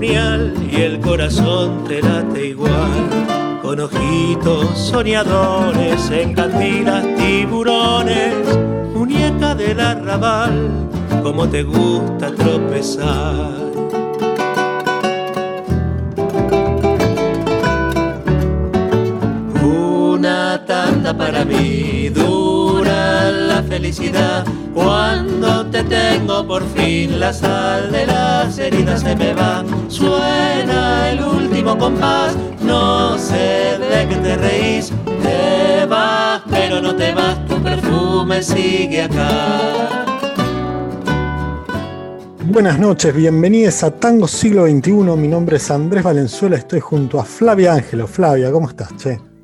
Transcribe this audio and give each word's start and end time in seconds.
Y 0.00 0.80
el 0.80 1.00
corazón 1.00 1.82
te 1.88 2.00
late 2.00 2.46
igual. 2.46 3.58
Con 3.62 3.80
ojitos 3.80 4.78
soñadores, 4.78 6.08
en 6.10 6.34
cantinas 6.34 7.04
tiburones, 7.16 8.32
muñeca 8.94 9.56
del 9.56 9.80
arrabal, 9.80 10.88
como 11.24 11.48
te 11.48 11.64
gusta 11.64 12.30
tropezar. 12.32 13.56
Una 19.60 20.64
tanda 20.64 21.12
para 21.16 21.44
mí, 21.44 22.08
felicidad 23.78 24.44
cuando 24.74 25.64
te 25.70 25.84
tengo 25.84 26.44
por 26.44 26.64
fin 26.70 27.20
la 27.20 27.32
sal 27.32 27.92
de 27.92 28.06
las 28.06 28.58
heridas 28.58 29.02
se 29.02 29.14
me 29.14 29.32
va. 29.32 29.64
Suena 29.86 31.12
el 31.12 31.22
último 31.22 31.78
compás, 31.78 32.36
no 32.60 33.16
sé 33.16 33.78
de 33.78 34.08
qué 34.08 34.16
te 34.16 34.36
reís. 34.36 34.92
Te 35.22 35.86
vas, 35.86 36.42
pero 36.50 36.80
no 36.80 36.96
te 36.96 37.14
vas, 37.14 37.46
tu 37.46 37.62
perfume 37.62 38.42
sigue 38.42 39.02
acá. 39.02 40.06
Buenas 42.46 42.80
noches, 42.80 43.14
bienvenidos 43.14 43.84
a 43.84 43.92
Tango 43.92 44.26
Siglo 44.26 44.66
XXI. 44.66 44.92
Mi 45.16 45.28
nombre 45.28 45.58
es 45.58 45.70
Andrés 45.70 46.02
Valenzuela, 46.02 46.56
estoy 46.56 46.80
junto 46.80 47.20
a 47.20 47.24
Flavia 47.24 47.74
Ángelo. 47.74 48.08
Flavia, 48.08 48.50
¿cómo 48.50 48.68
estás, 48.68 48.96
che? 48.96 49.37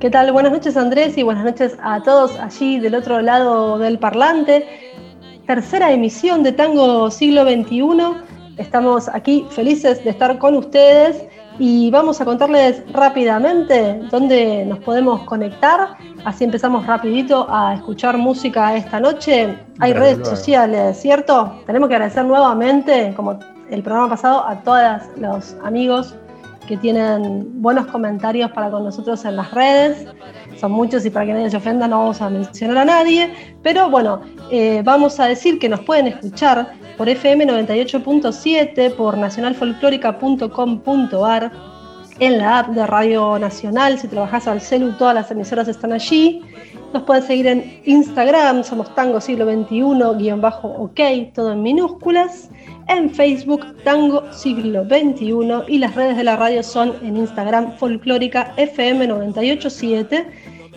¿Qué 0.00 0.10
tal? 0.10 0.30
Buenas 0.30 0.52
noches 0.52 0.76
Andrés 0.76 1.18
y 1.18 1.24
buenas 1.24 1.44
noches 1.44 1.76
a 1.82 2.00
todos 2.00 2.38
allí 2.38 2.78
del 2.78 2.94
otro 2.94 3.20
lado 3.20 3.78
del 3.78 3.98
parlante. 3.98 4.64
Tercera 5.44 5.90
emisión 5.90 6.44
de 6.44 6.52
Tango 6.52 7.10
Siglo 7.10 7.42
XXI. 7.42 7.82
Estamos 8.58 9.08
aquí 9.08 9.44
felices 9.50 10.04
de 10.04 10.10
estar 10.10 10.38
con 10.38 10.54
ustedes 10.54 11.24
y 11.58 11.90
vamos 11.90 12.20
a 12.20 12.24
contarles 12.24 12.84
rápidamente 12.92 14.00
dónde 14.08 14.64
nos 14.66 14.78
podemos 14.78 15.22
conectar. 15.24 15.96
Así 16.24 16.44
empezamos 16.44 16.86
rapidito 16.86 17.48
a 17.50 17.74
escuchar 17.74 18.16
música 18.18 18.76
esta 18.76 19.00
noche. 19.00 19.58
Hay 19.80 19.94
redes 19.94 20.28
sociales, 20.28 20.96
¿cierto? 20.96 21.60
Tenemos 21.66 21.88
que 21.88 21.96
agradecer 21.96 22.24
nuevamente, 22.24 23.12
como 23.16 23.36
el 23.68 23.82
programa 23.82 24.10
pasado, 24.10 24.46
a 24.46 24.62
todos 24.62 25.02
los 25.16 25.56
amigos 25.64 26.14
que 26.68 26.76
tienen 26.76 27.62
buenos 27.62 27.86
comentarios 27.86 28.50
para 28.52 28.70
con 28.70 28.84
nosotros 28.84 29.24
en 29.24 29.36
las 29.36 29.50
redes. 29.52 30.04
Son 30.60 30.70
muchos 30.70 31.06
y 31.06 31.10
para 31.10 31.26
que 31.26 31.32
nadie 31.32 31.50
se 31.50 31.56
ofenda 31.56 31.88
no 31.88 32.00
vamos 32.00 32.20
a 32.20 32.28
mencionar 32.28 32.76
a 32.78 32.84
nadie. 32.84 33.32
Pero 33.62 33.88
bueno, 33.88 34.20
eh, 34.50 34.82
vamos 34.84 35.18
a 35.18 35.26
decir 35.26 35.58
que 35.58 35.68
nos 35.68 35.80
pueden 35.80 36.08
escuchar 36.08 36.74
por 36.98 37.08
FM 37.08 37.46
98.7, 37.46 38.94
por 38.94 39.16
nacionalfolclórica.com.ar, 39.16 41.52
en 42.20 42.38
la 42.38 42.58
app 42.58 42.68
de 42.68 42.86
Radio 42.86 43.38
Nacional. 43.38 43.98
Si 43.98 44.08
trabajas 44.08 44.46
al 44.46 44.60
celu, 44.60 44.92
todas 44.92 45.14
las 45.14 45.30
emisoras 45.30 45.68
están 45.68 45.92
allí. 45.92 46.42
Nos 46.92 47.02
pueden 47.02 47.22
seguir 47.22 47.46
en 47.46 47.80
Instagram, 47.84 48.64
somos 48.64 48.94
Tango 48.94 49.20
Siglo 49.20 49.44
XXI-OK, 49.44 51.00
todo 51.34 51.52
en 51.52 51.62
minúsculas 51.62 52.48
en 52.88 53.10
Facebook 53.10 53.64
Tango 53.84 54.24
Siglo 54.32 54.84
XXI 54.84 55.64
y 55.68 55.78
las 55.78 55.94
redes 55.94 56.16
de 56.16 56.24
la 56.24 56.36
radio 56.36 56.62
son 56.62 56.94
en 57.02 57.16
Instagram 57.16 57.76
Folclórica 57.76 58.54
FM 58.56 59.06
987 59.06 60.26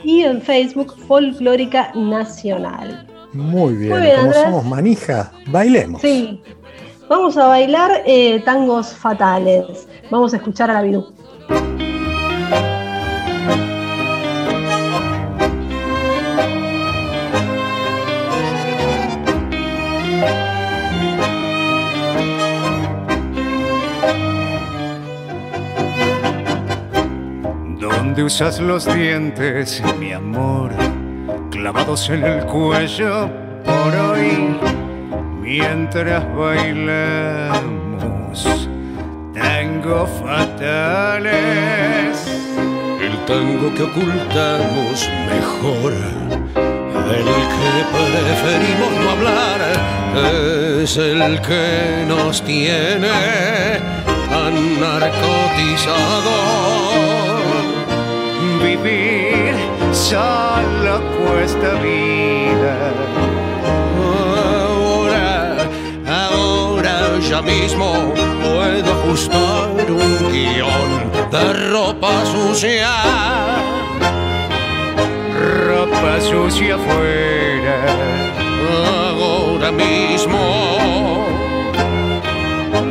y 0.04 0.22
en 0.22 0.42
Facebook 0.42 0.96
Folclórica 1.08 1.92
Nacional. 1.96 3.08
Muy 3.34 3.76
bien, 3.76 4.18
como 4.18 4.34
somos 4.34 4.66
manija, 4.66 5.32
bailemos. 5.48 6.02
Sí, 6.02 6.42
vamos 7.10 7.38
a 7.38 7.48
bailar 7.48 8.04
eh, 8.06 8.42
tangos 8.44 8.94
fatales. 8.94 9.88
Vamos 10.10 10.34
a 10.34 10.38
escuchar 10.38 10.70
a 10.70 10.74
la 10.74 10.82
Bidú. 10.82 11.14
Usas 28.24 28.60
los 28.60 28.92
dientes, 28.94 29.82
mi 30.00 30.12
amor, 30.12 30.72
clavados 31.50 32.10
en 32.10 32.24
el 32.24 32.46
cuello 32.46 33.30
por 33.64 33.96
hoy, 33.96 34.56
mientras 35.42 36.24
bailamos 36.36 37.64
tango 39.34 40.06
fatales. 40.24 42.28
El 43.02 43.18
tango 43.26 43.74
que 43.76 43.84
ocultamos 43.84 45.10
mejor, 45.28 45.94
el 47.16 47.26
que 47.26 47.86
preferimos 47.94 48.92
no 49.04 49.10
hablar, 49.12 49.60
es 50.82 50.98
el 50.98 51.40
que 51.42 52.06
nos 52.08 52.42
tiene 52.44 53.10
tan 54.30 54.80
narcotizados 54.80 57.11
vivir 58.62 59.54
solo 59.92 61.02
cuesta 61.18 61.74
vida. 61.82 62.76
Ahora, 64.58 65.70
ahora 66.08 67.20
ya 67.20 67.42
mismo 67.42 68.14
puedo 68.44 68.92
ajustar 68.92 69.92
un 69.92 70.32
guion 70.32 71.12
de 71.32 71.54
ropa 71.72 72.26
sucia. 72.26 72.92
Ropa 75.66 76.22
sucia 76.22 76.76
afuera. 76.76 77.78
Ahora 78.74 79.72
mismo. 79.72 80.42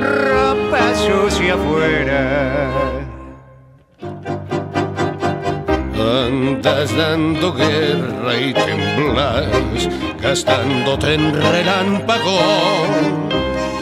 Ropa 0.00 0.94
sucia 0.94 1.54
afuera 1.54 2.99
Andas 6.30 6.96
dando 6.96 7.52
guerra 7.52 8.36
y 8.38 8.54
temblas, 8.54 9.88
gastándote 10.22 11.14
en 11.14 11.34
relámpago. 11.34 12.38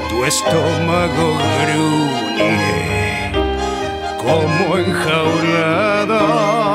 Tu 0.08 0.24
estómago 0.24 1.36
gruñe 1.60 3.32
como 4.16 4.78
enjaulado 4.78 6.67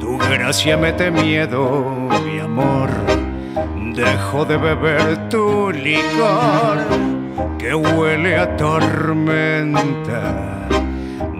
Tu 0.00 0.18
gracia 0.18 0.76
mete 0.76 1.10
miedo, 1.10 1.84
mi 2.24 2.38
amor. 2.38 2.90
Dejo 3.94 4.44
de 4.44 4.56
beber 4.56 5.28
tu 5.28 5.70
licor 5.70 6.78
que 7.58 7.74
huele 7.74 8.36
a 8.36 8.56
tormenta 8.56 10.34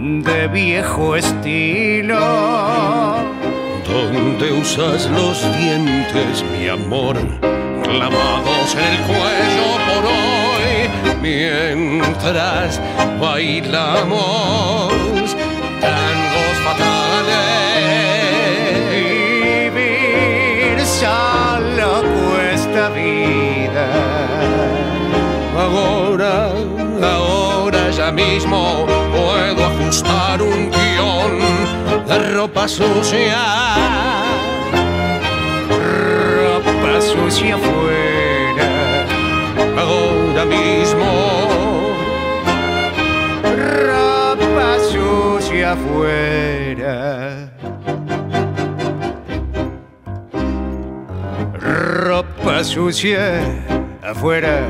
de 0.05 0.49
viejo 0.49 1.17
estilo. 1.17 2.19
Donde 3.87 4.53
usas 4.53 5.11
los 5.11 5.43
dientes, 5.59 6.45
mi 6.57 6.69
amor, 6.69 7.17
clavados 7.83 8.75
en 8.75 8.85
el 8.85 8.99
cuello 9.07 9.67
por 9.89 10.05
hoy, 10.07 10.34
mientras 11.25 12.81
bailamos 13.19 14.93
tangos 15.81 16.57
fatales. 16.67 17.35
Vivir 19.71 20.77
solo 20.85 21.91
cuesta 22.15 22.91
vida. 22.91 23.89
Ahora, 25.59 26.51
ahora 27.03 27.91
ya 27.91 28.13
mismo 28.13 28.85
puedo 29.17 29.65
ajustar 29.65 30.43
un 30.43 30.71
guion 30.71 31.33
de 32.07 32.19
ropa 32.35 32.69
sucia. 32.69 33.43
Ropa 36.37 37.01
sucia 37.01 37.57
fuera. 37.57 38.04
Sucia 45.75 45.77
fuera. 45.77 47.51
Ropa 51.59 52.65
sucia 52.65 53.43
afuera. 54.03 54.69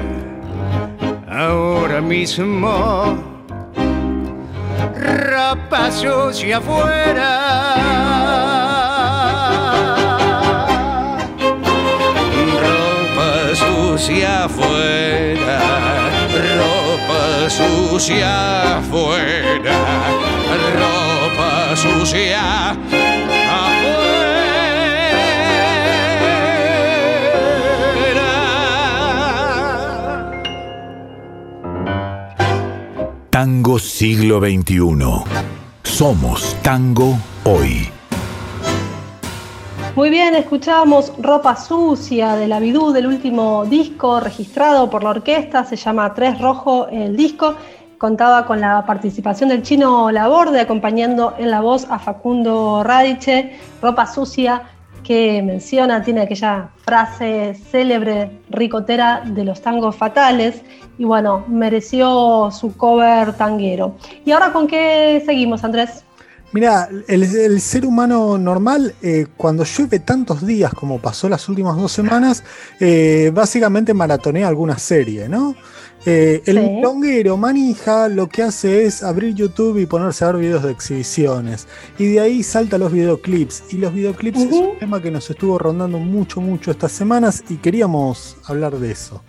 Ahora 1.28 2.00
mismo. 2.00 3.18
Ropa 4.94 5.90
sucia 5.90 6.58
afuera. 6.58 7.54
ropa 12.64 13.54
sucia 13.54 14.44
afuera, 14.44 15.58
sucia 17.48 18.78
afuera, 18.78 19.78
ropa 20.78 21.76
sucia 21.76 22.70
afuera. 22.70 24.14
Tango 33.30 33.78
siglo 33.78 34.40
XXI. 34.40 35.24
Somos 35.82 36.56
tango 36.62 37.18
hoy. 37.44 37.93
Muy 39.96 40.10
bien, 40.10 40.34
escuchábamos 40.34 41.12
Ropa 41.18 41.54
Sucia 41.54 42.34
de 42.34 42.48
la 42.48 42.58
Bidú 42.58 42.90
del 42.90 43.06
último 43.06 43.64
disco 43.64 44.18
registrado 44.18 44.90
por 44.90 45.04
la 45.04 45.10
orquesta, 45.10 45.64
se 45.64 45.76
llama 45.76 46.12
Tres 46.14 46.40
Rojo 46.40 46.88
el 46.88 47.16
disco. 47.16 47.54
Contaba 47.96 48.44
con 48.44 48.60
la 48.60 48.84
participación 48.84 49.50
del 49.50 49.62
chino 49.62 50.10
Laborde, 50.10 50.58
acompañando 50.58 51.36
en 51.38 51.48
la 51.48 51.60
voz 51.60 51.86
a 51.88 52.00
Facundo 52.00 52.82
Radiche. 52.82 53.56
Ropa 53.80 54.04
Sucia, 54.08 54.62
que 55.04 55.40
menciona, 55.44 56.02
tiene 56.02 56.22
aquella 56.22 56.70
frase 56.84 57.54
célebre, 57.54 58.40
ricotera 58.50 59.22
de 59.24 59.44
los 59.44 59.62
tangos 59.62 59.94
fatales. 59.94 60.64
Y 60.98 61.04
bueno, 61.04 61.44
mereció 61.46 62.50
su 62.50 62.76
cover 62.76 63.34
tanguero. 63.34 63.94
¿Y 64.24 64.32
ahora 64.32 64.52
con 64.52 64.66
qué 64.66 65.22
seguimos, 65.24 65.62
Andrés? 65.62 66.04
Mira, 66.54 66.88
el, 67.08 67.24
el 67.24 67.60
ser 67.60 67.84
humano 67.84 68.38
normal, 68.38 68.94
eh, 69.02 69.26
cuando 69.36 69.64
llueve 69.64 69.98
tantos 69.98 70.46
días 70.46 70.72
como 70.72 71.00
pasó 71.00 71.28
las 71.28 71.48
últimas 71.48 71.76
dos 71.76 71.90
semanas, 71.90 72.44
eh, 72.78 73.32
básicamente 73.34 73.92
maratonea 73.92 74.46
alguna 74.46 74.78
serie, 74.78 75.28
¿no? 75.28 75.56
Eh, 76.06 76.42
el 76.46 76.58
Sí. 76.58 76.62
milonguero 76.68 77.36
manija 77.36 78.08
lo 78.08 78.28
que 78.28 78.44
hace 78.44 78.84
es 78.84 79.02
abrir 79.02 79.34
YouTube 79.34 79.78
y 79.78 79.86
ponerse 79.86 80.24
a 80.24 80.28
ver 80.30 80.42
videos 80.42 80.62
de 80.62 80.70
exhibiciones. 80.70 81.66
Y 81.98 82.06
de 82.12 82.20
ahí 82.20 82.44
salta 82.44 82.78
los 82.78 82.92
videoclips. 82.92 83.64
Y 83.70 83.78
los 83.78 83.92
videoclips 83.92 84.38
es 84.42 84.52
un 84.52 84.78
tema 84.78 85.02
que 85.02 85.10
nos 85.10 85.28
estuvo 85.28 85.58
rondando 85.58 85.98
mucho, 85.98 86.40
mucho 86.40 86.70
estas 86.70 86.92
semanas 86.92 87.42
y 87.48 87.56
queríamos 87.56 88.36
hablar 88.44 88.78
de 88.78 88.92
eso. 88.92 89.22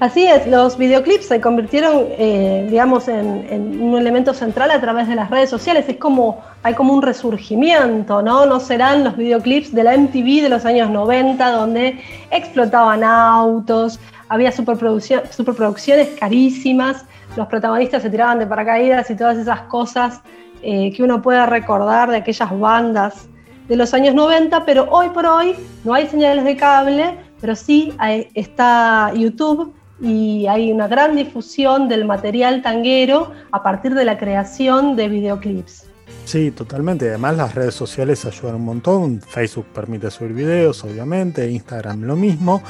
Así 0.00 0.26
es, 0.26 0.46
los 0.46 0.78
videoclips 0.78 1.26
se 1.26 1.42
convirtieron, 1.42 2.06
eh, 2.12 2.66
digamos, 2.70 3.06
en, 3.06 3.82
un 3.82 3.98
elemento 3.98 4.32
central 4.32 4.70
a 4.70 4.80
través 4.80 5.06
de 5.08 5.14
las 5.14 5.28
redes 5.28 5.50
sociales. 5.50 5.84
Es 5.88 5.98
como, 5.98 6.40
hay 6.62 6.72
como 6.72 6.94
un 6.94 7.02
resurgimiento, 7.02 8.22
¿no? 8.22 8.46
No 8.46 8.60
serán 8.60 9.04
los 9.04 9.14
videoclips 9.18 9.74
de 9.74 9.84
la 9.84 9.94
MTV 9.94 10.42
de 10.42 10.48
los 10.48 10.64
años 10.64 10.88
90, 10.88 11.50
donde 11.50 12.00
explotaban 12.30 13.04
autos, 13.04 14.00
había 14.30 14.50
superproducción- 14.52 15.30
superproducciones 15.30 16.08
carísimas, 16.18 17.04
los 17.36 17.46
protagonistas 17.48 18.00
se 18.02 18.08
tiraban 18.08 18.38
de 18.38 18.46
paracaídas 18.46 19.10
y 19.10 19.16
todas 19.16 19.36
esas 19.36 19.60
cosas 19.62 20.22
eh, 20.62 20.92
que 20.96 21.02
uno 21.02 21.20
puede 21.20 21.44
recordar 21.44 22.10
de 22.10 22.16
aquellas 22.16 22.58
bandas 22.58 23.28
de 23.68 23.76
los 23.76 23.92
años 23.92 24.14
90, 24.14 24.64
pero 24.64 24.88
hoy 24.90 25.10
por 25.10 25.26
hoy 25.26 25.54
no 25.84 25.92
hay 25.92 26.06
señales 26.06 26.44
de 26.44 26.56
cable, 26.56 27.18
pero 27.40 27.54
sí 27.54 27.92
hay- 27.98 28.28
está 28.34 29.12
YouTube 29.14 29.74
y 30.00 30.46
hay 30.46 30.72
una 30.72 30.88
gran 30.88 31.16
difusión 31.16 31.88
del 31.88 32.04
material 32.04 32.62
tanguero 32.62 33.32
a 33.52 33.62
partir 33.62 33.94
de 33.94 34.04
la 34.04 34.18
creación 34.18 34.96
de 34.96 35.08
videoclips. 35.08 35.90
Sí, 36.24 36.52
totalmente. 36.52 37.08
Además 37.08 37.36
las 37.36 37.54
redes 37.54 37.74
sociales 37.74 38.24
ayudan 38.24 38.56
un 38.56 38.64
montón. 38.64 39.20
Facebook 39.20 39.66
permite 39.74 40.10
subir 40.10 40.32
videos, 40.32 40.84
obviamente, 40.84 41.50
Instagram 41.50 42.02
lo 42.02 42.14
mismo. 42.14 42.62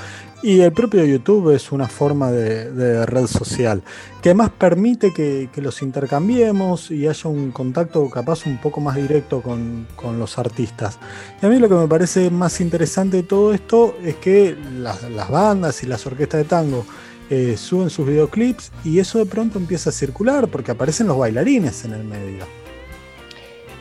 Y 0.42 0.60
el 0.60 0.72
propio 0.72 1.04
YouTube 1.04 1.54
es 1.54 1.70
una 1.70 1.86
forma 1.86 2.30
de, 2.30 3.04
red 3.04 3.26
social 3.26 3.82
que 4.22 4.30
además 4.30 4.52
permite 4.56 5.12
que, 5.12 5.50
que 5.52 5.60
los 5.60 5.82
intercambiemos 5.82 6.90
y 6.90 7.06
haya 7.06 7.28
un 7.28 7.50
contacto 7.50 8.08
capaz 8.08 8.46
un 8.46 8.58
poco 8.58 8.80
más 8.80 8.96
directo 8.96 9.42
con, 9.42 9.86
con 9.94 10.18
los 10.18 10.38
artistas. 10.38 10.98
Y 11.42 11.46
a 11.46 11.50
mí 11.50 11.58
lo 11.58 11.68
que 11.68 11.74
me 11.74 11.86
parece 11.86 12.30
más 12.30 12.62
interesante 12.62 13.18
de 13.18 13.22
todo 13.24 13.52
esto 13.52 13.94
es 14.02 14.16
que 14.16 14.56
las 14.78 15.30
bandas 15.30 15.82
y 15.82 15.86
las 15.86 16.06
orquestas 16.06 16.38
de 16.38 16.44
tango 16.44 16.86
eh, 17.32 17.56
suben 17.56 17.90
sus 17.90 18.08
videoclips 18.08 18.72
y 18.84 18.98
eso 18.98 19.18
de 19.18 19.24
pronto 19.26 19.56
empieza 19.56 19.90
a 19.90 19.92
circular 19.92 20.48
porque 20.48 20.72
aparecen 20.72 21.06
los 21.06 21.16
bailarines 21.16 21.84
en 21.84 21.92
el 21.92 22.02
medio. 22.02 22.44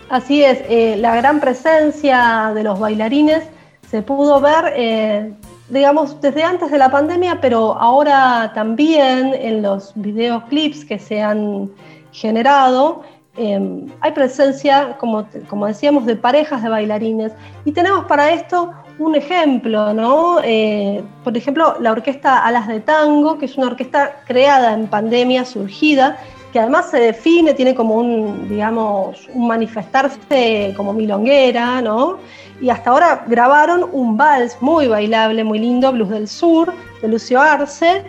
Así 0.07 0.43
es, 0.43 0.59
eh, 0.69 0.95
la 0.97 1.15
gran 1.15 1.39
presencia 1.39 2.51
de 2.53 2.63
los 2.63 2.79
bailarines 2.79 3.43
se 3.89 4.03
pudo 4.03 4.39
ver, 4.39 4.73
eh, 4.75 5.33
digamos, 5.67 6.21
desde 6.21 6.43
antes 6.43 6.69
de 6.69 6.77
la 6.77 6.91
pandemia, 6.91 7.41
pero 7.41 7.73
ahora 7.73 8.51
también 8.53 9.33
en 9.33 9.63
los 9.63 9.93
videoclips 9.95 10.85
que 10.85 10.99
se 10.99 11.19
han 11.19 11.71
generado. 12.11 13.01
hay 13.35 14.11
presencia, 14.13 14.97
como 14.99 15.65
decíamos, 15.65 16.05
de 16.05 16.15
parejas 16.15 16.61
de 16.61 16.69
bailarines. 16.69 17.31
Y 17.65 17.71
tenemos 17.71 18.05
para 18.05 18.31
esto 18.31 18.73
un 18.99 19.15
ejemplo, 19.15 19.93
¿no? 19.93 20.39
Eh, 20.43 21.01
por 21.23 21.35
ejemplo, 21.35 21.75
la 21.79 21.91
orquesta 21.93 22.45
Alas 22.45 22.67
de 22.67 22.81
Tango, 22.81 23.37
que 23.37 23.45
es 23.45 23.57
una 23.57 23.67
orquesta 23.67 24.21
creada 24.27 24.73
en 24.73 24.87
pandemia, 24.87 25.45
surgida, 25.45 26.19
que 26.51 26.59
además 26.59 26.89
se 26.89 26.99
define, 26.99 27.53
tiene 27.53 27.73
como 27.73 27.95
un, 27.95 28.49
digamos, 28.49 29.27
un 29.33 29.47
manifestarse 29.47 30.73
como 30.75 30.93
milonguera, 30.93 31.81
¿no? 31.81 32.17
Y 32.61 32.69
hasta 32.69 32.89
ahora 32.89 33.23
grabaron 33.27 33.89
un 33.91 34.17
vals 34.17 34.57
muy 34.61 34.87
bailable, 34.87 35.43
muy 35.43 35.59
lindo, 35.59 35.91
Blues 35.93 36.09
del 36.09 36.27
Sur, 36.27 36.73
de 37.01 37.07
Lucio 37.07 37.39
Arce, 37.39 38.03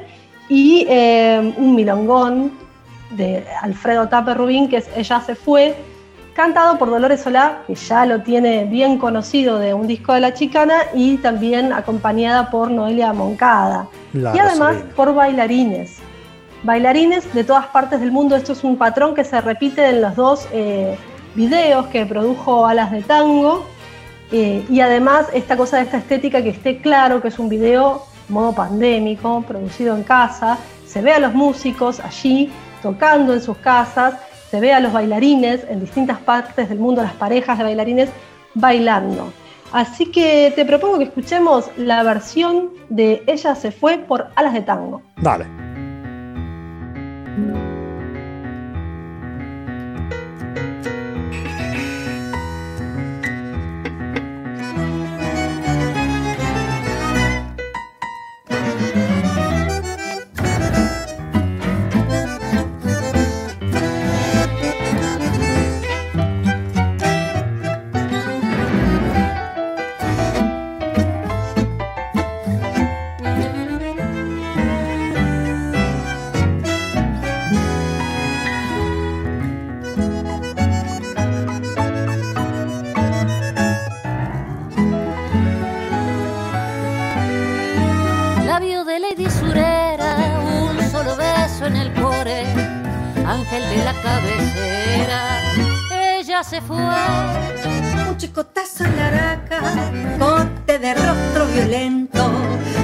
y 0.49 0.87
eh, 0.89 1.55
un 1.57 1.77
milongón 1.77 2.51
de 3.13 3.45
Alfredo 3.63 4.09
Tape 4.09 4.35
Rubín, 4.35 4.69
que 4.69 4.79
es 4.79 4.89
Ella 4.97 5.21
se 5.21 5.37
fue, 5.37 5.77
cantado 6.41 6.79
por 6.79 6.89
Dolores 6.89 7.21
Solá, 7.21 7.65
que 7.67 7.75
ya 7.75 8.07
lo 8.07 8.23
tiene 8.23 8.65
bien 8.65 8.97
conocido 8.97 9.59
de 9.59 9.75
un 9.75 9.87
disco 9.87 10.15
de 10.15 10.21
la 10.21 10.33
chicana, 10.33 10.75
y 10.95 11.19
también 11.19 11.71
acompañada 11.71 12.51
por 12.51 12.71
Noelia 12.71 13.13
Moncada. 13.13 13.89
La 14.15 14.35
y 14.35 14.39
además 14.39 14.73
Rosalina. 14.73 14.95
por 14.97 15.15
bailarines. 15.15 15.99
Bailarines 16.63 17.35
de 17.35 17.45
todas 17.45 17.67
partes 17.67 18.01
del 18.01 18.11
mundo. 18.11 18.37
Esto 18.37 18.55
es 18.55 18.65
un 18.65 18.79
patrón 18.79 19.15
que 19.15 19.23
se 19.23 19.39
repite 19.43 19.87
en 19.87 20.01
los 20.01 20.17
dos 20.17 20.49
eh, 20.51 20.97
videos 21.35 21.89
que 21.89 22.07
produjo 22.07 22.67
Alas 22.67 22.91
de 22.91 23.03
Tango. 23.03 23.67
Eh, 24.33 24.65
y 24.71 24.81
además 24.81 25.27
esta 25.35 25.59
cosa 25.59 25.77
de 25.77 25.83
esta 25.83 25.99
estética 25.99 26.43
que 26.43 26.51
esté 26.51 26.79
claro 26.79 27.21
que 27.21 27.29
es 27.29 27.39
un 27.39 27.51
video 27.51 28.07
modo 28.31 28.55
pandémico, 28.55 29.43
producido 29.47 29.95
en 29.95 30.05
casa. 30.05 30.57
Se 30.87 31.03
ve 31.03 31.13
a 31.13 31.19
los 31.19 31.35
músicos 31.35 32.01
allí 32.01 32.51
tocando 32.83 33.35
en 33.35 33.43
sus 33.43 33.59
casas. 33.59 34.15
Se 34.51 34.61
ve 34.61 34.73
a 34.73 34.81
los 34.81 34.93
bailarines 34.93 35.65
en 35.69 35.79
distintas 35.79 36.19
partes 36.19 36.69
del 36.69 36.81
mundo, 36.81 37.03
las 37.03 37.15
parejas 37.15 37.57
de 37.57 37.65
bailarines 37.65 38.11
bailando. 38.55 39.33
Así 39.71 40.07
que 40.07 40.53
te 40.57 40.65
propongo 40.65 40.99
que 40.99 41.05
escuchemos 41.05 41.71
la 41.77 42.03
versión 42.03 42.71
de 42.89 43.23
Ella 43.29 43.55
se 43.55 43.71
fue 43.71 43.99
por 43.99 44.27
Alas 44.35 44.55
de 44.55 44.63
Tango. 44.63 45.03
Dale. 45.23 45.47
Corte 100.19 100.79
de 100.79 100.95
rostro 100.95 101.47
violento, 101.47 102.31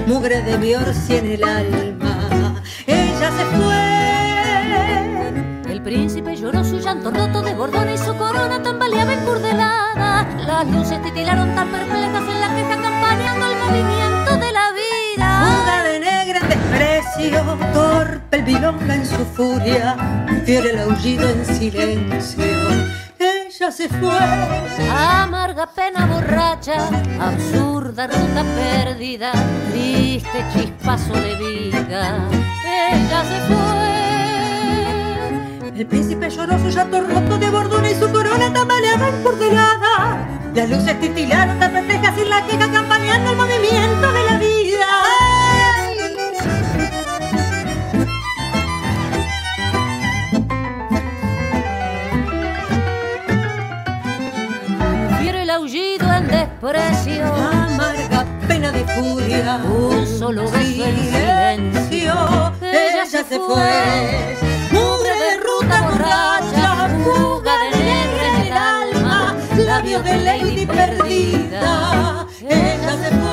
mugre 0.07 0.43
de 0.43 0.57
biorcia 0.57 1.19
en 1.19 1.27
el 1.33 1.45
alma. 1.45 2.63
Ella 2.87 3.31
se 3.31 3.45
fue. 3.57 4.13
El 5.73 5.83
príncipe 5.83 6.37
lloró 6.37 6.65
su 6.65 6.79
llanto 6.79 7.11
roto 7.11 7.43
de 7.43 7.55
bordón 7.55 7.93
y 7.93 7.99
su 7.99 8.17
corona 8.17 8.63
tambaleaba 8.63 9.13
encurdelada. 9.13 10.27
Las 10.47 10.67
luces 10.69 11.03
titilaron 11.03 11.55
tan 11.55 11.69
perplejas 11.69 12.23
en 12.29 12.41
la 12.41 12.55
queja 12.55 12.75
acompañando 12.75 13.47
el 13.47 13.57
movimiento 13.65 14.37
de 14.39 14.53
la 14.53 14.73
vida. 14.73 15.29
Fuga 15.47 15.83
de 15.85 16.01
negra 16.01 16.39
en 16.41 16.49
desprecio, 16.49 17.59
torpe 17.75 18.37
el 18.39 18.45
bilonga 18.45 18.95
en 18.95 19.07
su 19.07 19.25
furia, 19.27 19.97
fiel 20.45 20.67
el 20.67 20.79
aullido 20.79 21.29
en 21.29 21.45
silencio. 21.45 22.96
Ella 23.59 23.71
se 23.73 23.89
fue. 23.89 24.19
Amarga 24.91 25.67
pena 25.67 26.05
borracha, 26.05 26.91
absurda 27.19 28.07
ruta 28.07 28.45
perdida, 28.55 29.33
triste 29.73 30.45
chispazo 30.53 31.15
de 31.15 31.37
vida. 31.37 32.19
Ella 32.67 33.25
se 33.25 33.41
fue. 33.49 33.71
El 35.75 35.87
príncipe 35.87 36.29
lloró 36.29 36.59
su 36.59 36.69
llanto 36.69 37.01
roto 37.01 37.39
de 37.39 37.49
bordón 37.49 37.87
y 37.87 37.95
su 37.95 38.13
corona 38.13 38.53
tambaleaba 38.53 39.09
encurdelada. 39.09 40.19
Las 40.55 40.69
luces 40.69 41.01
titilaron 41.01 41.59
tan 41.59 41.73
pendejas 41.73 42.13
y 42.19 42.29
la 42.29 42.45
queja 42.47 42.71
campaneando 42.71 43.31
el 43.31 43.37
movimiento 43.39 44.13
de 44.13 44.23
la 44.25 44.39
vida. 44.39 45.16
Desprecio, 56.73 57.25
Amarga 57.27 58.25
pena 58.49 58.73
de 58.73 58.85
furia. 58.85 59.61
un 59.65 60.07
solo 60.07 60.43
beso 60.51 60.85
en 60.85 61.73
silencio. 61.73 62.15
Ella 62.61 63.07
se 63.07 63.23
fue. 63.39 64.37
Mugre 64.73 65.13
de 65.25 65.37
ruta 65.47 65.83
borracha, 65.83 66.89
fuga 67.05 67.53
de 67.59 67.79
negra 67.85 68.29
en 68.29 68.47
el 68.47 68.53
alma, 68.53 69.37
labios 69.57 70.05
de 70.05 70.17
lady 70.17 70.67
perdida. 70.67 72.27
Ella 72.41 72.93
se 73.03 73.11
fue. 73.11 73.26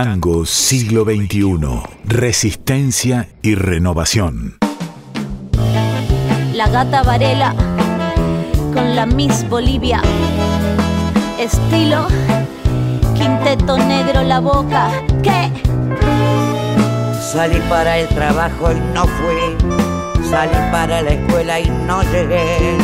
Tango 0.00 0.46
siglo 0.46 1.02
XXI. 1.02 1.58
Resistencia 2.04 3.28
y 3.42 3.56
renovación. 3.56 4.56
La 6.54 6.68
gata 6.68 7.02
Varela 7.02 7.52
con 8.72 8.94
la 8.94 9.06
Miss 9.06 9.44
Bolivia. 9.48 10.00
Estilo 11.40 12.06
quinteto 13.16 13.76
negro 13.76 14.22
la 14.22 14.38
boca. 14.38 14.88
¿Qué? 15.20 15.50
Salí 17.20 17.58
para 17.68 17.98
el 17.98 18.06
trabajo 18.06 18.70
y 18.70 18.78
no 18.94 19.02
fui. 19.02 20.22
Salí 20.30 20.54
para 20.70 21.02
la 21.02 21.10
escuela 21.10 21.58
y 21.58 21.68
no 21.88 22.04
llegué. 22.04 22.78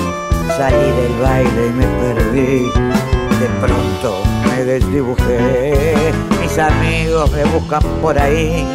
Salí 0.57 0.91
del 0.91 1.13
baile 1.23 1.67
y 1.69 1.71
me 1.71 1.87
perdí. 1.87 3.14
De 3.45 3.51
pronto 3.61 4.23
me 4.49 4.65
desdibujé. 4.65 6.15
Mis 6.41 6.59
amigos 6.59 7.31
me 7.31 7.45
buscan 7.45 7.83
por 8.01 8.19
ahí. 8.19 8.67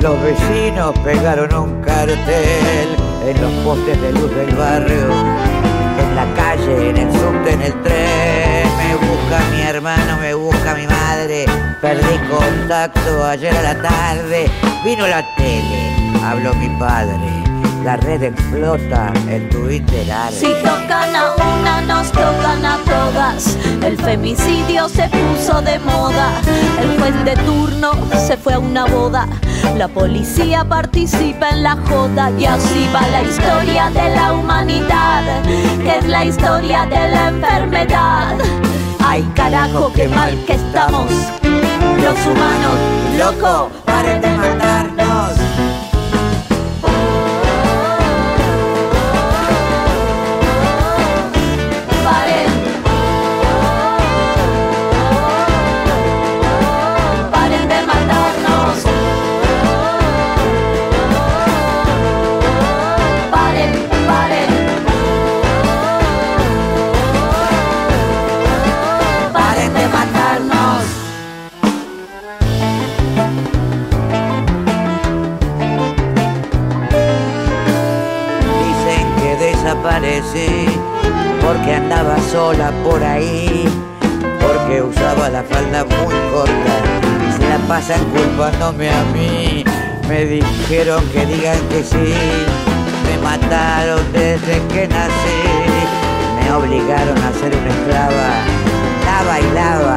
Los 0.00 0.22
vecinos 0.22 0.96
pegaron 1.00 1.52
un 1.52 1.82
cartel 1.82 2.96
en 3.26 3.42
los 3.42 3.50
postes 3.64 4.00
de 4.00 4.12
luz 4.12 4.32
del 4.36 4.54
barrio. 4.54 5.10
En 5.98 6.14
la 6.14 6.32
calle, 6.36 6.90
en 6.90 6.96
el 6.96 7.12
subte, 7.12 7.54
en 7.54 7.62
el 7.62 7.82
tren. 7.82 8.68
Me 8.78 8.94
busca 8.94 9.40
mi 9.50 9.62
hermano, 9.62 10.16
me 10.20 10.32
busca 10.34 10.76
mi 10.76 10.86
madre. 10.86 11.46
Perdí 11.80 12.16
contacto 12.30 13.24
ayer 13.24 13.52
a 13.52 13.62
la 13.62 13.82
tarde. 13.82 14.48
Vino 14.84 15.08
la 15.08 15.24
tele, 15.34 15.92
habló 16.22 16.54
mi 16.54 16.68
padre. 16.78 17.43
La 17.84 17.98
red 17.98 18.22
explota, 18.22 19.12
el 19.28 19.46
Twitter 19.50 20.10
arde. 20.10 20.34
Si 20.34 20.46
tocan 20.46 21.14
a 21.14 21.34
una, 21.34 21.82
nos 21.82 22.10
tocan 22.12 22.64
a 22.64 22.78
todas. 22.78 23.58
El 23.82 23.98
femicidio 23.98 24.88
se 24.88 25.06
puso 25.10 25.60
de 25.60 25.78
moda. 25.80 26.30
El 26.80 26.98
juez 26.98 27.24
de 27.26 27.36
turno 27.44 27.92
se 28.26 28.38
fue 28.38 28.54
a 28.54 28.58
una 28.58 28.86
boda. 28.86 29.28
La 29.76 29.86
policía 29.88 30.64
participa 30.64 31.50
en 31.50 31.62
la 31.62 31.76
joda. 31.76 32.30
Y 32.38 32.46
así 32.46 32.88
va 32.94 33.06
la 33.08 33.22
historia 33.22 33.90
de 33.90 34.14
la 34.14 34.32
humanidad. 34.32 35.42
Que 35.82 35.98
es 35.98 36.08
la 36.08 36.24
historia 36.24 36.86
de 36.86 37.08
la 37.08 37.28
enfermedad. 37.28 38.38
Ay, 39.00 39.30
carajo, 39.34 39.92
qué 39.94 40.08
mal 40.08 40.42
que 40.46 40.54
estamos. 40.54 41.10
Los 41.42 42.26
humanos, 42.26 42.78
Loco, 43.18 43.70
paren 43.84 44.22
de 44.22 44.30
matarnos. 44.30 44.83
Desaparecí 79.84 80.66
porque 81.42 81.74
andaba 81.74 82.16
sola 82.32 82.72
por 82.82 83.02
ahí, 83.02 83.68
porque 84.40 84.82
usaba 84.82 85.28
la 85.28 85.42
falda 85.42 85.84
muy 85.84 86.14
corta 86.32 86.74
se 87.36 87.48
la 87.48 87.58
pasan 87.68 88.02
culpándome 88.06 88.88
a 88.88 89.04
mí. 89.12 89.64
Me 90.08 90.24
dijeron 90.24 91.04
que 91.08 91.26
digan 91.26 91.58
que 91.68 91.82
sí, 91.82 92.14
me 93.06 93.18
mataron 93.22 94.00
desde 94.12 94.62
que 94.68 94.88
nací, 94.88 95.42
me 96.40 96.52
obligaron 96.52 97.18
a 97.18 97.32
ser 97.32 97.54
una 97.56 97.70
esclava, 97.70 98.30
la 99.06 99.22
bailaba 99.26 99.96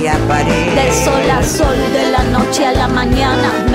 y 0.00 0.06
a 0.06 0.16
París. 0.28 0.74
De 0.74 1.04
sol 1.04 1.30
a 1.30 1.42
sol, 1.42 1.76
de 1.92 2.10
la 2.10 2.22
noche 2.24 2.66
a 2.66 2.72
la 2.72 2.88
mañana, 2.88 3.65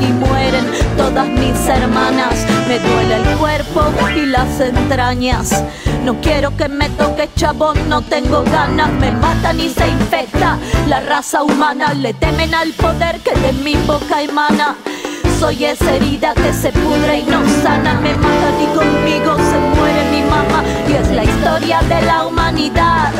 y 0.00 0.12
mueren 0.12 0.64
todas 0.96 1.26
mis 1.28 1.68
hermanas. 1.68 2.34
Me 2.66 2.78
duele 2.78 3.16
el 3.16 3.36
cuerpo 3.36 3.82
y 4.14 4.26
las 4.26 4.60
entrañas. 4.60 5.64
No 6.04 6.20
quiero 6.20 6.56
que 6.56 6.68
me 6.68 6.88
toque 6.90 7.28
chabón, 7.36 7.76
no 7.88 8.02
tengo 8.02 8.42
ganas. 8.44 8.90
Me 8.92 9.10
matan 9.12 9.60
y 9.60 9.68
se 9.68 9.88
infecta 9.88 10.58
la 10.86 11.00
raza 11.00 11.42
humana. 11.42 11.94
Le 11.94 12.14
temen 12.14 12.54
al 12.54 12.72
poder 12.72 13.20
que 13.20 13.34
de 13.40 13.52
mi 13.52 13.74
boca 13.86 14.22
emana. 14.22 14.76
Soy 15.38 15.64
esa 15.64 15.94
herida 15.94 16.34
que 16.34 16.52
se 16.52 16.72
pudre 16.72 17.18
y 17.18 17.22
no 17.24 17.40
sana. 17.62 17.94
Me 18.00 18.14
matan 18.14 18.60
y 18.60 18.66
conmigo 18.76 19.36
se 19.36 19.58
muere 19.76 20.10
mi 20.10 20.22
mamá. 20.22 20.64
Y 20.88 20.94
es 20.94 21.10
la 21.10 21.24
historia 21.24 21.80
de 21.82 22.02
la 22.02 22.26
humanidad, 22.26 23.12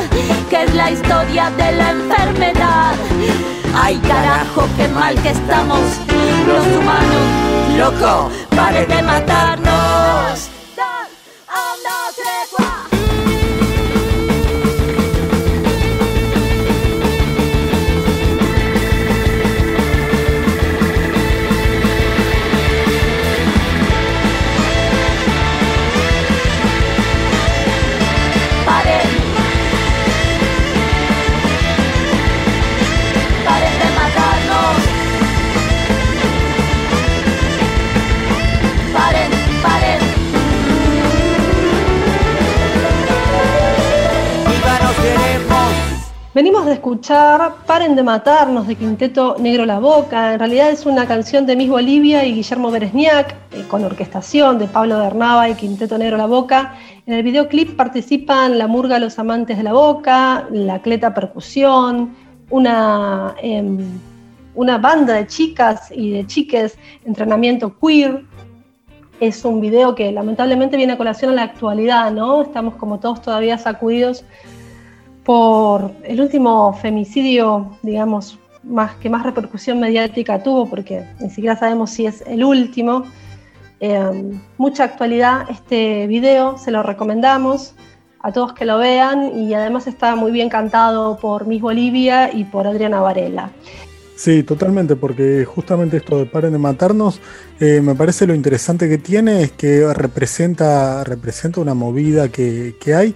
que 0.50 0.64
es 0.64 0.74
la 0.74 0.90
historia 0.90 1.50
de 1.50 1.72
la 1.72 1.90
enfermedad. 1.90 2.94
Ay 3.74 3.96
carajo, 3.98 4.66
qué 4.76 4.88
mal 4.88 5.14
que 5.22 5.30
estamos 5.30 5.80
los 6.48 6.66
humanos. 6.76 7.24
Loco, 7.76 8.30
pare 8.56 8.86
de 8.86 9.02
matarnos. 9.02 10.57
Venimos 46.38 46.66
de 46.66 46.74
escuchar 46.74 47.56
Paren 47.66 47.96
de 47.96 48.04
Matarnos 48.04 48.68
de 48.68 48.76
Quinteto 48.76 49.34
Negro 49.40 49.66
La 49.66 49.80
Boca. 49.80 50.34
En 50.34 50.38
realidad 50.38 50.70
es 50.70 50.86
una 50.86 51.04
canción 51.04 51.46
de 51.46 51.56
Miss 51.56 51.68
Bolivia 51.68 52.24
y 52.24 52.32
Guillermo 52.32 52.70
Beresniak, 52.70 53.34
eh, 53.50 53.64
con 53.66 53.82
orquestación 53.82 54.56
de 54.60 54.68
Pablo 54.68 55.00
Bernaba 55.00 55.48
y 55.48 55.56
Quinteto 55.56 55.98
Negro 55.98 56.16
La 56.16 56.26
Boca. 56.26 56.76
En 57.06 57.14
el 57.14 57.24
videoclip 57.24 57.74
participan 57.74 58.56
la 58.56 58.68
murga 58.68 59.00
Los 59.00 59.18
Amantes 59.18 59.56
de 59.56 59.64
la 59.64 59.72
Boca, 59.72 60.46
la 60.52 60.80
Cleta 60.80 61.12
Percusión, 61.12 62.14
una, 62.50 63.34
em, 63.42 63.78
una 64.54 64.78
banda 64.78 65.14
de 65.14 65.26
chicas 65.26 65.90
y 65.90 66.12
de 66.12 66.24
chiques, 66.24 66.78
entrenamiento 67.04 67.76
queer. 67.80 68.22
Es 69.18 69.44
un 69.44 69.60
video 69.60 69.96
que 69.96 70.12
lamentablemente 70.12 70.76
viene 70.76 70.92
a 70.92 70.98
colación 70.98 71.32
a 71.32 71.34
la 71.34 71.42
actualidad, 71.42 72.12
¿no? 72.12 72.42
Estamos 72.42 72.76
como 72.76 73.00
todos 73.00 73.22
todavía 73.22 73.58
sacudidos 73.58 74.24
por 75.28 75.92
el 76.04 76.22
último 76.22 76.72
femicidio, 76.72 77.76
digamos, 77.82 78.38
más, 78.62 78.94
que 78.94 79.10
más 79.10 79.24
repercusión 79.24 79.78
mediática 79.78 80.42
tuvo, 80.42 80.64
porque 80.70 81.04
ni 81.20 81.28
siquiera 81.28 81.54
sabemos 81.54 81.90
si 81.90 82.06
es 82.06 82.24
el 82.26 82.42
último. 82.42 83.04
Eh, 83.78 84.32
mucha 84.56 84.84
actualidad 84.84 85.44
este 85.50 86.06
video, 86.06 86.56
se 86.56 86.70
lo 86.70 86.82
recomendamos 86.82 87.74
a 88.20 88.32
todos 88.32 88.54
que 88.54 88.64
lo 88.64 88.78
vean 88.78 89.38
y 89.38 89.52
además 89.52 89.86
está 89.86 90.16
muy 90.16 90.32
bien 90.32 90.48
cantado 90.48 91.18
por 91.18 91.46
Miss 91.46 91.60
Bolivia 91.60 92.32
y 92.32 92.44
por 92.44 92.66
Adriana 92.66 93.02
Varela. 93.02 93.50
Sí, 94.16 94.42
totalmente, 94.44 94.96
porque 94.96 95.44
justamente 95.44 95.98
esto 95.98 96.16
de 96.16 96.24
paren 96.24 96.52
de 96.52 96.58
matarnos, 96.58 97.20
eh, 97.60 97.82
me 97.82 97.94
parece 97.94 98.26
lo 98.26 98.34
interesante 98.34 98.88
que 98.88 98.96
tiene 98.96 99.42
es 99.42 99.52
que 99.52 99.92
representa, 99.92 101.04
representa 101.04 101.60
una 101.60 101.74
movida 101.74 102.30
que, 102.30 102.76
que 102.80 102.94
hay 102.94 103.14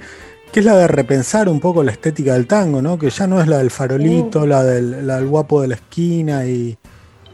que 0.53 0.61
es 0.61 0.67
la 0.67 0.77
de 0.77 0.87
repensar 0.87 1.49
un 1.49 1.61
poco 1.61 1.83
la 1.83 1.93
estética 1.93 2.35
del 2.35 2.47
tango, 2.47 2.83
¿no? 2.83 2.99
Que 2.99 3.09
ya 3.09 3.27
no 3.27 3.41
es 3.41 3.49
la 3.49 3.59
del 3.59 3.71
farolito, 3.71 4.47
la, 4.47 4.63
del, 4.63 5.27
guapo 5.27 5.63
de 5.63 5.69
la 5.69 5.77
esquina 5.77 6.47
y, 6.47 6.77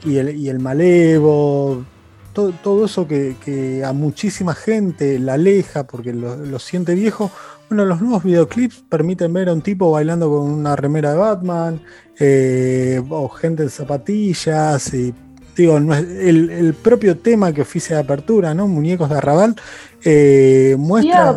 el, 0.06 0.60
malevo, 0.60 1.84
todo, 2.32 2.84
eso 2.84 3.08
que, 3.08 3.82
a 3.84 3.92
muchísima 3.92 4.54
gente 4.54 5.18
la 5.18 5.34
aleja 5.34 5.84
porque 5.84 6.12
lo, 6.12 6.58
siente 6.60 6.94
viejo. 6.94 7.32
Bueno, 7.68 7.84
los 7.84 8.00
nuevos 8.00 8.22
videoclips 8.22 8.84
permiten 8.88 9.32
ver 9.32 9.48
a 9.48 9.52
un 9.52 9.62
tipo 9.62 9.90
bailando 9.90 10.30
con 10.30 10.48
una 10.48 10.76
remera 10.76 11.10
de 11.10 11.16
Batman, 11.18 11.82
eh, 12.20 13.02
o 13.10 13.28
gente 13.28 13.64
en 13.64 13.70
zapatillas, 13.70 14.94
y 14.94 15.12
digo, 15.56 15.76
el, 15.76 16.74
propio 16.80 17.18
tema 17.18 17.52
que 17.52 17.62
oficia 17.62 17.96
de 17.96 18.02
apertura, 18.02 18.54
¿no? 18.54 18.68
Muñecos 18.68 19.10
de 19.10 19.16
arrabal, 19.16 19.56
eh, 20.04 20.76
muestra 20.78 21.36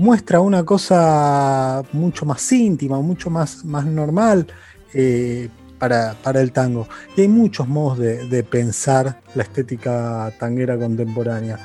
muestra 0.00 0.40
una 0.40 0.64
cosa 0.64 1.82
mucho 1.92 2.24
más 2.24 2.50
íntima, 2.52 2.98
mucho 3.02 3.28
más, 3.28 3.66
más 3.66 3.84
normal 3.84 4.46
eh, 4.94 5.50
para, 5.78 6.16
el 6.40 6.52
tango. 6.52 6.88
Y 7.16 7.20
hay 7.20 7.28
muchos 7.28 7.68
modos 7.68 7.98
de, 7.98 8.42
pensar 8.42 9.20
la 9.34 9.42
estética 9.42 10.32
tanguera 10.40 10.78
contemporánea. 10.78 11.58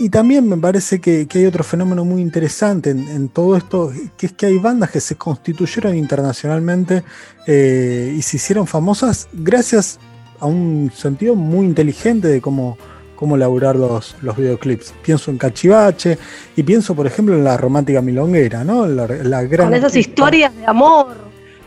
Y 0.00 0.08
también 0.08 0.48
me 0.48 0.56
parece 0.56 1.00
que, 1.00 1.28
hay 1.32 1.46
otro 1.46 1.62
fenómeno 1.62 2.04
muy 2.04 2.20
interesante 2.20 2.90
en, 2.90 3.28
todo 3.28 3.56
esto, 3.56 3.92
que 4.16 4.26
es 4.26 4.32
que 4.32 4.46
hay 4.46 4.58
bandas 4.58 4.90
que 4.90 5.00
se 5.00 5.14
constituyeron 5.14 5.96
internacionalmente 5.96 7.04
eh, 7.46 8.14
y 8.18 8.20
se 8.22 8.36
hicieron 8.36 8.66
famosas 8.66 9.28
gracias 9.32 10.00
a 10.40 10.46
un 10.46 10.90
sentido 10.92 11.36
muy 11.36 11.64
inteligente 11.64 12.26
de 12.26 12.40
cómo 12.40 12.76
cómo 13.16 13.36
elaborar 13.36 13.76
los, 13.76 14.14
los 14.22 14.36
videoclips. 14.36 14.94
Pienso 15.02 15.30
en 15.30 15.38
Cachivache 15.38 16.18
y 16.54 16.62
pienso, 16.62 16.94
por 16.94 17.06
ejemplo, 17.06 17.34
en 17.34 17.42
la 17.42 17.56
romántica 17.56 18.00
milonguera, 18.00 18.62
¿no? 18.62 18.86
La, 18.86 19.48
Con 19.48 19.74
esas 19.74 19.96
historias 19.96 20.54
de 20.54 20.66
amor. 20.66 21.16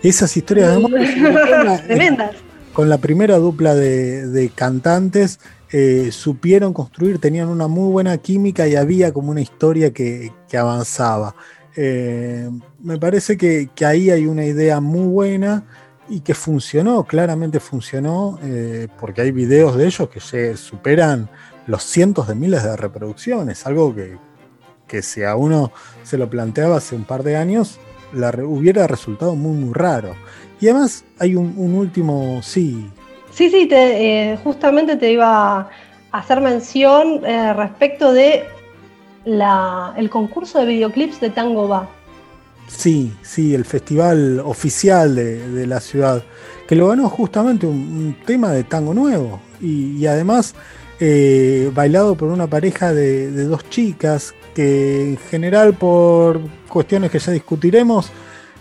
Esas 0.01 0.35
historias 0.37 0.69
de 0.69 0.75
amor. 0.75 0.91
Tremendas. 1.87 2.31
Con 2.73 2.87
la 2.87 2.99
primera 2.99 3.37
dupla 3.37 3.75
de, 3.75 4.51
cantantes 4.55 5.39
eh, 5.71 6.09
supieron 6.11 6.71
construir, 6.71 7.19
tenían 7.19 7.49
una 7.49 7.67
muy 7.67 7.91
buena 7.91 8.17
química 8.19 8.67
y 8.67 8.75
había 8.75 9.11
como 9.11 9.31
una 9.31 9.41
historia 9.41 9.91
que, 9.91 10.31
avanzaba. 10.57 11.35
Eh, 11.75 12.49
me 12.81 12.97
parece 12.97 13.37
que, 13.37 13.69
ahí 13.85 14.09
hay 14.09 14.27
una 14.27 14.45
idea 14.45 14.79
muy 14.79 15.07
buena 15.07 15.65
y 16.09 16.21
que 16.21 16.33
funcionó, 16.33 17.03
claramente 17.03 17.59
funcionó, 17.59 18.39
eh, 18.43 18.87
porque 18.99 19.21
hay 19.21 19.31
videos 19.31 19.75
de 19.75 19.85
ellos 19.85 20.09
que 20.09 20.19
se 20.19 20.57
superan 20.57 21.29
los 21.67 21.83
cientos 21.83 22.27
de 22.27 22.35
miles 22.35 22.63
de 22.63 22.75
reproducciones, 22.75 23.65
algo 23.65 23.95
que, 23.95 25.01
si 25.03 25.23
a 25.23 25.35
uno 25.35 25.71
se 26.03 26.17
lo 26.17 26.29
planteaba 26.29 26.77
hace 26.77 26.95
un 26.95 27.03
par 27.03 27.21
de 27.23 27.37
años, 27.37 27.79
hubiera 28.11 28.87
resultado 28.87 29.35
muy, 29.35 29.55
muy 29.55 29.73
raro. 29.73 30.15
Y 30.59 30.67
además 30.67 31.05
hay 31.19 31.35
un, 31.35 31.75
último, 31.75 32.41
sí. 32.41 32.89
Sí, 33.31 33.51
sí, 33.51 33.69
eh, 33.71 34.37
justamente 34.43 34.95
te 34.95 35.11
iba 35.11 35.59
a 35.59 35.69
hacer 36.11 36.41
mención 36.41 37.23
eh, 37.23 37.53
respecto 37.53 38.11
de 38.11 38.45
la, 39.25 39.93
el 39.95 40.09
concurso 40.09 40.59
de 40.59 40.65
videoclips 40.65 41.19
de 41.19 41.29
Tango 41.29 41.67
Va 41.67 41.87
Sí, 42.69 43.11
sí, 43.23 43.55
el 43.55 43.65
festival 43.65 44.39
oficial 44.39 45.15
de, 45.15 45.67
la 45.67 45.79
ciudad, 45.79 46.23
que 46.67 46.75
lo 46.75 46.87
ganó 46.87 47.09
justamente 47.09 47.65
un, 47.65 48.15
tema 48.25 48.51
de 48.51 48.63
tango 48.63 48.93
nuevo 48.93 49.41
y, 49.59 50.05
además 50.05 50.53
eh, 50.99 51.71
bailado 51.73 52.15
por 52.15 52.29
una 52.29 52.47
pareja 52.47 52.93
de, 52.93 53.31
dos 53.45 53.67
chicas 53.69 54.33
que 54.53 55.09
en 55.09 55.17
general 55.17 55.73
por 55.73 56.39
cuestiones 56.67 57.11
que 57.11 57.19
ya 57.19 57.31
discutiremos 57.31 58.11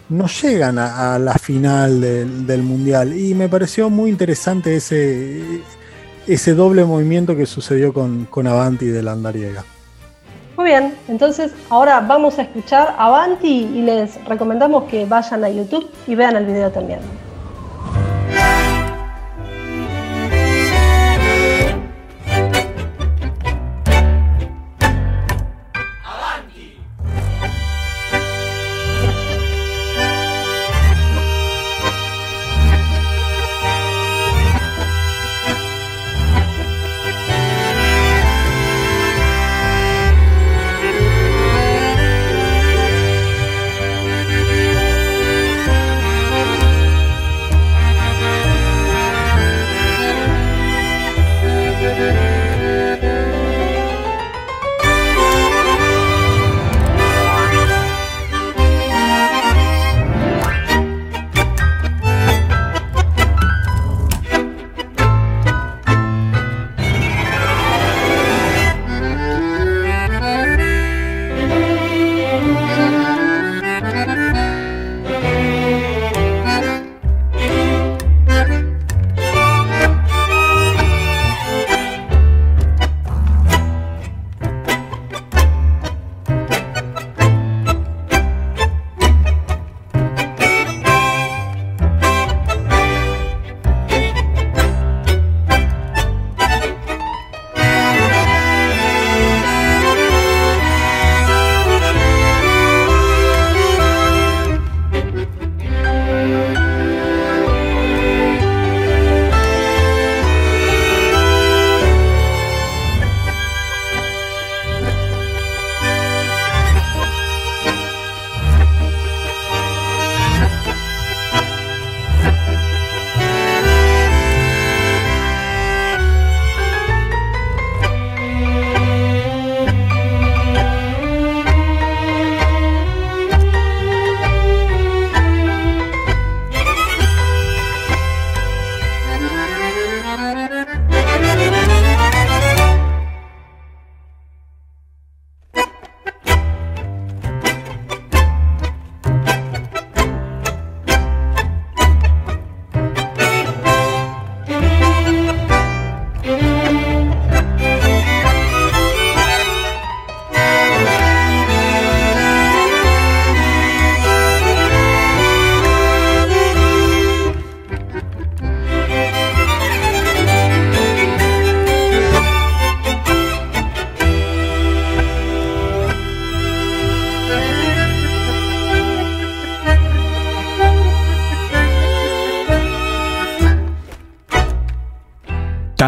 no 0.08 0.26
llegan 0.26 0.78
a, 0.78 1.18
la 1.18 1.34
final 1.34 2.00
del, 2.00 2.62
mundial 2.62 3.16
y 3.16 3.34
me 3.34 3.48
pareció 3.48 3.90
muy 3.90 4.10
interesante 4.10 4.76
ese, 4.76 5.60
ese 6.26 6.54
doble 6.54 6.84
movimiento 6.84 7.36
que 7.36 7.44
sucedió 7.44 7.92
con, 7.92 8.24
con 8.24 8.46
Avanti 8.46 8.86
de 8.86 9.02
la 9.02 9.12
Andariega. 9.12 9.64
Muy 10.58 10.70
bien, 10.70 10.92
entonces 11.06 11.54
ahora 11.70 12.00
vamos 12.00 12.36
a 12.40 12.42
escuchar 12.42 12.96
Avanti 12.98 13.70
y 13.72 13.80
les 13.80 14.22
recomendamos 14.24 14.90
que 14.90 15.04
vayan 15.04 15.44
a 15.44 15.48
YouTube 15.48 15.88
y 16.08 16.16
vean 16.16 16.34
el 16.34 16.46
video 16.46 16.72
también. 16.72 16.98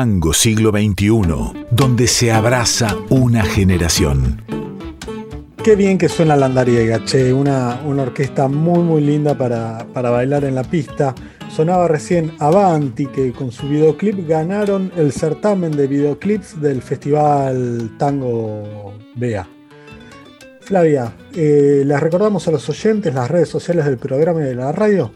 Tango 0.00 0.32
Siglo 0.32 0.70
XXI, 0.70 1.66
donde 1.70 2.06
se 2.06 2.32
abraza 2.32 2.96
una 3.10 3.44
generación. 3.44 4.40
Qué 5.62 5.76
bien 5.76 5.98
que 5.98 6.08
suena 6.08 6.36
la 6.36 6.46
andariega, 6.46 7.04
che, 7.04 7.34
una, 7.34 7.82
una 7.84 8.04
orquesta 8.04 8.48
muy 8.48 8.78
muy 8.78 9.02
linda 9.02 9.36
para, 9.36 9.86
para 9.92 10.08
bailar 10.08 10.44
en 10.44 10.54
la 10.54 10.64
pista. 10.64 11.14
Sonaba 11.54 11.86
recién 11.86 12.32
Avanti, 12.38 13.08
que 13.08 13.32
con 13.32 13.52
su 13.52 13.68
videoclip 13.68 14.26
ganaron 14.26 14.90
el 14.96 15.12
certamen 15.12 15.72
de 15.72 15.86
videoclips 15.86 16.58
del 16.62 16.80
Festival 16.80 17.90
Tango 17.98 18.94
Bea. 19.16 19.46
Flavia, 20.62 21.12
eh, 21.34 21.82
les 21.84 22.00
recordamos 22.00 22.48
a 22.48 22.52
los 22.52 22.66
oyentes 22.70 23.12
las 23.12 23.30
redes 23.30 23.50
sociales 23.50 23.84
del 23.84 23.98
programa 23.98 24.40
y 24.40 24.44
de 24.44 24.54
la 24.54 24.72
radio. 24.72 25.12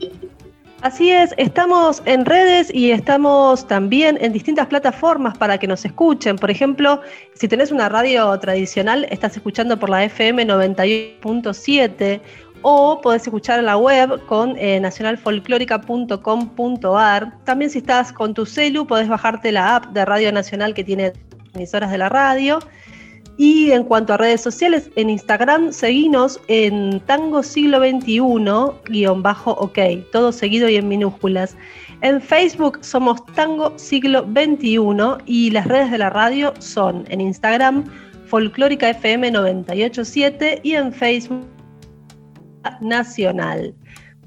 Así 0.85 1.11
es, 1.11 1.33
estamos 1.39 2.03
en 2.05 2.27
redes 2.27 2.71
y 2.71 2.91
estamos 2.91 3.67
también 3.67 4.19
en 4.21 4.35
distintas 4.35 4.67
plataformas 4.67 5.35
para 5.39 5.57
que 5.57 5.67
nos 5.67 5.83
escuchen. 5.87 6.37
Por 6.37 6.51
ejemplo, 6.51 7.01
si 7.33 7.49
tenés 7.49 7.73
una 7.73 7.89
radio 7.89 8.39
tradicional, 8.39 9.07
estás 9.09 9.35
escuchando 9.35 9.79
por 9.79 9.89
la 9.89 10.05
FM 10.05 10.47
91.7 10.47 12.21
o 12.61 13.01
podés 13.01 13.23
escuchar 13.23 13.61
en 13.61 13.65
la 13.65 13.79
web 13.79 14.27
con 14.27 14.57
eh. 14.59 14.83
También 17.45 17.71
si 17.71 17.79
estás 17.79 18.13
con 18.13 18.35
tu 18.35 18.45
celu, 18.45 18.87
podés 18.87 19.09
bajarte 19.09 19.53
la 19.53 19.77
app 19.77 19.87
de 19.87 20.05
Radio 20.05 20.33
Nacional 20.33 20.75
que 20.75 20.85
tiene 20.85 21.15
emisoras 21.55 21.91
de 21.93 21.97
la 21.97 22.11
radio. 22.11 22.59
Y 23.37 23.73
en 23.73 23.85
cuanto 23.85 24.15
a 24.15 24.17
redes 24.17 24.41
sociales, 24.41 24.91
en 24.95 25.11
Instagram 25.11 25.73
seguinos 25.73 26.41
en 26.47 27.01
Tango 27.01 27.43
Siglo 27.43 27.81
XXI, 27.81 28.21
guion 28.85 29.23
bajo 29.23 29.53
OK, 29.53 29.79
todo 30.13 30.31
seguido 30.31 30.69
y 30.69 30.77
en 30.77 30.87
minúsculas. 30.87 31.57
En 32.03 32.21
Facebook 32.21 32.79
somos 32.83 33.25
Tango 33.35 33.77
Siglo 33.77 34.23
XXI 34.23 34.79
y 35.27 35.51
las 35.51 35.67
redes 35.67 35.91
de 35.91 35.99
la 35.99 36.11
radio 36.11 36.55
son 36.61 37.05
en 37.09 37.21
Instagram 37.21 37.85
Folclórica 38.27 38.91
FM 38.91 39.33
987 39.33 40.61
y 40.63 40.75
en 40.75 40.93
Facebook 40.93 41.45
Nacional. 42.81 43.75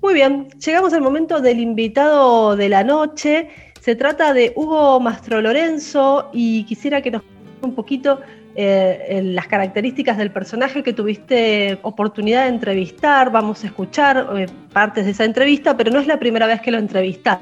Muy 0.01 0.13
bien, 0.15 0.49
llegamos 0.63 0.93
al 0.93 1.01
momento 1.01 1.39
del 1.39 1.59
invitado 1.59 2.55
de 2.57 2.69
la 2.69 2.83
noche. 2.83 3.49
Se 3.79 3.95
trata 3.95 4.33
de 4.33 4.51
Hugo 4.55 4.99
Mastro 4.99 5.41
Lorenzo 5.41 6.29
y 6.33 6.65
quisiera 6.65 7.01
que 7.01 7.11
nos 7.11 7.23
un 7.61 7.73
poquito 7.73 8.19
eh, 8.59 9.21
las 9.23 9.45
características 9.45 10.17
del 10.17 10.31
personaje 10.31 10.81
que 10.81 10.91
tuviste 10.91 11.77
oportunidad 11.83 12.45
de 12.45 12.49
entrevistar. 12.49 13.31
Vamos 13.31 13.63
a 13.63 13.67
escuchar 13.67 14.29
eh, 14.35 14.47
partes 14.73 15.05
de 15.05 15.11
esa 15.11 15.25
entrevista, 15.25 15.77
pero 15.77 15.91
no 15.91 15.99
es 15.99 16.07
la 16.07 16.17
primera 16.17 16.47
vez 16.47 16.59
que 16.61 16.71
lo 16.71 16.79
entrevistas. 16.79 17.37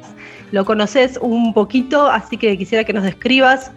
Lo 0.51 0.65
conoces 0.65 1.17
un 1.21 1.53
poquito, 1.53 2.07
así 2.07 2.35
que 2.35 2.57
quisiera 2.57 2.83
que 2.83 2.91
nos 2.91 3.05
describas 3.05 3.71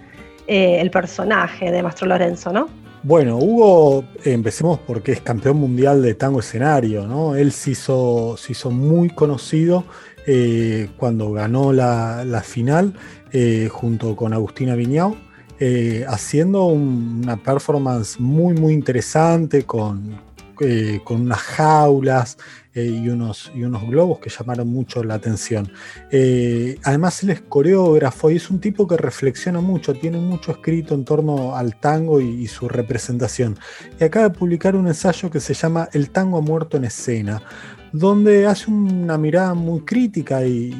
eh, 0.48 0.80
el 0.80 0.90
personaje 0.90 1.70
de 1.70 1.80
Mastro 1.80 2.08
Lorenzo, 2.08 2.52
¿no? 2.52 2.68
Bueno, 3.04 3.38
Hugo, 3.38 4.02
empecemos 4.24 4.80
porque 4.80 5.12
es 5.12 5.20
campeón 5.20 5.58
mundial 5.58 6.02
de 6.02 6.14
tango 6.14 6.40
escenario, 6.40 7.06
¿no? 7.06 7.36
Él 7.36 7.52
se 7.52 7.70
hizo, 7.70 8.36
muy 8.72 9.10
conocido 9.10 9.84
cuando 10.96 11.30
ganó 11.30 11.72
la, 11.72 12.24
la 12.24 12.42
final 12.42 12.94
junto 13.70 14.14
con 14.16 14.34
Agustina 14.34 14.74
Viñao 14.74 15.16
eh, 15.60 16.04
haciendo 16.06 16.66
una 16.66 17.36
performance 17.36 18.20
muy, 18.20 18.54
muy 18.54 18.72
interesante 18.72 19.64
con, 19.64 20.20
eh, 20.60 21.00
con 21.02 21.22
unas 21.22 21.40
jaulas 21.40 22.38
eh, 22.74 22.84
y, 22.84 23.08
unos, 23.08 23.50
y 23.52 23.64
unos 23.64 23.82
globos 23.88 24.20
que 24.20 24.30
llamaron 24.30 24.68
mucho 24.68 25.02
la 25.02 25.14
atención. 25.14 25.68
además, 26.84 27.24
él 27.24 27.30
es 27.30 27.40
coreógrafo 27.40 28.30
y 28.30 28.36
es 28.36 28.48
un 28.50 28.60
tipo 28.60 28.86
que 28.86 28.96
reflexiona 28.96 29.60
mucho, 29.60 29.94
tiene 29.94 30.18
mucho 30.18 30.52
escrito 30.52 30.94
en 30.94 31.04
torno 31.04 31.56
al 31.56 31.74
tango 31.74 32.20
y, 32.20 32.46
su 32.46 32.68
representación. 32.68 33.58
Y 33.98 34.04
acaba 34.04 34.28
de 34.28 34.38
publicar 34.38 34.76
un 34.76 34.86
ensayo 34.86 35.28
que 35.28 35.40
se 35.40 35.54
llama 35.54 35.88
El 35.92 36.10
tango 36.10 36.40
muerto 36.40 36.76
en 36.76 36.84
escena 36.84 37.42
donde 37.90 38.46
hace 38.46 38.70
una 38.70 39.16
mirada 39.16 39.54
muy 39.54 39.80
crítica 39.80 40.44
y 40.44 40.70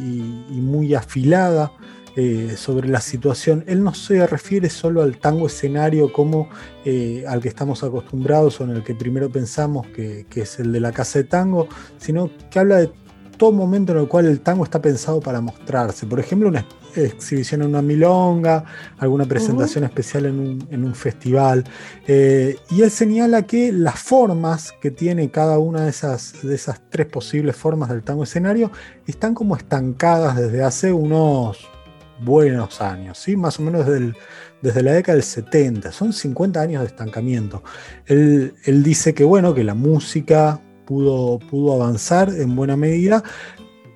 muy 0.51 0.95
afilada 0.95 1.73
eh, 2.21 2.57
sobre 2.57 2.89
la 2.89 3.01
situación. 3.01 3.63
Él 3.69 3.85
no 3.85 3.95
se 3.95 4.27
refiere 4.27 4.71
solo 4.71 5.03
al 5.03 5.19
tango 5.19 5.47
escenario 5.47 6.13
como 6.13 6.49
eh, 6.85 7.23
al 7.29 7.41
que 7.41 7.47
estamos 7.47 7.85
acostumbrados 7.85 8.61
o 8.61 8.65
en 8.65 8.71
el 8.71 8.83
que 8.83 8.93
primero 8.97 9.31
pensamos 9.31 9.87
que, 9.87 10.27
es 10.35 10.59
el 10.59 10.73
de 10.73 10.81
la 10.81 10.91
casa 10.91 11.21
de 11.21 11.27
tango, 11.27 11.69
sino 11.97 12.29
que 12.51 12.59
habla 12.59 12.79
de 12.79 12.91
todo 13.37 13.53
momento 13.53 13.93
en 13.93 13.99
el 13.99 14.09
cual 14.09 14.27
el 14.27 14.41
tango 14.41 14.65
está 14.65 14.83
pensado 14.83 15.21
para 15.21 15.41
mostrarse. 15.41 16.07
Por 16.07 16.19
ejemplo, 16.19 16.49
una 16.49 16.67
exhibición 16.97 17.63
en 17.63 17.69
una 17.69 17.83
milonga, 17.83 18.65
alguna 18.99 19.25
presentación 19.25 19.85
especial 19.85 20.27
en 20.27 20.85
un, 20.85 20.95
festival. 20.97 21.63
Eh, 22.09 22.57
y 22.71 22.83
él 22.83 22.91
señala 22.91 23.43
que 23.43 23.71
las 23.71 23.97
formas 23.97 24.73
que 24.81 24.91
tiene 24.91 25.31
cada 25.31 25.61
una 25.61 25.83
de 25.83 25.91
esas, 25.91 26.43
de 26.43 26.57
esas 26.57 26.81
tres 26.91 27.07
posibles 27.07 27.55
formas 27.55 27.91
del 27.91 28.03
tango 28.03 28.25
escenario 28.25 28.73
están 29.07 29.35
como 29.35 29.55
estancadas 29.55 30.35
desde 30.35 30.65
hace 30.65 30.93
unos 30.93 31.78
buenos 32.21 32.81
años, 32.81 33.19
¿sí? 33.19 33.37
más 33.37 33.59
o 33.59 33.63
menos 33.63 33.87
desde, 33.87 34.15
desde, 34.63 34.83
la 34.83 34.93
década 34.93 35.17
del 35.17 35.25
70, 35.25 35.93
son 35.93 36.13
50 36.13 36.61
años 36.61 36.83
de 36.83 36.89
estancamiento. 36.89 37.63
Él, 38.07 38.55
dice 38.83 39.15
que 39.15 39.25
bueno, 39.25 39.55
que 39.55 39.65
la 39.65 39.75
música 39.75 40.61
pudo, 40.87 41.39
pudo 41.39 41.75
avanzar 41.75 42.31
en 42.31 42.55
buena 42.57 42.77
medida, 42.77 43.23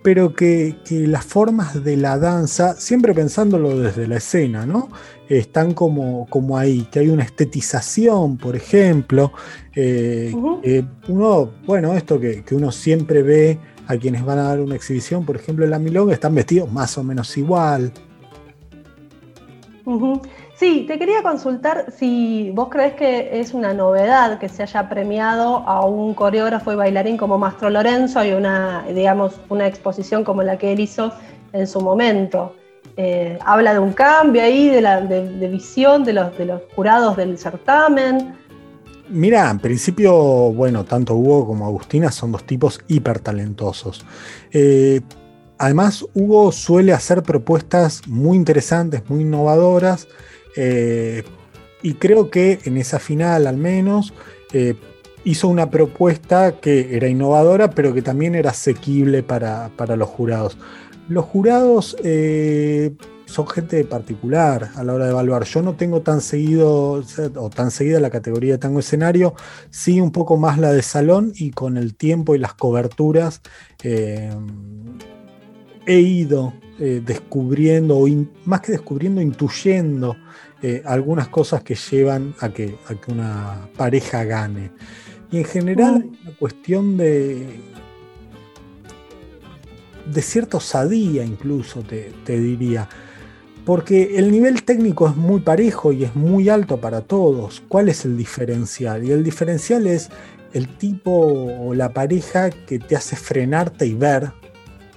pero 0.02 0.34
que, 0.34 0.76
las 0.88 1.24
formas 1.24 1.82
de 1.84 1.96
la 1.96 2.18
danza, 2.18 2.74
siempre 2.74 3.14
pensándolo 3.14 3.78
desde 3.78 4.08
la 4.08 4.16
escena, 4.16 4.66
¿no? 4.66 4.88
Están 5.28 5.72
como, 5.74 6.26
como 6.28 6.58
ahí, 6.58 6.88
que 6.90 6.98
hay 6.98 7.08
una 7.08 7.22
estetización, 7.22 8.36
por 8.36 8.56
ejemplo. 8.56 9.32
Eh, 9.74 10.32
uno, 11.08 11.52
bueno, 11.64 11.94
esto 11.94 12.18
que, 12.20 12.42
que, 12.42 12.54
uno 12.54 12.72
siempre 12.72 13.22
ve 13.22 13.58
a 13.86 13.96
quienes 13.96 14.24
van 14.24 14.38
a 14.38 14.42
dar 14.42 14.60
una 14.60 14.74
exhibición, 14.74 15.24
por 15.24 15.36
ejemplo, 15.36 15.64
en 15.64 15.70
la 15.70 15.78
Milonga, 15.78 16.12
están 16.12 16.34
vestidos 16.34 16.70
más 16.70 16.98
o 16.98 17.04
menos 17.04 17.36
igual, 17.38 17.92
Sí, 20.56 20.84
te 20.86 20.98
quería 20.98 21.22
consultar 21.22 21.92
si 21.96 22.50
vos 22.54 22.68
crees 22.68 22.94
que 22.94 23.40
es 23.40 23.52
una 23.52 23.74
novedad 23.74 24.38
que 24.38 24.48
se 24.48 24.62
haya 24.62 24.88
premiado 24.88 25.58
a 25.66 25.84
un 25.84 26.14
coreógrafo 26.14 26.72
y 26.72 26.76
bailarín 26.76 27.16
como 27.16 27.38
Mastro 27.38 27.68
Lorenzo 27.68 28.24
y 28.24 28.32
una, 28.32 28.84
digamos, 28.94 29.40
una 29.48 29.66
exposición 29.66 30.22
como 30.22 30.42
la 30.42 30.56
que 30.58 30.72
él 30.72 30.80
hizo 30.80 31.12
en 31.52 31.66
su 31.66 31.80
momento. 31.80 32.54
Eh, 32.96 33.38
habla 33.44 33.72
de 33.72 33.78
un 33.78 33.92
cambio 33.92 34.42
ahí, 34.42 34.68
de, 34.68 34.82
la, 34.82 35.00
de, 35.00 35.48
visión 35.48 36.04
de 36.04 36.12
los, 36.12 36.36
de 36.36 36.44
los 36.44 36.62
jurados 36.76 37.16
del 37.16 37.38
certamen. 37.38 38.36
Mira, 39.08 39.50
en 39.50 39.58
principio, 39.58 40.12
bueno, 40.52 40.84
tanto 40.84 41.14
Hugo 41.14 41.46
como 41.46 41.66
Agustina 41.66 42.10
son 42.10 42.32
dos 42.32 42.44
tipos 42.44 42.80
hiper 42.88 43.18
talentosos. 43.18 44.04
Eh, 44.52 45.00
Además, 45.62 46.04
Hugo 46.14 46.50
suele 46.50 46.92
hacer 46.92 47.22
propuestas 47.22 48.08
muy 48.08 48.36
interesantes, 48.36 49.08
muy 49.08 49.20
innovadoras, 49.20 50.08
eh, 50.56 51.22
y 51.82 51.94
creo 51.94 52.30
que 52.30 52.58
en 52.64 52.78
esa 52.78 52.98
final 52.98 53.46
al 53.46 53.58
menos 53.58 54.12
eh, 54.52 54.74
hizo 55.22 55.46
una 55.46 55.70
propuesta 55.70 56.58
que 56.58 56.96
era 56.96 57.06
innovadora, 57.06 57.70
pero 57.70 57.94
que 57.94 58.02
también 58.02 58.34
era 58.34 58.50
asequible 58.50 59.22
para, 59.22 59.70
los 59.96 60.08
jurados. 60.08 60.58
Los 61.08 61.26
jurados 61.26 61.96
eh, 62.02 62.96
son 63.26 63.46
gente 63.46 63.84
particular 63.84 64.70
a 64.74 64.82
la 64.82 64.94
hora 64.94 65.04
de 65.04 65.12
evaluar. 65.12 65.44
Yo 65.44 65.62
no 65.62 65.76
tengo 65.76 66.00
tan 66.02 66.22
seguido 66.22 67.04
o 67.36 67.50
tan 67.50 67.70
seguida 67.70 68.00
la 68.00 68.10
categoría 68.10 68.54
de 68.54 68.58
tango 68.58 68.80
escenario, 68.80 69.36
sí 69.70 70.00
un 70.00 70.10
poco 70.10 70.36
más 70.36 70.58
la 70.58 70.72
de 70.72 70.82
salón 70.82 71.32
y 71.36 71.52
con 71.52 71.76
el 71.76 71.94
tiempo 71.94 72.34
y 72.34 72.38
las 72.38 72.54
coberturas 72.54 73.42
he 75.86 76.00
ido 76.00 76.54
eh, 76.78 77.02
descubriendo, 77.04 77.98
o 77.98 78.08
más 78.44 78.60
que 78.60 78.72
descubriendo, 78.72 79.20
intuyendo 79.20 80.16
eh, 80.62 80.82
algunas 80.84 81.28
cosas 81.28 81.62
que 81.62 81.74
llevan 81.74 82.34
a 82.40 82.48
que, 82.48 82.76
una 83.08 83.68
pareja 83.76 84.24
gane. 84.24 84.70
Y 85.30 85.38
en 85.38 85.44
general 85.44 86.02
hay 86.02 86.18
una 86.22 86.36
cuestión 86.38 86.96
de, 86.96 87.60
de 90.12 90.22
cierta 90.22 90.56
osadía 90.58 91.24
incluso, 91.24 91.82
te, 91.82 92.12
te 92.24 92.38
diría. 92.38 92.88
Porque 93.64 94.16
el 94.16 94.32
nivel 94.32 94.64
técnico 94.64 95.08
es 95.08 95.16
muy 95.16 95.40
parejo 95.40 95.92
y 95.92 96.04
es 96.04 96.16
muy 96.16 96.48
alto 96.48 96.80
para 96.80 97.02
todos. 97.02 97.62
¿Cuál 97.68 97.88
es 97.88 98.04
el 98.04 98.16
diferencial? 98.16 99.04
Y 99.04 99.12
el 99.12 99.22
diferencial 99.22 99.86
es 99.86 100.10
el 100.52 100.76
tipo 100.76 101.10
o 101.12 101.74
la 101.74 101.92
pareja 101.92 102.50
que 102.50 102.78
te 102.78 102.96
hace 102.96 103.14
frenarte 103.14 103.86
y 103.86 103.94
ver 103.94 104.32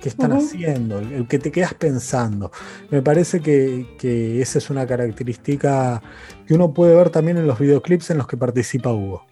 qué 0.05 0.09
están 0.09 0.33
haciendo, 0.33 0.99
el 0.99 1.27
que 1.27 1.39
te 1.39 1.51
quedas 1.51 1.73
pensando. 1.73 2.51
Me 2.91 3.01
parece 3.01 3.39
que, 3.39 4.39
esa 4.39 4.59
es 4.59 4.69
una 4.69 4.85
característica 4.85 5.99
que 6.45 6.53
uno 6.53 6.71
puede 6.71 6.95
ver 6.95 7.09
también 7.09 7.37
en 7.37 7.47
los 7.47 7.57
videoclips 7.57 8.11
en 8.11 8.19
los 8.19 8.27
que 8.27 8.37
participa 8.37 8.93
Hugo. 8.93 9.25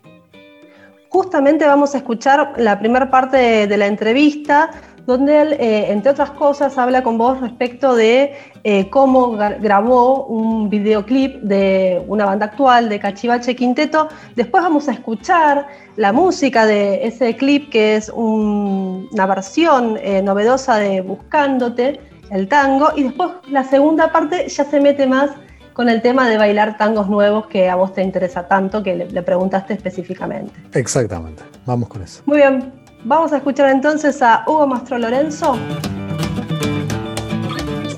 Justamente 1.10 1.68
vamos 1.68 1.94
a 1.94 2.00
escuchar 2.00 2.54
la 2.58 2.80
primera 2.80 3.12
parte 3.12 3.68
de, 3.68 3.78
la 3.78 3.86
entrevista 3.86 4.72
donde 5.06 5.42
él, 5.42 5.54
eh, 5.54 5.92
entre 5.92 6.12
otras 6.12 6.32
cosas, 6.32 6.78
habla 6.78 7.04
con 7.04 7.18
vos 7.18 7.40
respecto 7.42 7.96
de 7.96 8.34
eh, 8.64 8.90
cómo 8.90 9.32
grabó 9.32 10.26
un 10.26 10.70
videoclip 10.70 11.42
de 11.42 12.02
una 12.08 12.26
banda 12.26 12.46
actual 12.46 12.88
de 12.88 13.00
Cachivache 13.00 13.56
Quinteto. 13.56 14.08
Después 14.36 14.64
vamos 14.64 14.88
a 14.88 14.94
escuchar 14.94 15.68
la 15.98 16.14
música 16.14 16.66
de 16.66 17.06
ese 17.06 17.36
clip, 17.36 17.70
que 17.70 17.98
es 17.98 18.10
una 18.10 19.26
versión 19.26 19.98
eh, 20.02 20.22
novedosa 20.22 20.78
de 20.78 21.02
Buscándote, 21.02 22.00
el 22.32 22.48
tango, 22.48 22.90
y 22.96 23.04
después 23.04 23.32
la 23.50 23.64
segunda 23.64 24.12
parte 24.12 24.48
ya 24.48 24.64
se 24.64 24.80
mete 24.80 25.06
más 25.06 25.32
con 25.74 25.90
el 25.90 26.02
tema 26.02 26.30
de 26.30 26.38
bailar 26.38 26.78
tangos 26.78 27.10
nuevos 27.10 27.48
que 27.48 27.70
a 27.70 27.76
vos 27.76 27.94
te 27.94 28.04
interesa 28.04 28.48
tanto, 28.48 28.82
que 28.82 28.96
le, 28.96 29.10
le 29.10 29.22
preguntaste 29.22 29.74
específicamente. 29.74 30.54
Exactamente, 30.74 31.44
vamos 31.66 31.90
con 31.90 32.04
eso. 32.04 32.22
Muy 32.26 32.38
bien, 32.38 32.72
Vamos 33.06 33.34
a 33.34 33.38
escuchar 33.38 33.70
entonces 33.70 34.22
a 34.22 34.46
Hugo 34.48 34.66
Mastro 34.66 34.98
Lorenzo. 34.98 35.58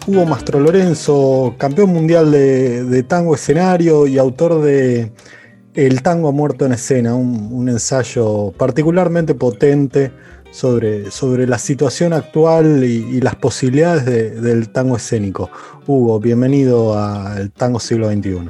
Hugo 0.08 0.26
Mastro 0.26 0.60
Lorenzo, 0.60 1.54
campeón 1.60 1.92
mundial 1.92 2.32
de, 2.32 3.04
tango 3.08 3.36
escenario 3.36 4.08
y 4.08 4.18
autor 4.18 4.62
de 4.62 5.12
El 5.76 6.02
tango 6.02 6.32
muerto 6.32 6.66
en 6.66 6.72
escena, 6.72 7.14
un, 7.14 7.70
ensayo 7.70 8.52
particularmente 8.58 9.36
potente 9.36 10.12
sobre, 10.50 11.12
sobre, 11.12 11.46
la 11.46 11.60
situación 11.60 12.12
actual 12.14 12.84
y, 12.84 13.22
las 13.22 13.36
posibilidades 13.36 14.42
del 14.42 14.70
tango 14.70 14.96
escénico. 14.96 15.52
Hugo, 15.86 16.20
bienvenido 16.20 16.98
al 16.98 17.52
Tango 17.52 17.80
Siglo 17.80 18.10
XXI. 18.10 18.50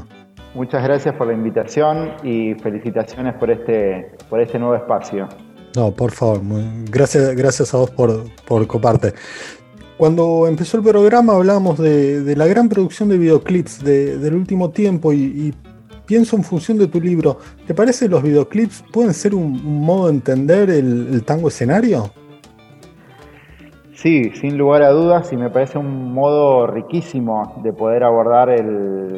Muchas 0.54 0.84
gracias 0.86 1.16
por 1.16 1.28
la 1.28 1.34
invitación 1.34 2.12
y 2.24 2.54
felicitaciones 2.56 3.34
por 3.34 3.52
este, 3.52 4.14
por 4.30 4.40
este 4.40 4.58
nuevo 4.58 4.76
espacio. 4.76 5.28
No, 5.76 5.92
por 5.92 6.12
favor, 6.12 6.42
gracias, 6.90 7.36
gracias 7.36 7.74
a 7.74 7.78
vos 7.78 7.92
por, 7.92 8.24
por 8.48 8.66
coparte. 8.66 9.14
Cuando 9.98 10.46
empezó 10.48 10.78
el 10.78 10.84
programa 10.84 11.34
hablamos 11.34 11.78
de, 11.78 12.36
la 12.36 12.48
gran 12.48 12.68
producción 12.68 13.08
de 13.10 13.18
videoclips 13.18 13.84
del 13.84 14.34
último 14.34 14.70
tiempo 14.70 15.14
y, 15.14 15.54
pienso 16.06 16.36
en 16.36 16.44
función 16.44 16.78
de 16.78 16.88
tu 16.88 17.02
libro, 17.02 17.40
¿te 17.66 17.74
parece 17.74 18.06
que 18.06 18.12
los 18.12 18.22
videoclips 18.22 18.84
pueden 18.94 19.14
ser 19.14 19.34
un, 19.34 19.82
modo 19.82 20.08
de 20.08 20.14
entender 20.14 20.70
el, 20.70 21.24
tango 21.24 21.48
escenario? 21.48 22.12
Sí, 23.94 24.32
sin 24.36 24.58
lugar 24.58 24.84
a 24.84 24.90
dudas, 24.90 25.34
y 25.34 25.38
me 25.38 25.50
parece 25.50 25.80
un 25.80 26.14
modo 26.14 26.68
riquísimo 26.68 27.60
de 27.64 27.74
poder 27.74 28.04
abordar 28.04 28.50
el, 28.50 29.18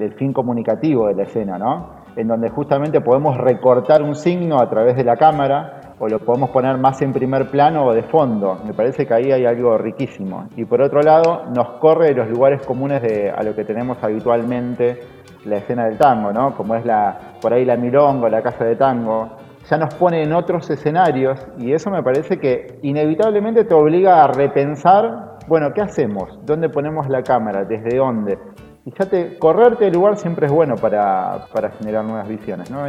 el 0.00 0.12
fin 0.14 0.32
comunicativo 0.32 1.08
de 1.08 1.14
la 1.14 1.24
escena, 1.24 1.58
¿no? 1.58 1.99
En 2.16 2.28
donde 2.28 2.48
justamente 2.50 3.00
podemos 3.00 3.36
recortar 3.36 4.02
un 4.02 4.14
signo 4.14 4.60
a 4.60 4.68
través 4.68 4.96
de 4.96 5.04
la 5.04 5.16
cámara 5.16 5.94
o 5.98 6.08
lo 6.08 6.18
podemos 6.18 6.50
poner 6.50 6.78
más 6.78 7.00
en 7.02 7.12
primer 7.12 7.50
plano 7.50 7.84
o 7.84 7.92
de 7.92 8.02
fondo. 8.02 8.58
Me 8.64 8.72
parece 8.72 9.06
que 9.06 9.14
ahí 9.14 9.32
hay 9.32 9.44
algo 9.44 9.76
riquísimo. 9.76 10.48
Y 10.56 10.64
por 10.64 10.80
otro 10.80 11.02
lado, 11.02 11.44
nos 11.54 11.72
corre 11.78 12.06
de 12.06 12.14
los 12.14 12.30
lugares 12.30 12.62
comunes 12.66 13.02
de, 13.02 13.30
a 13.30 13.42
lo 13.42 13.54
que 13.54 13.64
tenemos 13.64 13.98
habitualmente 14.02 14.98
la 15.44 15.56
escena 15.58 15.84
del 15.84 15.98
tango, 15.98 16.32
¿no? 16.32 16.54
Como 16.56 16.74
es 16.74 16.84
la, 16.86 17.18
por 17.40 17.52
ahí 17.52 17.64
la 17.64 17.76
milonga, 17.76 18.30
la 18.30 18.42
casa 18.42 18.64
de 18.64 18.76
tango. 18.76 19.28
Ya 19.68 19.76
nos 19.76 19.94
pone 19.94 20.22
en 20.22 20.32
otros 20.32 20.68
escenarios 20.70 21.38
y 21.58 21.72
eso 21.72 21.90
me 21.90 22.02
parece 22.02 22.38
que 22.38 22.78
inevitablemente 22.82 23.64
te 23.64 23.74
obliga 23.74 24.24
a 24.24 24.26
repensar, 24.26 25.38
bueno, 25.46 25.72
¿qué 25.74 25.82
hacemos? 25.82 26.38
¿Dónde 26.46 26.70
ponemos 26.70 27.08
la 27.08 27.22
cámara? 27.22 27.64
¿Desde 27.64 27.98
dónde? 27.98 28.38
Fíjate, 28.84 29.38
correrte 29.38 29.84
del 29.84 29.94
lugar 29.94 30.16
siempre 30.16 30.46
es 30.46 30.52
bueno 30.52 30.76
para, 30.76 31.46
generar 31.78 32.04
nuevas 32.04 32.28
visiones, 32.28 32.70
¿no? 32.70 32.84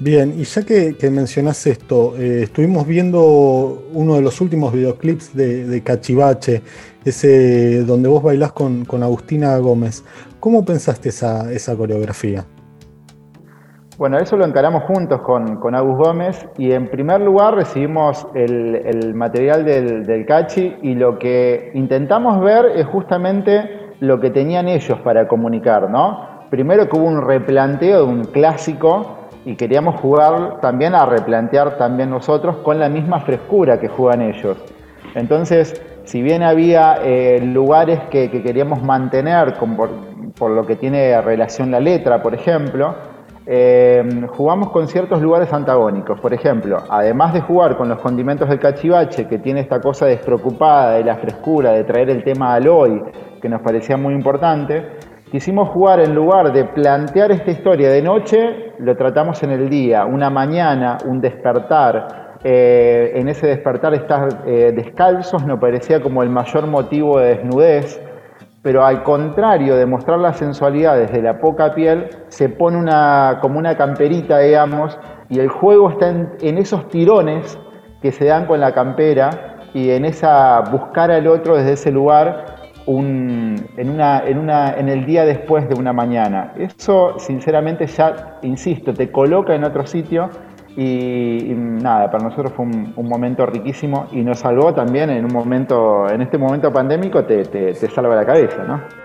Bien, 0.00 0.34
y 0.36 0.42
ya 0.42 0.64
que, 0.64 0.96
que 0.96 1.08
mencionás 1.08 1.66
esto, 1.68 2.14
eh, 2.18 2.42
estuvimos 2.42 2.84
viendo 2.84 3.84
uno 3.92 4.16
de 4.16 4.22
los 4.22 4.40
últimos 4.40 4.72
videoclips 4.72 5.34
de, 5.36 5.82
Cachivache, 5.84 6.62
ese 7.04 7.84
donde 7.84 8.08
vos 8.08 8.22
bailás 8.22 8.52
con, 8.52 8.84
Agustina 9.02 9.56
Gómez. 9.58 10.04
¿Cómo 10.40 10.64
pensaste 10.64 11.10
esa, 11.10 11.50
esa, 11.52 11.76
coreografía? 11.76 12.44
Bueno, 13.96 14.18
eso 14.18 14.36
lo 14.36 14.44
encaramos 14.44 14.82
juntos 14.82 15.20
con, 15.20 15.60
con 15.60 15.76
Agus 15.76 15.96
Gómez 15.96 16.44
y 16.58 16.72
en 16.72 16.90
primer 16.90 17.20
lugar 17.20 17.54
recibimos 17.54 18.26
el, 18.34 19.14
material 19.14 19.64
del, 19.64 20.04
del 20.04 20.26
Cachi 20.26 20.74
y 20.82 20.96
lo 20.96 21.20
que 21.20 21.70
intentamos 21.74 22.42
ver 22.42 22.72
es 22.74 22.84
justamente 22.86 23.83
lo 24.06 24.20
que 24.20 24.30
tenían 24.30 24.68
ellos 24.68 24.98
para 25.00 25.26
comunicar, 25.28 25.90
¿no? 25.90 26.34
Primero 26.50 26.88
que 26.88 26.96
hubo 26.96 27.06
un 27.06 27.22
replanteo 27.22 28.06
de 28.06 28.12
un 28.12 28.24
clásico 28.24 29.28
y 29.44 29.56
queríamos 29.56 30.00
jugar 30.00 30.60
también 30.60 30.94
a 30.94 31.04
replantear 31.04 31.76
también 31.76 32.10
nosotros 32.10 32.56
con 32.58 32.78
la 32.78 32.88
misma 32.88 33.20
frescura 33.20 33.78
que 33.78 33.88
juegan 33.88 34.22
ellos. 34.22 34.56
Entonces, 35.14 35.80
si 36.04 36.22
bien 36.22 36.42
había 36.42 36.98
eh, 37.02 37.40
lugares 37.40 38.00
que, 38.10 38.30
queríamos 38.30 38.82
mantener 38.82 39.54
por, 40.38 40.50
lo 40.50 40.66
que 40.66 40.76
tiene 40.76 41.20
relación 41.20 41.70
la 41.70 41.80
letra, 41.80 42.22
por 42.22 42.34
ejemplo, 42.34 42.94
eh, 43.46 44.26
jugamos 44.28 44.70
con 44.70 44.88
ciertos 44.88 45.20
lugares 45.20 45.52
antagónicos. 45.52 46.18
Por 46.20 46.32
ejemplo, 46.32 46.82
además 46.88 47.34
de 47.34 47.40
jugar 47.40 47.76
con 47.76 47.88
los 47.88 47.98
condimentos 47.98 48.48
del 48.48 48.58
cachivache, 48.58 49.26
que 49.28 49.38
tiene 49.38 49.60
esta 49.60 49.80
cosa 49.80 50.06
despreocupada 50.06 50.92
de 50.92 51.04
la 51.04 51.16
frescura, 51.16 51.72
de 51.72 51.84
traer 51.84 52.10
el 52.10 52.24
tema 52.24 52.54
al 52.54 52.68
hoy, 52.68 53.02
que 53.44 53.50
nos 53.50 53.60
parecía 53.60 53.98
muy 53.98 54.14
importante, 54.14 54.86
quisimos 55.30 55.68
jugar 55.68 56.00
en 56.00 56.14
lugar 56.14 56.50
de 56.50 56.64
plantear 56.64 57.30
esta 57.30 57.50
historia 57.50 57.90
de 57.90 58.00
noche, 58.00 58.72
lo 58.78 58.96
tratamos 58.96 59.42
en 59.42 59.50
el 59.50 59.68
día, 59.68 60.06
una 60.06 60.30
mañana, 60.30 60.96
un 61.04 61.20
despertar. 61.20 62.38
Eh, 62.42 63.12
en 63.16 63.28
ese 63.28 63.48
despertar 63.48 63.92
estar 63.92 64.44
eh, 64.46 64.72
descalzos 64.74 65.44
nos 65.44 65.60
parecía 65.60 66.00
como 66.00 66.22
el 66.22 66.30
mayor 66.30 66.66
motivo 66.68 67.18
de 67.18 67.34
desnudez, 67.34 68.00
pero 68.62 68.82
al 68.82 69.02
contrario 69.02 69.76
de 69.76 69.84
mostrar 69.84 70.20
la 70.20 70.32
sensualidad 70.32 70.96
desde 70.96 71.20
la 71.20 71.38
poca 71.38 71.74
piel, 71.74 72.08
se 72.28 72.48
pone 72.48 72.78
una, 72.78 73.40
como 73.42 73.58
una 73.58 73.76
camperita, 73.76 74.38
digamos, 74.38 74.98
y 75.28 75.38
el 75.38 75.50
juego 75.50 75.90
está 75.90 76.08
en, 76.08 76.30
en 76.40 76.56
esos 76.56 76.88
tirones 76.88 77.58
que 78.00 78.10
se 78.10 78.24
dan 78.24 78.46
con 78.46 78.58
la 78.58 78.72
campera 78.72 79.58
y 79.74 79.90
en 79.90 80.06
esa 80.06 80.62
buscar 80.70 81.10
al 81.10 81.26
otro 81.26 81.58
desde 81.58 81.72
ese 81.72 81.90
lugar 81.90 82.63
en, 82.86 83.90
una, 83.90 84.22
en, 84.26 84.38
una, 84.38 84.74
en 84.74 84.88
el 84.88 85.06
día 85.06 85.24
después 85.24 85.68
de 85.68 85.74
una 85.74 85.92
mañana. 85.92 86.52
Eso, 86.56 87.18
sinceramente, 87.18 87.86
ya, 87.86 88.38
insisto, 88.42 88.92
te 88.92 89.10
coloca 89.10 89.54
en 89.54 89.64
otro 89.64 89.86
sitio 89.86 90.30
y, 90.76 91.52
nada, 91.54 92.10
para 92.10 92.24
nosotros 92.24 92.52
fue 92.52 92.66
un, 92.66 93.08
momento 93.08 93.46
riquísimo 93.46 94.06
y 94.12 94.22
nos 94.22 94.40
salvó 94.40 94.74
también 94.74 95.10
en 95.10 95.24
un 95.24 95.32
momento, 95.32 96.08
en 96.08 96.22
este 96.22 96.36
momento 96.36 96.72
pandémico, 96.72 97.24
te, 97.24 97.44
te, 97.44 97.72
te 97.72 97.90
salva 97.90 98.16
la 98.16 98.26
cabeza, 98.26 98.64
¿no? 98.64 99.03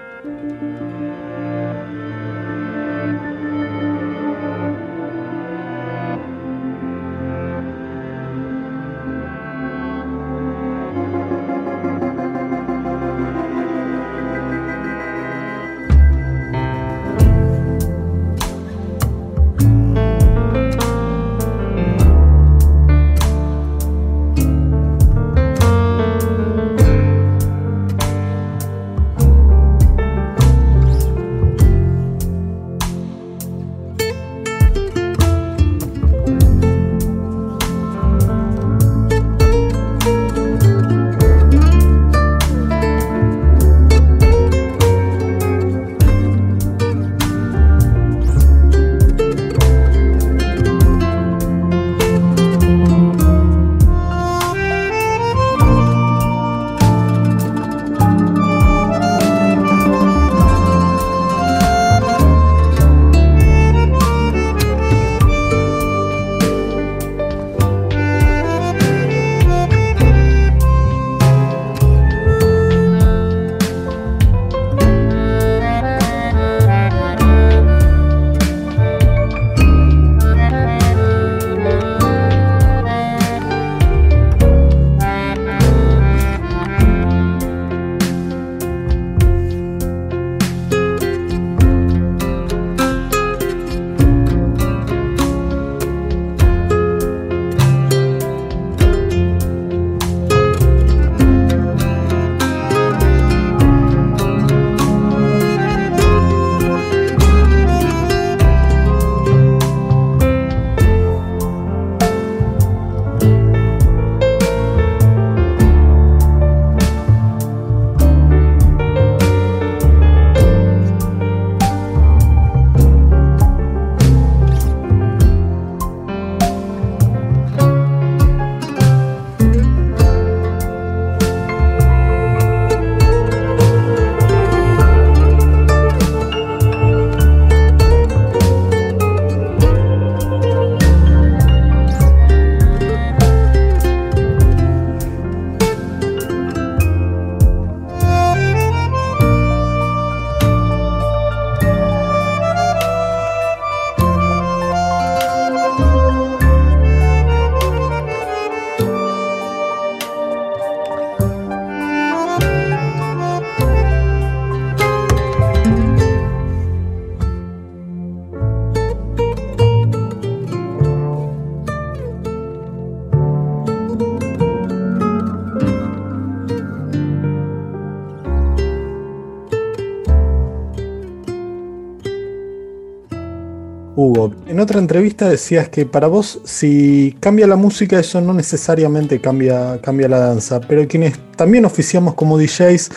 Otra 184.60 184.80
entrevista 184.80 185.30
decías 185.30 185.69
que 185.69 185.86
para 185.86 186.08
vos 186.08 186.41
si 186.43 187.15
cambia 187.19 187.48
la 187.48 187.56
música 187.56 188.00
eso 188.00 188.22
no 188.22 188.34
necesariamente 188.34 189.19
cambia, 189.19 189.80
cambia 189.82 190.08
la 190.08 190.19
danza, 190.19 190.62
pero 190.62 190.88
quienes 190.88 191.19
también 191.36 191.65
oficiamos 191.65 192.13
como 192.15 192.38
DJs 192.38 192.89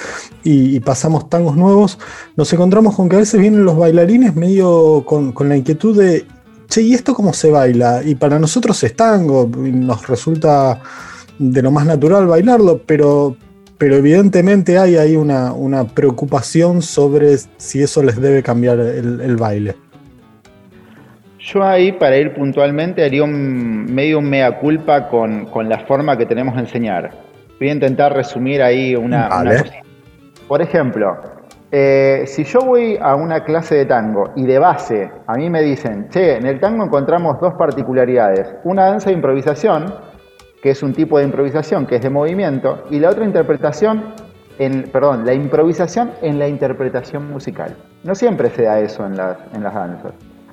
y, 0.44 0.80
pasamos 0.80 1.28
tangos 1.28 1.56
nuevos, 1.56 1.98
nos 2.36 2.52
encontramos 2.52 2.96
con 2.96 3.08
que 3.08 3.16
a 3.16 3.20
veces 3.20 3.40
vienen 3.40 3.64
los 3.64 3.76
bailarines 3.76 4.34
medio 4.34 5.04
con, 5.06 5.32
con 5.32 5.48
la 5.48 5.56
inquietud 5.56 5.96
de, 5.96 6.26
che, 6.68 6.82
¿y 6.82 6.94
esto 6.94 7.14
cómo 7.14 7.32
se 7.32 7.50
baila? 7.50 8.02
Y 8.04 8.14
para 8.14 8.38
nosotros 8.38 8.82
es 8.82 8.96
tango, 8.96 9.48
y 9.56 9.70
nos 9.70 10.08
resulta 10.08 10.80
de 11.38 11.62
lo 11.62 11.70
más 11.70 11.86
natural 11.86 12.26
bailarlo, 12.26 12.82
pero, 12.84 13.36
pero 13.78 13.96
evidentemente 13.96 14.78
hay 14.78 14.96
ahí 14.96 15.16
una, 15.16 15.52
una 15.52 15.86
preocupación 15.86 16.82
sobre 16.82 17.38
si 17.58 17.82
eso 17.82 18.02
les 18.02 18.20
debe 18.20 18.42
cambiar 18.42 18.80
el 18.80 19.36
baile. 19.36 19.76
Yo 21.44 21.64
ahí, 21.64 21.90
para 21.90 22.16
ir 22.16 22.34
puntualmente, 22.34 23.04
haría 23.04 23.24
un 23.24 23.92
medio 23.92 24.20
un 24.20 24.30
mea 24.30 24.60
culpa 24.60 25.08
con, 25.08 25.48
la 25.68 25.80
forma 25.80 26.16
que 26.16 26.24
tenemos 26.24 26.54
de 26.54 26.60
enseñar. 26.60 27.10
Voy 27.58 27.68
a 27.68 27.72
intentar 27.72 28.14
resumir 28.14 28.62
ahí 28.62 28.94
una, 28.94 29.28
Por 30.46 30.62
ejemplo, 30.62 31.20
eh, 31.72 32.22
si 32.26 32.44
yo 32.44 32.60
voy 32.60 32.96
a 33.00 33.16
una 33.16 33.42
clase 33.42 33.74
de 33.74 33.86
tango 33.86 34.30
y 34.36 34.46
de 34.46 34.60
base 34.60 35.10
a 35.26 35.34
mí 35.34 35.50
me 35.50 35.62
dicen, 35.62 36.08
che, 36.10 36.36
en 36.36 36.46
el 36.46 36.60
tango 36.60 36.84
encontramos 36.84 37.40
dos 37.40 37.54
particularidades. 37.54 38.54
Una 38.62 38.84
danza 38.86 39.10
de 39.10 39.16
improvisación, 39.16 39.92
que 40.62 40.70
es 40.70 40.80
un 40.84 40.92
tipo 40.92 41.18
de 41.18 41.24
improvisación 41.24 41.86
que 41.86 41.96
es 41.96 42.02
de 42.02 42.10
movimiento, 42.10 42.84
y 42.88 43.00
la 43.00 43.10
otra 43.10 43.24
interpretación, 43.24 44.14
en, 44.60 44.84
perdón, 44.84 45.26
la 45.26 45.34
improvisación 45.34 46.12
en 46.22 46.38
la 46.38 46.46
interpretación 46.46 47.28
musical. 47.28 47.74
No 48.04 48.14
siempre 48.14 48.48
se 48.50 48.62
da 48.62 48.78
eso 48.78 49.04
en 49.04 49.16
las, 49.16 49.38
en 49.52 49.64
las 49.64 49.74
danzas 49.74 50.12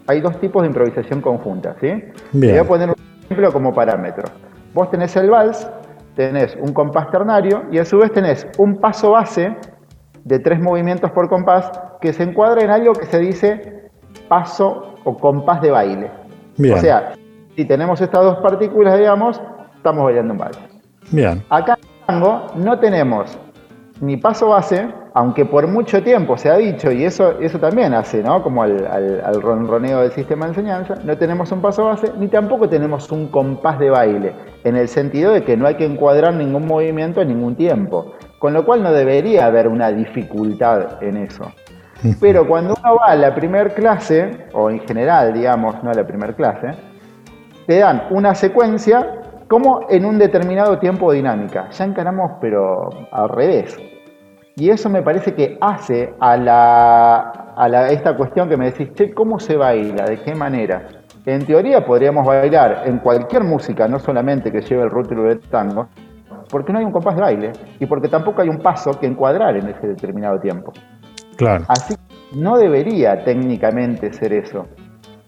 hay 0.09 0.21
dos 0.21 0.39
tipos 0.39 0.63
de 0.63 0.69
improvisación 0.69 1.21
conjunta, 1.21 1.75
¿sí? 1.79 2.03
Voy 2.33 2.57
a 2.57 2.67
poner 2.67 2.89
un 2.89 2.95
ejemplo 3.25 3.53
como 3.53 3.75
parámetro. 3.75 4.23
Vos 4.73 4.89
tenés 4.89 5.15
el 5.15 5.29
vals, 5.29 5.69
tenés 6.15 6.57
un 6.59 6.73
compás 6.73 7.11
ternario 7.11 7.65
y 7.71 7.77
a 7.77 7.85
su 7.85 7.99
vez 7.99 8.11
tenés 8.11 8.47
un 8.57 8.77
paso 8.77 9.11
base 9.11 9.55
de 10.23 10.39
tres 10.39 10.59
movimientos 10.59 11.11
por 11.11 11.29
compás 11.29 11.71
que 12.01 12.11
se 12.11 12.23
encuadra 12.23 12.63
en 12.63 12.71
algo 12.71 12.93
que 12.93 13.05
se 13.05 13.19
dice 13.19 13.91
paso 14.27 14.95
o 15.03 15.15
compás 15.15 15.61
de 15.61 15.69
baile. 15.69 16.09
O 16.73 16.77
sea, 16.77 17.13
si 17.55 17.65
tenemos 17.65 18.01
estas 18.01 18.23
dos 18.23 18.39
partículas, 18.39 18.97
digamos, 18.97 19.39
estamos 19.75 20.05
bailando 20.05 20.33
un 20.33 20.39
vals. 20.39 20.59
Bien. 21.11 21.43
Acá 21.51 21.77
en 21.77 21.87
el 21.87 22.05
tango 22.07 22.47
no 22.55 22.79
tenemos 22.79 23.37
ni 24.01 24.17
paso 24.17 24.49
base, 24.49 24.87
aunque 25.13 25.45
por 25.45 25.67
mucho 25.67 26.01
tiempo 26.01 26.37
se 26.37 26.49
ha 26.49 26.57
dicho, 26.57 26.91
y 26.91 27.03
eso, 27.03 27.39
eso 27.39 27.59
también 27.59 27.93
hace, 27.93 28.23
¿no? 28.23 28.41
Como 28.41 28.63
al, 28.63 28.85
al, 28.85 29.41
ronroneo 29.41 30.01
del 30.01 30.11
sistema 30.11 30.45
de 30.45 30.51
enseñanza, 30.51 30.95
no 31.03 31.17
tenemos 31.17 31.51
un 31.51 31.61
paso 31.61 31.85
base, 31.85 32.11
ni 32.17 32.27
tampoco 32.27 32.69
tenemos 32.69 33.11
un 33.11 33.27
compás 33.27 33.79
de 33.79 33.89
baile, 33.89 34.33
en 34.63 34.75
el 34.75 34.87
sentido 34.87 35.33
de 35.33 35.43
que 35.43 35.57
no 35.57 35.67
hay 35.67 35.75
que 35.75 35.85
encuadrar 35.85 36.33
ningún 36.33 36.65
movimiento 36.65 37.21
en 37.21 37.29
ningún 37.29 37.55
tiempo, 37.55 38.13
con 38.39 38.53
lo 38.53 38.65
cual 38.65 38.83
no 38.83 38.91
debería 38.91 39.45
haber 39.45 39.67
una 39.67 39.91
dificultad 39.91 41.03
en 41.03 41.17
eso. 41.17 41.51
Pero 42.21 42.47
cuando 42.47 42.75
uno 42.81 42.95
va 42.95 43.11
a 43.11 43.15
la 43.15 43.35
primera 43.35 43.69
clase, 43.69 44.47
o 44.53 44.69
en 44.69 44.79
general, 44.81 45.33
digamos, 45.33 45.83
no 45.83 45.91
a 45.91 45.93
la 45.93 46.07
primera 46.07 46.33
clase, 46.33 46.71
te 47.67 47.79
dan 47.79 48.03
una 48.09 48.33
secuencia 48.33 49.19
como 49.49 49.87
en 49.89 50.05
un 50.05 50.17
determinado 50.17 50.77
tiempo 50.77 51.11
dinámica. 51.11 51.69
Ya 51.71 51.85
encaramos, 51.85 52.33
pero 52.39 52.89
al 53.11 53.29
revés. 53.29 53.77
Y 54.59 54.69
eso 54.69 54.89
me 54.89 55.01
parece 55.01 55.33
que 55.33 55.57
hace 55.61 56.13
a, 56.19 56.35
la, 56.35 57.53
a 57.55 57.89
esta 57.91 58.17
cuestión 58.17 58.49
que 58.49 58.57
me 58.57 58.65
decís, 58.65 58.93
che, 58.93 59.13
¿cómo 59.13 59.39
se 59.39 59.55
baila? 59.55 60.03
¿De 60.03 60.19
qué 60.19 60.35
manera? 60.35 60.85
En 61.25 61.45
teoría 61.45 61.85
podríamos 61.85 62.27
bailar 62.27 62.83
en 62.85 62.99
cualquier 62.99 63.45
música, 63.45 63.87
no 63.87 63.99
solamente 63.99 64.51
que 64.51 64.59
lleve 64.59 64.83
el 64.83 64.89
rótulo 64.89 65.23
del 65.23 65.39
tango, 65.39 65.87
porque 66.49 66.73
no 66.73 66.79
hay 66.79 66.85
un 66.85 66.91
compás 66.91 67.15
de 67.15 67.21
baile 67.21 67.51
y 67.79 67.85
porque 67.85 68.09
tampoco 68.09 68.41
hay 68.41 68.49
un 68.49 68.57
paso 68.57 68.91
que 68.99 69.05
encuadrar 69.05 69.55
en 69.55 69.69
ese 69.69 69.87
determinado 69.87 70.39
tiempo. 70.41 70.73
Claro. 71.37 71.63
Así 71.69 71.95
no 72.33 72.57
debería 72.57 73.23
técnicamente 73.23 74.11
ser 74.11 74.33
eso. 74.33 74.67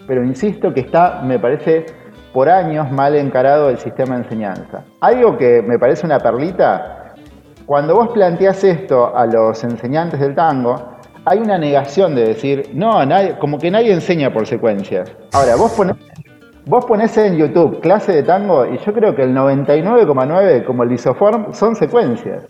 Pero 0.07 0.25
insisto 0.25 0.73
que 0.73 0.81
está, 0.81 1.21
me 1.23 1.39
parece, 1.39 1.85
por 2.33 2.49
años 2.49 2.91
mal 2.91 3.15
encarado 3.15 3.69
el 3.69 3.77
sistema 3.77 4.15
de 4.15 4.23
enseñanza. 4.23 4.83
Algo 4.99 5.37
que 5.37 5.61
me 5.61 5.79
parece 5.79 6.05
una 6.05 6.19
perlita, 6.19 7.00
cuando 7.71 7.95
vos 7.95 8.09
planteás 8.09 8.65
esto 8.65 9.15
a 9.15 9.25
los 9.25 9.63
enseñantes 9.63 10.19
del 10.19 10.35
tango, 10.35 10.75
hay 11.23 11.39
una 11.39 11.57
negación 11.57 12.13
de 12.13 12.27
decir, 12.27 12.69
no, 12.73 12.99
como 13.39 13.57
que 13.57 13.71
nadie 13.71 13.93
enseña 13.93 14.33
por 14.33 14.45
secuencias. 14.45 15.09
Ahora, 15.31 15.55
vos 15.55 15.71
ponés, 15.71 15.95
vos 16.65 16.83
ponés 16.83 17.15
en 17.17 17.37
YouTube 17.37 17.79
clase 17.79 18.11
de 18.11 18.23
tango 18.23 18.65
y 18.65 18.77
yo 18.77 18.91
creo 18.91 19.15
que 19.15 19.23
el 19.23 19.33
99,9 19.33 20.65
como 20.65 20.83
el 20.83 20.91
isoform 20.91 21.53
son 21.53 21.77
secuencias. 21.77 22.43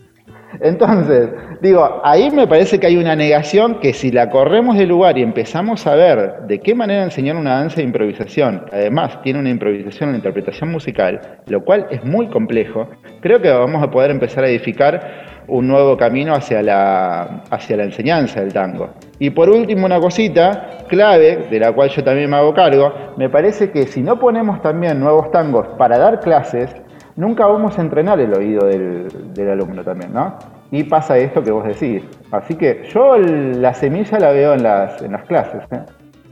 Entonces, 0.60 1.30
digo, 1.60 2.00
ahí 2.04 2.30
me 2.30 2.46
parece 2.46 2.78
que 2.78 2.86
hay 2.86 2.96
una 2.96 3.16
negación 3.16 3.80
que 3.80 3.92
si 3.92 4.10
la 4.10 4.30
corremos 4.30 4.76
del 4.76 4.88
lugar 4.88 5.18
y 5.18 5.22
empezamos 5.22 5.86
a 5.86 5.94
ver 5.94 6.42
de 6.46 6.60
qué 6.60 6.74
manera 6.74 7.02
enseñar 7.02 7.36
una 7.36 7.56
danza 7.56 7.76
de 7.76 7.84
improvisación, 7.84 8.66
además 8.72 9.22
tiene 9.22 9.38
una 9.38 9.50
improvisación 9.50 10.10
en 10.10 10.12
la 10.12 10.18
interpretación 10.18 10.70
musical, 10.70 11.40
lo 11.46 11.64
cual 11.64 11.86
es 11.90 12.04
muy 12.04 12.28
complejo, 12.28 12.88
creo 13.20 13.40
que 13.40 13.50
vamos 13.50 13.82
a 13.82 13.90
poder 13.90 14.10
empezar 14.10 14.44
a 14.44 14.48
edificar 14.48 15.42
un 15.48 15.66
nuevo 15.66 15.96
camino 15.96 16.34
hacia 16.34 16.62
la, 16.62 17.42
hacia 17.50 17.76
la 17.76 17.84
enseñanza 17.84 18.40
del 18.40 18.52
tango. 18.52 18.90
Y 19.18 19.30
por 19.30 19.50
último, 19.50 19.86
una 19.86 20.00
cosita 20.00 20.84
clave, 20.88 21.46
de 21.50 21.58
la 21.58 21.72
cual 21.72 21.88
yo 21.90 22.04
también 22.04 22.30
me 22.30 22.36
hago 22.36 22.54
cargo, 22.54 22.92
me 23.16 23.28
parece 23.28 23.70
que 23.70 23.86
si 23.86 24.02
no 24.02 24.18
ponemos 24.18 24.62
también 24.62 25.00
nuevos 25.00 25.30
tangos 25.30 25.66
para 25.78 25.98
dar 25.98 26.20
clases, 26.20 26.74
nunca 27.16 27.46
vamos 27.46 27.78
a 27.78 27.82
entrenar 27.82 28.20
el 28.20 28.32
oído 28.34 28.66
del, 28.66 29.50
alumno 29.50 29.82
también, 29.84 30.12
¿no? 30.12 30.38
Y 30.70 30.84
pasa 30.84 31.18
esto 31.18 31.42
que 31.42 31.50
vos 31.50 31.64
decís. 31.64 32.02
Así 32.30 32.54
que 32.54 32.88
yo 32.92 33.18
la 33.18 33.74
semilla 33.74 34.18
la 34.18 34.32
veo 34.32 34.54
en 34.54 34.62
las, 34.62 35.02
en 35.02 35.12
las 35.12 35.24
clases. 35.24 35.62
¿eh? 35.70 35.80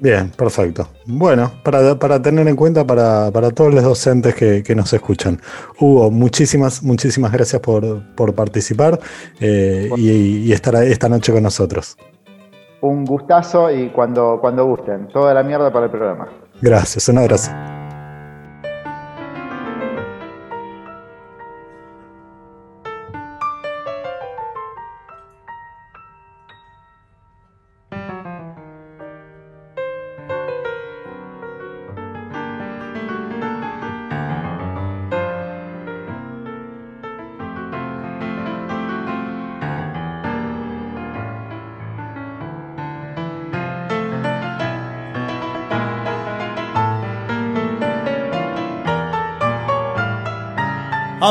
Bien, 0.01 0.31
perfecto. 0.31 0.89
Bueno, 1.05 1.53
para, 1.63 2.23
tener 2.23 2.49
en 2.49 2.57
cuenta 2.57 2.87
para, 2.87 3.31
todos 3.51 3.75
los 3.75 3.85
docentes 3.85 4.35
que, 4.35 4.75
nos 4.75 4.93
escuchan. 4.95 5.39
Hugo, 5.79 6.11
muchísimas, 6.11 6.83
muchísimas 6.83 7.31
gracias 7.33 7.61
por, 7.61 8.35
participar 8.35 8.99
eh, 9.41 9.91
y, 9.99 10.51
estar 10.53 10.75
esta 10.77 11.09
noche 11.11 11.33
con 11.33 11.43
nosotros. 11.43 11.99
Un 12.81 13.05
gustazo 13.05 13.71
y 13.71 13.91
cuando, 13.91 14.39
cuando 14.41 14.65
gusten. 14.65 15.09
Toda 15.09 15.35
la 15.35 15.43
mierda 15.43 15.71
para 15.71 15.85
el 15.85 15.91
programa. 15.91 16.29
Gracias, 16.63 17.07
un 17.11 17.19
abrazo. 17.19 17.51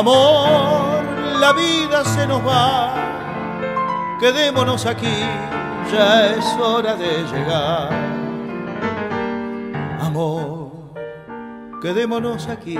Amor, 0.00 1.04
la 1.40 1.52
vida 1.52 2.02
se 2.06 2.26
nos 2.26 2.40
va, 2.40 2.94
quedémonos 4.18 4.86
aquí, 4.86 5.12
ya 5.92 6.28
es 6.28 6.42
hora 6.58 6.96
de 6.96 7.22
llegar. 7.30 7.90
Amor, 10.00 10.70
quedémonos 11.82 12.48
aquí, 12.48 12.78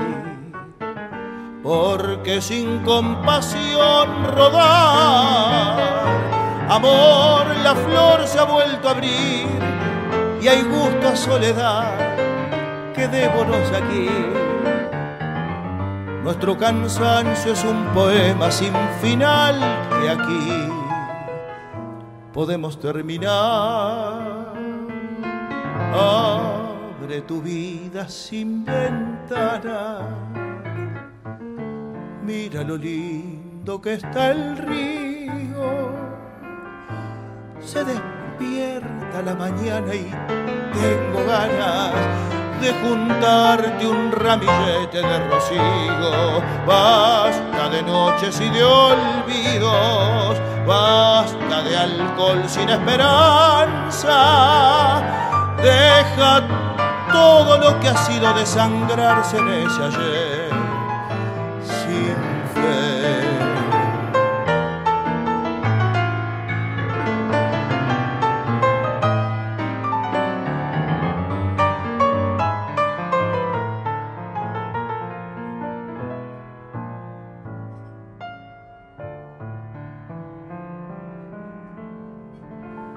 porque 1.62 2.40
sin 2.40 2.78
compasión 2.84 4.24
rodar. 4.34 5.76
Amor, 6.70 7.54
la 7.62 7.74
flor 7.74 8.26
se 8.26 8.38
ha 8.38 8.44
vuelto 8.44 8.88
a 8.88 8.92
abrir 8.92 9.46
y 10.40 10.48
hay 10.48 10.62
gusto 10.62 11.08
a 11.08 11.16
soledad, 11.16 11.92
quedémonos 12.94 13.70
aquí 13.72 14.39
nuestro 16.22 16.56
cansancio 16.58 17.52
es 17.52 17.64
un 17.64 17.86
poema 17.94 18.50
sin 18.50 18.72
final 19.00 19.56
que 20.00 20.10
aquí 20.10 20.68
podemos 22.32 22.78
terminar. 22.78 24.54
Abre 25.92 27.22
tu 27.22 27.40
vida 27.40 28.08
sin 28.08 28.64
ventana. 28.64 30.00
Mira 32.22 32.62
lo 32.62 32.76
lindo 32.76 33.80
que 33.80 33.94
está 33.94 34.30
el 34.30 34.56
río. 34.58 35.90
Se 37.60 37.84
despierta 37.84 39.22
la 39.24 39.34
mañana 39.34 39.94
y 39.94 40.10
tengo 40.72 41.26
ganas 41.26 42.39
de 42.60 42.72
juntarte 42.74 43.86
un 43.86 44.12
ramillete 44.12 44.98
de 44.98 45.28
rocío. 45.28 46.42
Basta 46.66 47.68
de 47.70 47.82
noches 47.82 48.40
y 48.40 48.50
de 48.50 48.62
olvidos, 48.62 50.36
basta 50.66 51.62
de 51.62 51.76
alcohol 51.76 52.44
sin 52.46 52.68
esperanza. 52.68 54.12
Deja 55.62 56.42
todo 57.10 57.58
lo 57.58 57.80
que 57.80 57.88
ha 57.88 57.96
sido 57.96 58.32
desangrarse 58.34 59.38
en 59.38 59.48
ese 59.48 59.82
ayer 59.84 60.39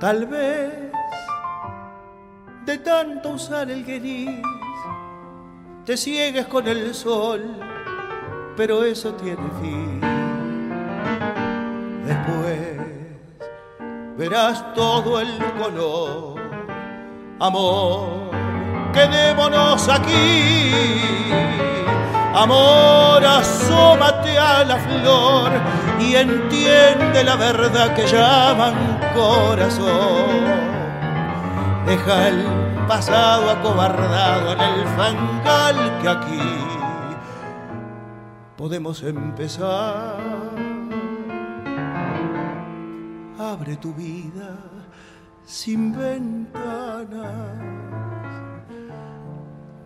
Tal 0.04 0.26
vez 0.26 0.70
de 2.66 2.78
tanto 2.80 3.30
usar 3.30 3.72
el 3.72 3.86
gris 3.86 4.30
te 5.86 5.95
ciegues 5.95 6.45
con 6.47 6.68
el 6.68 6.93
sol, 6.93 7.41
pero 8.58 8.84
eso 8.84 9.14
tiene 9.14 9.49
fin. 9.62 10.01
Después 12.06 12.82
verás 14.18 14.74
todo 14.74 15.22
el 15.22 15.38
color, 15.58 16.36
amor, 17.39 18.30
quedémonos 18.91 19.88
aquí. 19.88 20.99
Amor, 22.36 23.26
asómate 23.26 24.38
a 24.38 24.66
la 24.66 24.76
flor 24.76 25.51
y 26.01 26.16
entiende 26.16 27.24
la 27.24 27.38
verdad 27.38 27.95
que 27.95 28.06
llaman 28.06 28.93
corazón. 29.14 30.43
Deja 31.86 32.30
el 32.30 32.45
pasado 32.88 33.49
acobardado 33.49 34.53
en 34.53 34.61
el 34.61 34.88
fangal 34.95 35.99
que 36.01 36.09
aquí 36.09 36.74
podemos 38.57 39.03
empezar. 39.03 40.18
Abre 43.38 43.76
tu 43.78 43.93
vida 43.93 44.57
sin 45.45 45.95
ventanas. 45.97 47.34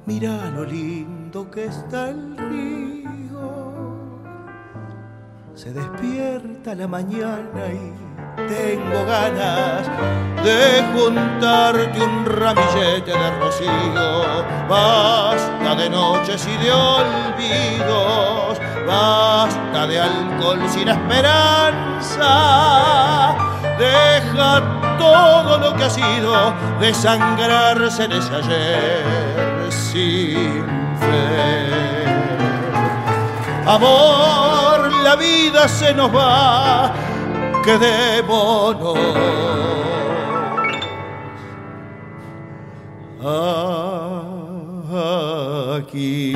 Mira 0.05 0.49
lo 0.51 0.63
lindo 0.63 1.49
que 1.51 1.65
está 1.65 2.09
el 2.09 2.38
río. 2.38 3.97
Se 5.55 5.73
despierta 5.73 6.75
la 6.75 6.88
mañana 6.88 7.67
y 7.73 8.07
tengo 8.45 9.05
ganas 9.05 9.88
de 10.43 10.83
juntarte 10.93 11.99
un 11.99 12.25
ramillete 12.25 13.11
de 13.11 13.31
rocío. 13.39 14.45
Basta 14.69 15.75
de 15.75 15.89
noches 15.89 16.47
y 16.47 16.57
de 16.63 16.71
olvidos, 16.71 18.59
basta 18.85 19.88
de 19.88 19.99
alcohol 19.99 20.59
sin 20.69 20.89
esperanza. 20.89 22.29
Deja 23.79 24.61
todo 24.99 25.57
lo 25.57 25.75
que 25.75 25.83
ha 25.85 25.89
sido 25.89 26.53
desangrarse 26.79 28.03
en 28.03 28.11
ese 28.11 28.35
ayer 28.35 29.71
sin 29.71 30.63
fe. 30.99 32.05
Amor, 33.65 34.93
la 35.03 35.15
vida 35.15 35.67
se 35.67 35.93
nos 35.93 36.15
va 36.15 36.93
quedémonos 37.68 38.97
aquí. 45.76 46.34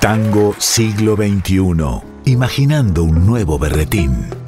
Tango 0.00 0.54
siglo 0.58 1.16
XXI, 1.16 2.02
imaginando 2.26 3.02
un 3.04 3.26
nuevo 3.26 3.58
berretín. 3.58 4.41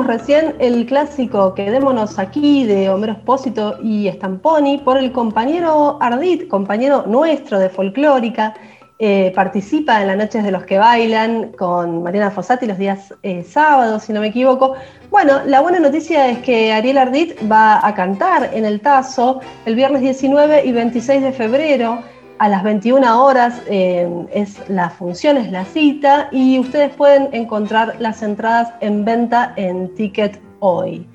Recién 0.00 0.54
el 0.58 0.86
clásico 0.86 1.54
Quedémonos 1.54 2.18
aquí 2.18 2.64
de 2.64 2.88
Homero 2.88 3.12
Espósito 3.12 3.78
y 3.82 4.08
Stamponi 4.08 4.78
por 4.78 4.96
el 4.96 5.12
compañero 5.12 5.98
Ardit, 6.00 6.48
compañero 6.48 7.04
nuestro 7.06 7.58
de 7.58 7.68
folclórica. 7.68 8.54
Eh, 8.98 9.32
participa 9.34 10.00
en 10.00 10.08
las 10.08 10.16
Noches 10.16 10.44
de 10.44 10.50
los 10.50 10.64
que 10.64 10.78
Bailan 10.78 11.52
con 11.52 12.02
Mariana 12.02 12.30
Fossati 12.30 12.66
los 12.66 12.78
días 12.78 13.12
eh, 13.22 13.44
sábados, 13.44 14.04
si 14.04 14.12
no 14.12 14.20
me 14.20 14.28
equivoco. 14.28 14.74
Bueno, 15.10 15.40
la 15.44 15.60
buena 15.60 15.78
noticia 15.78 16.28
es 16.28 16.38
que 16.38 16.72
Ariel 16.72 16.98
Ardit 16.98 17.50
va 17.50 17.86
a 17.86 17.94
cantar 17.94 18.50
en 18.54 18.64
el 18.64 18.80
Tazo 18.80 19.40
el 19.66 19.74
viernes 19.74 20.00
19 20.00 20.64
y 20.64 20.72
26 20.72 21.22
de 21.22 21.32
febrero 21.32 21.98
a 22.38 22.48
las 22.48 22.62
21 22.62 23.24
horas 23.24 23.62
eh, 23.66 24.08
es 24.32 24.68
la 24.68 24.90
función, 24.90 25.36
es 25.36 25.50
la 25.50 25.64
cita 25.64 26.28
y 26.32 26.58
ustedes 26.58 26.94
pueden 26.94 27.28
encontrar 27.32 27.96
las 27.98 28.22
entradas 28.22 28.72
en 28.80 29.04
venta 29.04 29.52
en 29.56 29.94
Ticket 29.94 30.40
Hoy. 30.60 31.06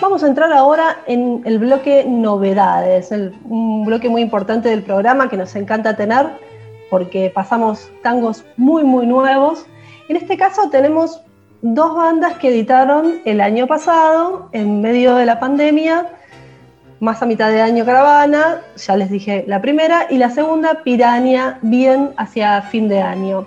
Vamos 0.00 0.22
a 0.22 0.28
entrar 0.28 0.52
ahora 0.52 0.98
en 1.06 1.42
el 1.46 1.58
bloque 1.58 2.04
novedades, 2.06 3.10
un 3.44 3.84
bloque 3.86 4.08
muy 4.08 4.22
importante 4.22 4.68
del 4.68 4.82
programa 4.82 5.28
que 5.28 5.36
nos 5.36 5.56
encanta 5.56 5.96
tener 5.96 6.26
porque 6.90 7.30
pasamos 7.34 7.90
tangos 8.02 8.44
muy 8.56 8.84
muy 8.84 9.06
nuevos. 9.06 9.66
En 10.08 10.16
este 10.16 10.36
caso 10.36 10.68
tenemos 10.70 11.20
dos 11.62 11.96
bandas 11.96 12.34
que 12.34 12.48
editaron 12.48 13.20
el 13.24 13.40
año 13.40 13.66
pasado 13.66 14.48
en 14.52 14.80
medio 14.80 15.14
de 15.14 15.26
la 15.26 15.40
pandemia 15.40 16.06
más 17.00 17.22
a 17.22 17.26
mitad 17.26 17.50
de 17.50 17.60
año 17.60 17.84
Caravana, 17.84 18.62
ya 18.76 18.96
les 18.96 19.10
dije 19.10 19.44
la 19.46 19.60
primera, 19.60 20.06
y 20.10 20.18
la 20.18 20.30
segunda 20.30 20.82
Piranha, 20.82 21.58
bien 21.62 22.10
hacia 22.16 22.62
fin 22.62 22.88
de 22.88 23.00
año. 23.00 23.46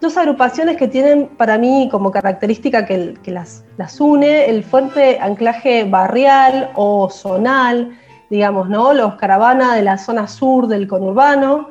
Dos 0.00 0.16
agrupaciones 0.16 0.76
que 0.76 0.86
tienen 0.86 1.28
para 1.28 1.56
mí 1.56 1.88
como 1.90 2.10
característica 2.10 2.84
que, 2.84 3.14
las, 3.26 3.64
las, 3.78 4.00
une 4.00 4.44
el 4.46 4.62
fuerte 4.62 5.18
anclaje 5.18 5.84
barrial 5.84 6.70
o 6.74 7.08
zonal, 7.08 7.98
digamos, 8.30 8.68
¿no? 8.68 8.92
Los 8.92 9.14
Caravana 9.14 9.74
de 9.74 9.82
la 9.82 9.96
zona 9.98 10.28
sur 10.28 10.66
del 10.66 10.86
conurbano 10.86 11.70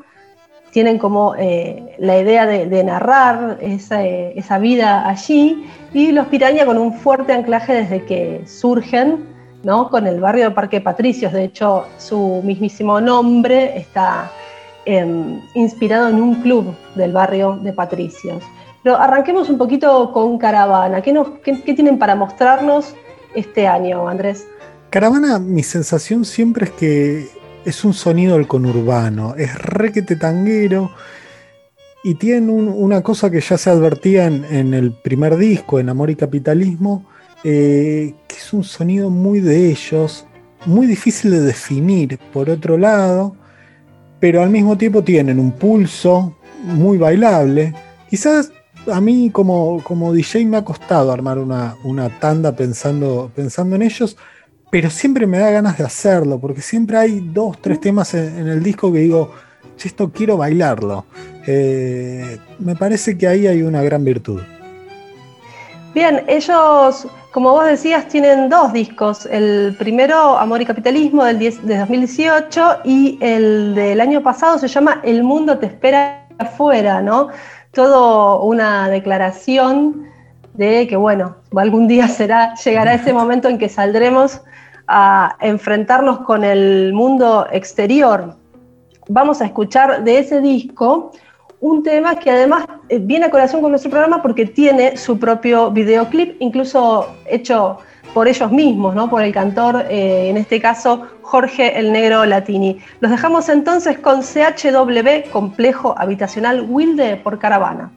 tienen 0.72 0.98
como 0.98 1.36
eh, 1.36 1.96
la 2.00 2.18
idea 2.18 2.48
de, 2.48 2.84
narrar 2.84 3.60
esa, 3.62 4.04
esa, 4.04 4.58
vida 4.58 5.08
allí, 5.08 5.70
y 5.94 6.12
los 6.12 6.26
Piraña 6.28 6.66
con 6.66 6.80
un 6.80 6.94
fuerte 6.96 7.32
anclaje 7.34 7.74
desde 7.74 8.04
que 8.06 8.42
surgen 8.48 9.33
con 9.64 10.08
el 10.08 10.20
barrio 10.20 10.50
de 10.50 10.52
Parque 10.52 10.82
Patricios. 10.82 11.32
De 11.32 11.46
hecho, 11.46 11.86
su 11.98 12.42
mismísimo 12.44 13.00
nombre 13.00 13.78
está 13.78 14.30
em, 14.86 15.40
inspirado 15.56 16.10
en 16.10 16.22
un 16.22 16.36
club 16.42 16.76
del 16.96 17.14
barrio 17.14 17.58
de 17.62 17.72
Patricios. 17.72 18.44
Pero 18.84 18.98
arranquemos 18.98 19.50
un 19.50 19.58
poquito 19.58 20.12
con 20.12 20.38
Caravana. 20.38 21.02
¿Qué, 21.02 21.14
tienen 21.64 21.98
para 21.98 22.16
mostrarnos 22.16 22.94
este 23.34 23.66
año, 23.66 24.06
Andrés? 24.10 24.46
Caravana, 24.90 25.40
mi 25.40 25.64
sensación 25.64 26.26
siempre 26.26 26.66
es 26.66 26.72
que 26.72 27.30
es 27.64 27.86
un 27.86 27.94
sonido 27.94 28.36
del 28.36 28.48
conurbano, 28.48 29.36
es 29.38 29.58
requete 29.58 30.18
tanguero 30.18 30.92
y 32.04 32.16
tiene 32.16 32.52
una 32.52 33.02
cosa 33.02 33.32
que 33.32 33.40
ya 33.40 33.58
se 33.58 33.70
advertía 33.70 34.28
en, 34.28 34.74
el 34.74 34.92
primer 34.92 35.38
disco, 35.38 35.80
en 35.80 35.88
Amor 35.88 36.10
y 36.10 36.18
Capitalismo, 36.18 37.06
eh, 37.44 38.14
que 38.28 38.36
es 38.36 38.54
un 38.54 38.64
sonido 38.64 39.10
muy 39.10 39.40
de 39.40 39.70
ellos, 39.70 40.26
muy 40.66 40.88
difícil 40.88 41.32
de 41.32 41.42
definir 41.42 42.18
por 42.32 42.50
otro 42.50 42.78
lado, 42.78 43.36
pero 44.20 44.42
al 44.42 44.50
mismo 44.50 44.78
tiempo 44.78 45.04
tienen 45.04 45.40
un 45.40 45.52
pulso 45.52 46.38
muy 46.64 46.98
bailable. 46.98 47.74
Quizás 48.10 48.52
a 48.92 49.02
mí 49.02 49.30
como, 49.32 49.84
como 49.84 50.14
DJ 50.14 50.46
me 50.46 50.58
ha 50.58 50.64
costado 50.64 51.12
armar 51.12 51.38
una, 51.38 51.76
tanda 52.20 52.56
pensando, 52.56 53.32
pensando 53.36 53.76
en 53.76 53.82
ellos, 53.82 54.18
pero 54.72 54.90
siempre 54.90 55.28
me 55.28 55.40
da 55.40 55.52
ganas 55.52 55.78
de 55.78 55.84
hacerlo, 55.84 56.40
porque 56.40 56.62
siempre 56.62 56.98
hay 56.98 57.20
dos, 57.34 57.62
tres 57.62 57.80
temas 57.80 58.14
en, 58.14 58.48
el 58.48 58.64
disco 58.64 58.92
que 58.92 59.00
digo, 59.00 59.32
esto 59.84 60.12
quiero 60.12 60.38
bailarlo. 60.38 61.06
Eh, 61.46 62.38
me 62.60 62.76
parece 62.78 63.18
que 63.18 63.28
ahí 63.28 63.48
hay 63.48 63.64
una 63.64 63.82
gran 63.82 64.06
virtud. 64.06 64.42
Bien, 65.94 66.24
ellos 66.28 67.08
como 67.34 67.52
vos 67.52 67.66
decías, 67.66 68.08
tienen 68.08 68.48
dos 68.48 68.72
discos. 68.72 69.26
El 69.26 69.76
primero, 69.78 70.38
Amor 70.38 70.62
y 70.62 70.66
Capitalismo, 70.66 71.26
del 71.26 71.40
de 71.40 71.78
2018, 71.78 72.80
y 72.86 73.18
el 73.22 73.76
del 73.76 74.00
año 74.00 74.22
pasado 74.22 74.58
se 74.60 74.68
llama 74.68 75.02
El 75.04 75.24
mundo 75.24 75.58
te 75.58 75.66
espera 75.66 76.28
afuera, 76.38 77.02
¿no? 77.02 77.30
todo 77.74 78.44
una 78.44 78.88
declaración 78.88 80.06
de 80.54 80.88
que, 80.88 80.96
bueno, 80.96 81.36
algún 81.56 81.88
día 81.88 82.08
será, 82.08 82.54
llegará 82.64 82.94
ese 82.94 83.12
momento 83.12 83.50
en 83.50 83.58
que 83.58 83.68
saldremos 83.68 84.42
a 84.88 85.36
enfrentarnos 85.42 86.20
con 86.20 86.44
el 86.44 86.94
mundo 86.94 87.48
exterior. 87.52 88.36
Vamos 89.10 89.42
a 89.42 89.46
escuchar 89.46 90.04
de 90.04 90.20
ese 90.20 90.40
disco 90.40 91.12
un 91.64 91.82
tema 91.82 92.16
que 92.18 92.30
además 92.30 92.66
eh, 92.90 93.00
viene 93.00 93.28
a 93.28 93.30
colación 93.32 93.62
con 93.62 93.72
nuestro 93.72 93.90
programa 93.90 94.22
porque 94.22 94.46
tiene 94.46 94.98
su 94.98 95.18
propio 95.18 95.72
videoclip, 95.72 96.36
incluso 96.40 97.16
hecho 97.26 97.78
por 98.14 98.28
ellos 98.28 98.52
mismos, 98.52 98.94
¿no? 98.94 99.10
por 99.10 99.24
el 99.24 99.34
cantor, 99.34 99.86
eh, 99.90 100.28
en 100.30 100.36
este 100.36 100.60
caso 100.60 101.08
Jorge 101.22 101.80
el 101.80 101.94
Negro 101.94 102.26
Latini. 102.26 102.80
Los 103.00 103.12
dejamos 103.12 103.48
entonces 103.48 103.98
con 103.98 104.24
CHW, 104.24 105.32
Complejo 105.32 105.96
Habitacional 105.98 106.66
Wilde 106.70 107.16
por 107.16 107.40
Caravana. 107.40 107.94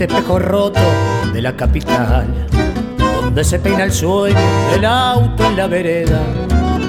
Este 0.00 0.14
espejo 0.14 0.38
roto 0.38 0.80
de 1.32 1.42
la 1.42 1.56
capital 1.56 2.32
donde 3.20 3.42
se 3.42 3.58
peina 3.58 3.82
el 3.82 3.90
sueño 3.90 4.38
del 4.70 4.84
auto 4.84 5.44
en 5.44 5.56
la 5.56 5.66
vereda 5.66 6.20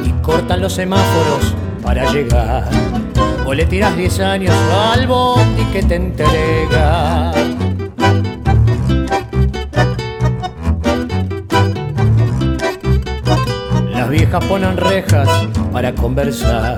y 0.05 0.11
cortan 0.21 0.61
los 0.61 0.73
semáforos 0.73 1.55
para 1.81 2.05
llegar. 2.11 2.69
O 3.47 3.53
le 3.55 3.65
tiras 3.65 3.97
10 3.97 4.19
años 4.19 4.55
al 4.93 5.07
bondi 5.07 5.63
que 5.73 5.81
te 5.81 5.95
entrega. 5.95 7.31
Las 13.91 14.09
viejas 14.11 14.45
ponen 14.45 14.77
rejas 14.77 15.27
para 15.73 15.95
conversar. 15.95 16.77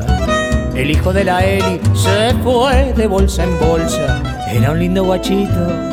El 0.76 0.92
hijo 0.92 1.12
de 1.12 1.26
la 1.26 1.44
Eli 1.44 1.82
se 1.94 2.34
fue 2.42 2.94
de 2.96 3.06
bolsa 3.08 3.44
en 3.44 3.60
bolsa. 3.60 4.24
Era 4.50 4.72
un 4.72 4.80
lindo 4.80 5.04
guachito, 5.04 5.92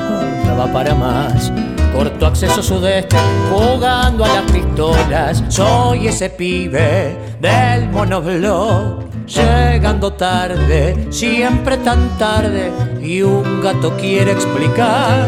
ya 0.48 0.54
va 0.54 0.72
para 0.72 0.94
más 0.94 1.52
corto 1.94 2.26
acceso 2.26 2.62
sudeste, 2.62 3.16
jugando 3.50 4.24
a 4.24 4.28
las 4.28 4.52
pistolas. 4.52 5.42
Soy 5.48 6.06
ese 6.08 6.30
pibe 6.30 7.18
del 7.40 7.88
monoblog, 7.88 9.00
llegando 9.26 10.12
tarde, 10.12 11.08
siempre 11.10 11.76
tan 11.78 12.16
tarde. 12.18 12.70
Y 13.02 13.22
un 13.22 13.60
gato 13.60 13.96
quiere 13.96 14.32
explicar 14.32 15.26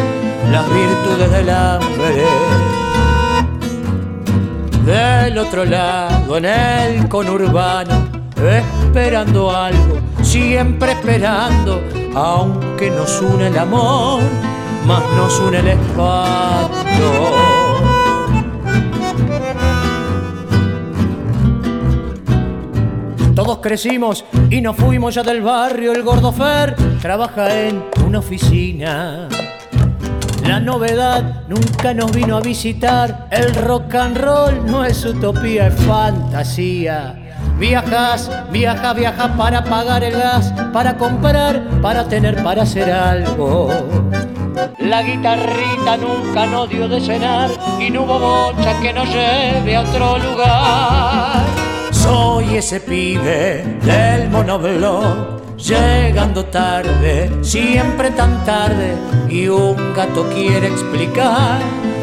las 0.51 0.64
virtudes 0.73 1.31
del 1.33 1.51
hambre. 1.51 2.25
Del 4.87 5.39
otro 5.39 5.64
lado, 5.64 6.37
en 6.37 6.45
el 6.45 7.09
conurbano, 7.09 8.09
esperando 8.37 9.51
algo, 9.51 9.99
siempre 10.23 10.93
esperando, 10.93 11.83
aunque 12.14 12.91
nos 12.91 13.21
une 13.21 13.49
el 13.49 13.59
amor 13.59 14.21
más 14.87 15.03
nos 15.16 15.41
une 15.41 15.59
el 15.59 15.68
espanto. 15.68 16.81
Todos 23.35 23.59
crecimos 23.59 24.24
y 24.51 24.61
nos 24.61 24.76
fuimos 24.76 25.14
ya 25.14 25.22
del 25.22 25.41
barrio. 25.41 25.93
El 25.93 26.03
gordo 26.03 26.33
Fer 26.33 26.76
trabaja 27.01 27.59
en 27.59 27.85
una 28.05 28.18
oficina. 28.18 29.28
La 30.47 30.61
novedad 30.61 31.45
nunca 31.49 31.95
nos 31.95 32.12
vino 32.12 32.37
a 32.37 32.41
visitar. 32.41 33.28
El 33.31 33.55
rock 33.55 33.95
and 33.95 34.16
roll 34.16 34.66
no 34.66 34.85
es 34.85 35.05
utopía, 35.05 35.68
es 35.68 35.74
fantasía. 35.85 37.16
Viajas, 37.59 38.31
viaja, 38.51 38.93
viaja 38.95 39.37
para 39.37 39.62
pagar 39.62 40.03
el 40.03 40.14
gas, 40.14 40.53
para 40.72 40.97
comprar, 40.97 41.62
para 41.81 42.09
tener, 42.09 42.43
para 42.43 42.62
hacer 42.62 42.91
algo. 42.91 43.68
La 44.78 45.02
guitarrita 45.02 45.96
nunca 45.96 46.46
nos 46.46 46.68
dio 46.68 46.88
de 46.88 47.00
cenar 47.00 47.50
y 47.78 47.90
no 47.90 48.02
hubo 48.02 48.18
bocha 48.18 48.78
que 48.80 48.92
nos 48.92 49.08
lleve 49.08 49.76
a 49.76 49.80
otro 49.82 50.18
lugar. 50.18 51.44
Soy 51.90 52.56
ese 52.56 52.80
pibe 52.80 53.78
del 53.82 54.28
monoblog, 54.30 55.56
llegando 55.56 56.44
tarde, 56.46 57.30
siempre 57.42 58.11
tan 58.11 58.44
tarde, 58.44 58.96
y 59.28 59.48
un 59.48 59.94
gato 59.94 60.28
quiere 60.30 60.66
explicar 60.66 61.58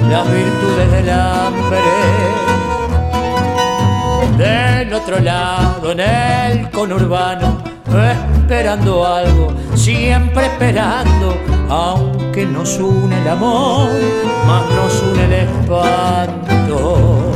las 0.09 0.25
virtudes 0.31 0.91
del 0.91 1.09
hambre. 1.09 1.81
Del 4.37 4.93
otro 4.93 5.19
lado, 5.19 5.91
en 5.91 5.99
el 5.99 6.69
conurbano, 6.69 7.57
esperando 7.87 9.05
algo, 9.05 9.53
siempre 9.75 10.45
esperando, 10.45 11.35
aunque 11.69 12.45
nos 12.45 12.77
une 12.79 13.21
el 13.21 13.27
amor, 13.27 13.89
más 14.47 14.63
nos 14.75 15.03
une 15.03 15.25
el 15.25 15.33
espanto, 15.33 17.26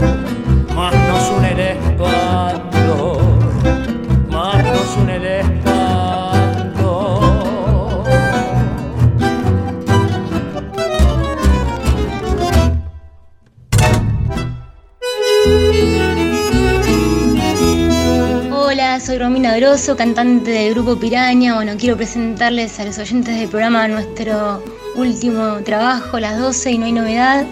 soy 19.12 19.18
Romina 19.18 19.58
Grosso, 19.58 19.98
cantante 19.98 20.52
del 20.52 20.74
grupo 20.74 20.96
Piraña. 20.96 21.56
Bueno, 21.56 21.74
quiero 21.78 21.98
presentarles 21.98 22.80
a 22.80 22.86
los 22.86 22.98
oyentes 22.98 23.38
del 23.38 23.50
programa 23.50 23.86
nuestro 23.90 24.64
último 24.96 25.58
trabajo, 25.66 26.18
Las 26.18 26.40
12 26.40 26.72
y 26.72 26.78
No 26.78 26.86
hay 26.86 26.92
novedad. 26.94 27.46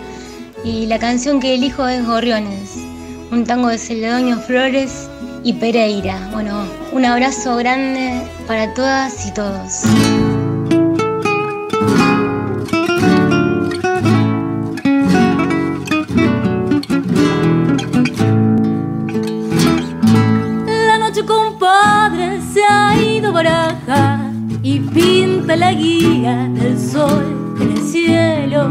Y 0.63 0.85
la 0.85 0.99
canción 0.99 1.41
que 1.41 1.55
elijo 1.55 1.85
es 1.85 2.05
Gorriones, 2.05 2.77
un 3.29 3.43
tango 3.43 3.67
de 3.67 3.77
Celedonio 3.77 4.37
Flores 4.37 5.09
y 5.43 5.51
Pereira. 5.51 6.29
Bueno, 6.31 6.63
un 6.93 7.03
abrazo 7.03 7.57
grande 7.57 8.21
para 8.47 8.73
todas 8.73 9.27
y 9.27 9.33
todos. 9.33 9.83
Pinta 24.93 25.55
la 25.55 25.71
guía 25.73 26.49
del 26.53 26.79
sol 26.79 27.55
en 27.59 27.71
el 27.71 27.81
cielo. 27.81 28.69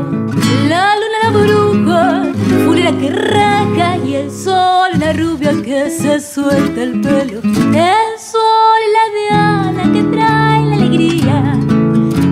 La 0.69 0.95
luna, 1.01 1.19
la 1.23 1.31
bruja, 1.31 2.23
fulera 2.65 2.93
que 2.93 3.11
raja 3.11 3.97
y 4.05 4.15
el 4.15 4.31
sol, 4.31 4.91
la 4.99 5.13
rubia 5.13 5.53
que 5.63 5.91
se 5.91 6.21
suelta 6.21 6.83
el 6.83 7.01
pelo. 7.01 7.41
El 7.43 8.13
sol, 8.19 8.81
la 8.97 9.05
diana 9.19 9.93
que 9.93 10.03
trae 10.05 10.65
la 10.65 10.77
alegría, 10.77 11.59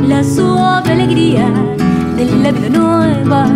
la 0.07 0.25
suave 0.25 0.93
alegría 0.93 1.49
de 2.17 2.25
la 2.25 2.53
vida 2.53 2.69
nueva, 2.71 3.47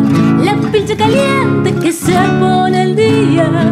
la 0.45 0.55
pincha 0.71 0.97
caliente 0.97 1.75
que 1.81 1.93
se 1.93 2.13
pone 2.39 2.83
el 2.83 2.97
día 2.97 3.71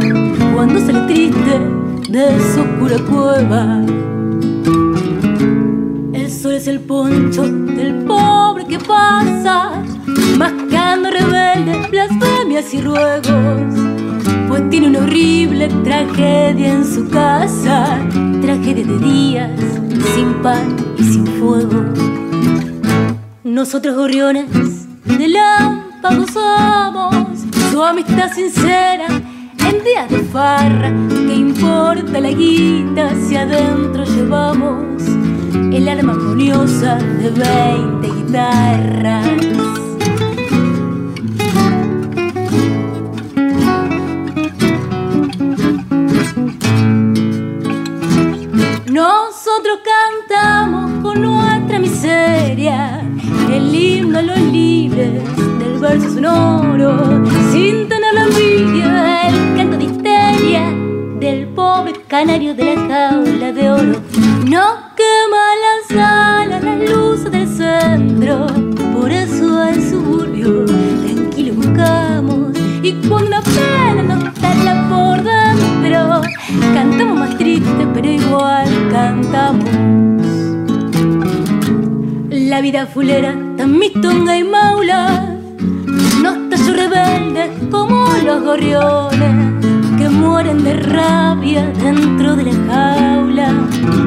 cuando 0.54 0.80
sale 0.80 1.00
triste 1.06 1.60
de 2.08 2.26
su 2.52 2.60
oscura 2.60 2.98
cueva. 3.10 4.17
Es 6.58 6.66
el 6.66 6.80
poncho 6.80 7.44
del 7.44 8.04
pobre 8.04 8.66
que 8.66 8.80
pasa, 8.80 9.80
mascando 10.36 11.08
rebeldes, 11.08 11.88
blasfemias 11.88 12.74
y 12.74 12.80
ruegos. 12.80 13.22
Pues 14.48 14.68
tiene 14.68 14.88
una 14.88 14.98
horrible 14.98 15.68
tragedia 15.84 16.72
en 16.72 16.84
su 16.84 17.08
casa, 17.10 18.00
tragedia 18.42 18.84
de 18.84 18.98
días 18.98 19.60
sin 20.16 20.34
pan 20.42 20.76
y 20.98 21.04
sin 21.04 21.28
fuego. 21.28 21.84
Nosotros 23.44 23.94
gorriones 23.94 24.88
de 25.04 25.28
lámpago 25.28 26.26
somos, 26.26 27.38
su 27.70 27.80
amistad 27.80 28.32
sincera 28.32 29.06
en 29.06 29.84
días 29.84 30.10
de 30.10 30.18
farra, 30.32 30.90
que 31.08 31.34
importa 31.36 32.18
la 32.18 32.30
guita 32.30 33.14
si 33.28 33.36
adentro 33.36 34.04
llevamos 34.04 35.17
el 35.78 35.88
alma 35.88 36.12
armoniosa 36.12 36.96
de 36.96 37.30
20 37.30 38.08
guitarras. 38.08 39.26
Nosotros 48.90 49.78
cantamos 49.94 51.02
con 51.02 51.22
nuestra 51.22 51.78
miseria 51.78 53.00
el 53.52 53.74
himno 53.74 54.18
a 54.18 54.22
los 54.22 54.40
libres 54.40 55.38
moro, 56.20 57.24
sin 57.52 57.88
tener 57.88 58.14
la 58.14 58.24
envidia, 58.24 59.28
el 59.28 59.56
canto 59.56 59.76
de 59.78 59.84
histeria 59.84 60.70
del 61.20 61.48
pobre 61.48 61.92
canario 62.06 62.54
de 62.54 62.74
la 62.74 62.80
jaula 62.88 63.52
de 63.52 63.70
oro. 63.70 64.00
No 64.46 64.87
vida 82.70 82.86
fulera, 82.86 83.34
tan 83.56 83.78
mistonga 83.78 84.36
y 84.36 84.44
maula, 84.44 85.38
nos 86.22 86.50
talló 86.50 86.74
rebeldes 86.74 87.50
como 87.70 88.06
los 88.26 88.42
gorriones 88.42 89.64
que 89.96 90.06
mueren 90.10 90.62
de 90.64 90.74
rabia 90.74 91.64
dentro 91.82 92.36
de 92.36 92.42
la 92.42 92.56
jaula 92.68 93.54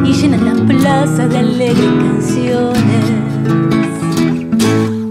y 0.05 0.13
llenan 0.13 0.45
las 0.45 0.59
plazas 0.61 1.27
de 1.31 1.37
alegres 1.39 1.91
canciones. 2.03 3.05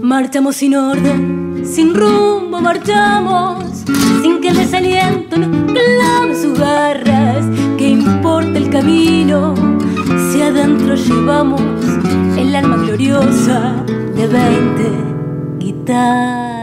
Marchamos 0.01 0.55
sin 0.55 0.73
orden, 0.75 1.63
sin 1.65 1.93
rumbo, 1.93 2.61
marchamos 2.61 3.65
sin 4.21 4.39
que 4.39 4.47
el 4.47 4.57
desaliento 4.59 5.37
nos 5.37 5.73
clave 5.73 6.35
sus 6.41 6.57
garras. 6.57 7.45
¿Qué 7.77 7.89
importa 7.89 8.57
el 8.57 8.69
camino 8.69 9.55
adentro 10.43 10.95
llevamos 10.95 11.61
el 12.37 12.55
alma 12.55 12.77
gloriosa 12.77 13.83
de 14.15 14.27
20 14.27 15.57
guitarras? 15.59 16.61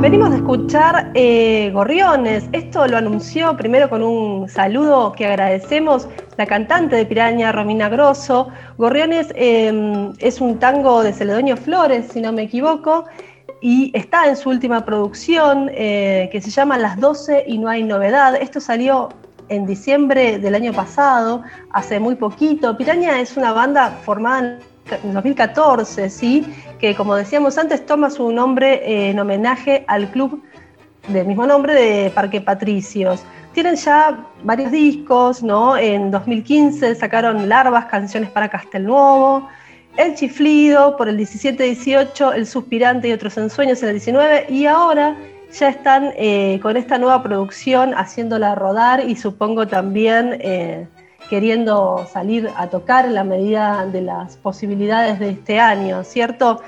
Venimos 0.00 0.30
de 0.30 0.36
escuchar 0.36 1.12
eh, 1.14 1.70
Gorriones. 1.72 2.48
Esto 2.52 2.88
lo 2.88 2.96
anunció 2.96 3.56
primero 3.56 3.88
con 3.88 4.02
un 4.02 4.48
saludo 4.48 5.12
que 5.12 5.26
agradecemos 5.26 6.08
la 6.36 6.46
cantante 6.46 6.96
de 6.96 7.06
Piraña, 7.06 7.52
Romina 7.52 7.88
Grosso. 7.88 8.48
Gorriones 8.78 9.28
em, 9.36 10.12
es 10.18 10.40
un 10.40 10.58
tango 10.58 11.04
de 11.04 11.12
Celedonio 11.12 11.56
Flores, 11.56 12.08
si 12.12 12.20
no 12.20 12.32
me 12.32 12.42
equivoco, 12.42 13.04
y 13.60 13.92
está 13.94 14.26
en 14.26 14.36
su 14.36 14.48
última 14.50 14.84
producción 14.84 15.70
eh, 15.72 16.28
que 16.32 16.40
se 16.40 16.50
llama 16.50 16.78
Las 16.78 16.98
12 16.98 17.44
y 17.46 17.58
no 17.58 17.68
hay 17.68 17.84
novedad. 17.84 18.34
Esto 18.34 18.58
salió 18.58 19.10
en 19.52 19.66
diciembre 19.66 20.38
del 20.38 20.54
año 20.54 20.72
pasado, 20.72 21.42
hace 21.70 22.00
muy 22.00 22.14
poquito. 22.14 22.76
Piraña 22.76 23.20
es 23.20 23.36
una 23.36 23.52
banda 23.52 23.90
formada 24.02 24.58
en 24.90 25.12
2014, 25.12 26.08
¿sí? 26.08 26.46
que 26.78 26.94
como 26.94 27.14
decíamos 27.14 27.58
antes 27.58 27.84
toma 27.84 28.10
su 28.10 28.32
nombre 28.32 29.10
en 29.10 29.18
homenaje 29.18 29.84
al 29.88 30.10
club 30.10 30.42
del 31.08 31.26
mismo 31.26 31.46
nombre 31.46 31.74
de 31.74 32.10
Parque 32.10 32.40
Patricios. 32.40 33.24
Tienen 33.52 33.76
ya 33.76 34.26
varios 34.42 34.72
discos, 34.72 35.42
¿no? 35.42 35.76
En 35.76 36.10
2015 36.10 36.94
sacaron 36.94 37.48
Larvas, 37.48 37.84
canciones 37.86 38.30
para 38.30 38.48
Castelnuovo, 38.48 39.48
El 39.98 40.14
Chiflido 40.14 40.96
por 40.96 41.10
el 41.10 41.18
17-18, 41.18 42.34
El 42.34 42.46
Suspirante 42.46 43.08
y 43.08 43.12
otros 43.12 43.36
ensueños 43.36 43.82
en 43.82 43.90
el 43.90 43.94
19 43.96 44.46
y 44.48 44.64
ahora 44.64 45.14
ya 45.52 45.68
están 45.68 46.12
eh, 46.16 46.58
con 46.62 46.76
esta 46.76 46.98
nueva 46.98 47.22
producción 47.22 47.92
haciéndola 47.94 48.54
rodar 48.54 49.08
y 49.08 49.16
supongo 49.16 49.66
también 49.66 50.38
eh, 50.40 50.88
queriendo 51.28 52.06
salir 52.10 52.50
a 52.56 52.68
tocar 52.68 53.04
en 53.06 53.14
la 53.14 53.24
medida 53.24 53.86
de 53.86 54.02
las 54.02 54.36
posibilidades 54.36 55.18
de 55.18 55.30
este 55.30 55.60
año, 55.60 56.04
¿cierto? 56.04 56.62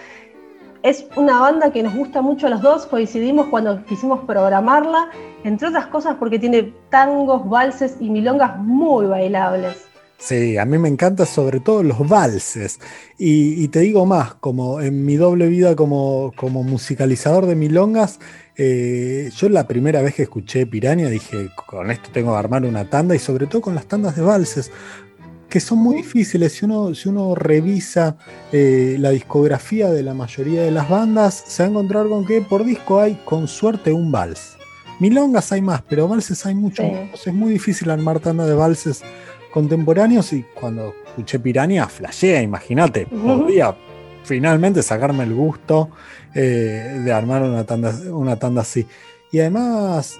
Es 0.83 1.07
una 1.17 1.41
banda 1.41 1.73
que 1.73 1.83
nos 1.83 1.95
gusta 1.95 2.21
mucho 2.21 2.47
a 2.47 2.51
los 2.51 2.61
dos, 2.61 2.87
coincidimos 2.87 3.47
cuando 3.47 3.83
quisimos 3.87 4.21
programarla, 4.27 5.09
entre 5.43 5.69
otras 5.69 5.87
cosas 5.87 6.17
porque 6.19 6.39
tiene 6.39 6.75
tangos, 6.91 7.49
valses 7.49 7.97
y 8.01 8.11
milongas 8.11 8.59
muy 8.59 9.07
bailables. 9.07 9.89
Sí, 10.27 10.57
a 10.57 10.65
mí 10.65 10.79
me 10.79 10.89
encanta 10.89 11.27
sobre 11.27 11.61
todo 11.61 11.83
los 11.83 12.09
valses. 12.09 12.81
Y, 13.19 13.69
te 13.69 13.81
digo 13.81 14.07
más, 14.07 14.33
como 14.37 14.81
en 14.81 15.05
mi 15.05 15.17
doble 15.17 15.49
vida 15.49 15.77
como, 15.77 16.33
como 16.35 16.63
musicalizador 16.63 17.45
de 17.45 17.55
milongas, 17.55 18.21
eh, 18.57 19.31
yo 19.37 19.51
la 19.51 19.67
primera 19.67 20.01
vez 20.01 20.15
que 20.15 20.23
escuché 20.23 20.65
Piraña 20.65 21.11
dije, 21.11 21.51
con 21.67 21.91
esto 21.91 22.09
tengo 22.11 22.33
que 22.33 22.39
armar 22.39 22.65
una 22.65 22.89
tanda 22.89 23.15
y 23.15 23.19
sobre 23.19 23.47
todo 23.47 23.61
con 23.61 23.75
las 23.75 23.85
tandas 23.85 24.17
de 24.17 24.23
valses, 24.23 24.71
que 25.51 25.61
son 25.61 25.77
muy 25.77 25.97
difíciles. 25.97 26.55
Si 26.55 26.65
uno, 26.65 26.95
si 26.95 27.11
uno 27.11 27.35
revisa 27.35 28.17
eh, 28.51 28.97
la 28.99 29.11
discografía 29.11 29.91
de 29.91 30.03
la 30.03 30.15
mayoría 30.15 30.63
de 30.63 30.71
las 30.71 30.89
bandas, 30.89 31.35
se 31.47 31.65
va 31.65 31.67
a 31.67 31.71
encontrar 31.71 32.09
con 32.09 32.25
que 32.25 32.41
por 32.41 32.65
disco 32.65 32.99
hay 32.99 33.21
con 33.27 33.47
suerte 33.47 33.93
un 33.93 34.11
vals. 34.11 34.57
Milongas 35.01 35.53
hay 35.53 35.61
más, 35.61 35.83
pero 35.83 36.09
valses 36.09 36.47
hay 36.47 36.55
mucho 36.55 36.83
Es 36.83 37.27
muy 37.35 37.51
difícil 37.53 37.91
armar 37.91 38.21
tanda 38.21 38.47
de 38.47 38.55
valses 38.55 39.03
contemporáneos 39.55 40.33
y 40.33 40.45
cuando 40.53 40.93
escuché 41.07 41.39
Piraña, 41.39 41.87
flashea, 41.87 42.43
imagínate, 42.43 43.07
podía 43.07 43.77
finalmente 44.25 44.83
sacarme 44.83 45.23
el 45.23 45.33
gusto 45.33 45.91
eh, 46.35 47.01
de 47.05 47.13
armar 47.13 47.45
una 47.45 47.63
tanda, 47.63 47.95
una 48.11 48.35
tanda 48.35 48.63
así. 48.63 48.85
Y 49.31 49.39
además 49.39 50.19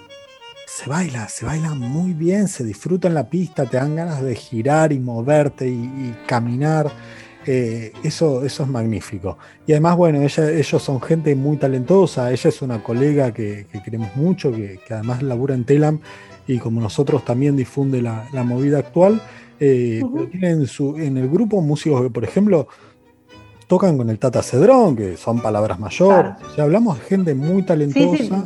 se 0.65 0.89
baila, 0.89 1.27
se 1.27 1.45
baila 1.45 1.73
muy 1.73 2.13
bien, 2.13 2.47
se 2.47 2.63
disfruta 2.63 3.09
en 3.09 3.13
la 3.13 3.29
pista, 3.29 3.65
te 3.65 3.75
dan 3.75 3.97
ganas 3.97 4.21
de 4.21 4.35
girar 4.35 4.93
y 4.93 4.99
moverte 4.99 5.67
y, 5.67 6.15
caminar. 6.25 6.89
Eh, 7.45 7.91
eso, 8.05 8.45
eso 8.45 8.63
es 8.63 8.69
magnífico. 8.69 9.37
Y 9.67 9.73
además, 9.73 9.97
bueno, 9.97 10.21
ellos 10.21 10.81
son 10.81 11.01
gente 11.01 11.35
muy 11.35 11.57
talentosa. 11.57 12.31
Ella 12.31 12.49
es 12.49 12.61
una 12.61 12.81
colega 12.81 13.33
que, 13.33 13.67
queremos 13.83 14.15
mucho, 14.15 14.53
que, 14.53 14.79
además 14.89 15.21
labura 15.21 15.55
en 15.55 15.65
Telam 15.65 15.99
y 16.47 16.59
como 16.59 16.81
nosotros 16.81 17.25
también 17.25 17.55
difunde 17.55 18.01
la, 18.01 18.27
movida 18.43 18.79
actual. 18.79 19.21
Eh, 19.59 20.03
tienen 20.31 20.67
su, 20.67 20.97
en 20.97 21.17
el 21.17 21.29
grupo 21.29 21.61
músicos 21.61 22.03
que, 22.03 22.09
por 22.09 22.23
ejemplo, 22.23 22.67
tocan 23.67 23.97
con 23.97 24.09
el 24.09 24.19
Tata 24.19 24.43
Cedrón, 24.43 24.95
que 24.95 25.17
son 25.17 25.41
palabras 25.41 25.79
mayores. 25.79 26.33
hablamos 26.57 26.99
de 26.99 27.05
gente 27.05 27.35
muy 27.35 27.63
talentosa. 27.63 28.45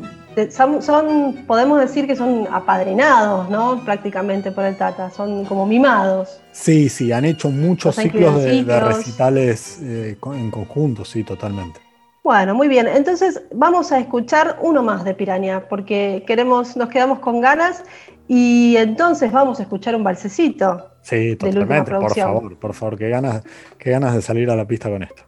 Son, 0.52 1.36
podemos 1.48 1.80
decir 1.82 2.08
que 2.08 2.16
son 2.16 2.48
apadrinados, 2.50 3.50
¿no? 3.50 3.84
Prácticamente 3.84 4.52
por 4.52 4.64
el 4.64 4.78
Tata, 4.78 5.10
son 5.10 5.44
como 5.44 5.66
mimados. 5.66 6.40
Sí, 6.54 6.88
sí, 6.88 7.12
han 7.12 7.26
hecho 7.26 7.50
muchos 7.50 7.96
ciclos 7.96 8.42
de, 8.42 8.80
recitales 8.80 9.80
eh, 9.82 10.18
en 10.36 10.52
conjunto, 10.52 11.04
sí, 11.04 11.24
totalmente. 11.24 11.89
Bueno, 12.30 12.54
muy 12.54 12.68
bien. 12.68 12.88
Entonces 12.88 13.42
vamos 13.52 13.92
a 13.92 13.98
escuchar 13.98 14.60
uno 14.62 14.84
más 14.84 15.04
de 15.04 15.16
Piraña, 15.16 15.68
porque 15.68 16.24
queremos, 16.28 16.78
nos 16.78 16.88
quedamos 16.88 17.18
con 17.18 17.42
ganas 17.42 17.84
y 18.28 18.76
entonces 18.78 19.32
vamos 19.32 19.60
a 19.60 19.64
escuchar 19.64 19.96
un 19.96 20.04
balsecito. 20.04 20.92
Sí, 21.02 21.36
totalmente, 21.36 21.90
por 21.90 22.14
favor, 22.16 22.60
por 22.60 22.74
favor, 22.76 23.00
qué 23.00 23.10
ganas, 23.10 23.42
qué 23.80 23.90
ganas 23.90 24.14
de 24.14 24.22
salir 24.22 24.48
a 24.52 24.56
la 24.56 24.68
pista 24.68 24.92
con 24.92 25.02
esto. 25.02 25.24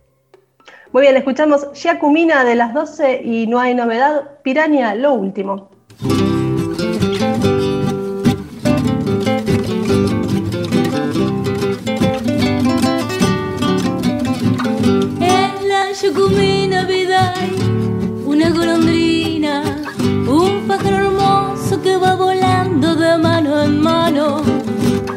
Muy 0.92 1.02
bien, 1.02 1.18
escuchamos 1.18 1.70
Giacumina 1.74 2.44
de 2.44 2.54
las 2.54 2.72
12 2.72 3.24
y 3.24 3.48
no 3.48 3.60
hay 3.60 3.74
novedad, 3.74 4.38
Piraña, 4.44 4.94
lo 4.94 5.14
último. 5.14 5.72
Giacumina 16.02 16.84
vida 16.86 17.36
una 18.26 18.50
golondrina, 18.50 19.62
un 20.28 20.66
pájaro 20.68 20.96
hermoso 20.96 21.80
que 21.80 21.96
va 21.96 22.16
volando 22.16 22.96
de 22.96 23.20
mano 23.20 23.62
en 23.62 23.80
mano 23.80 24.42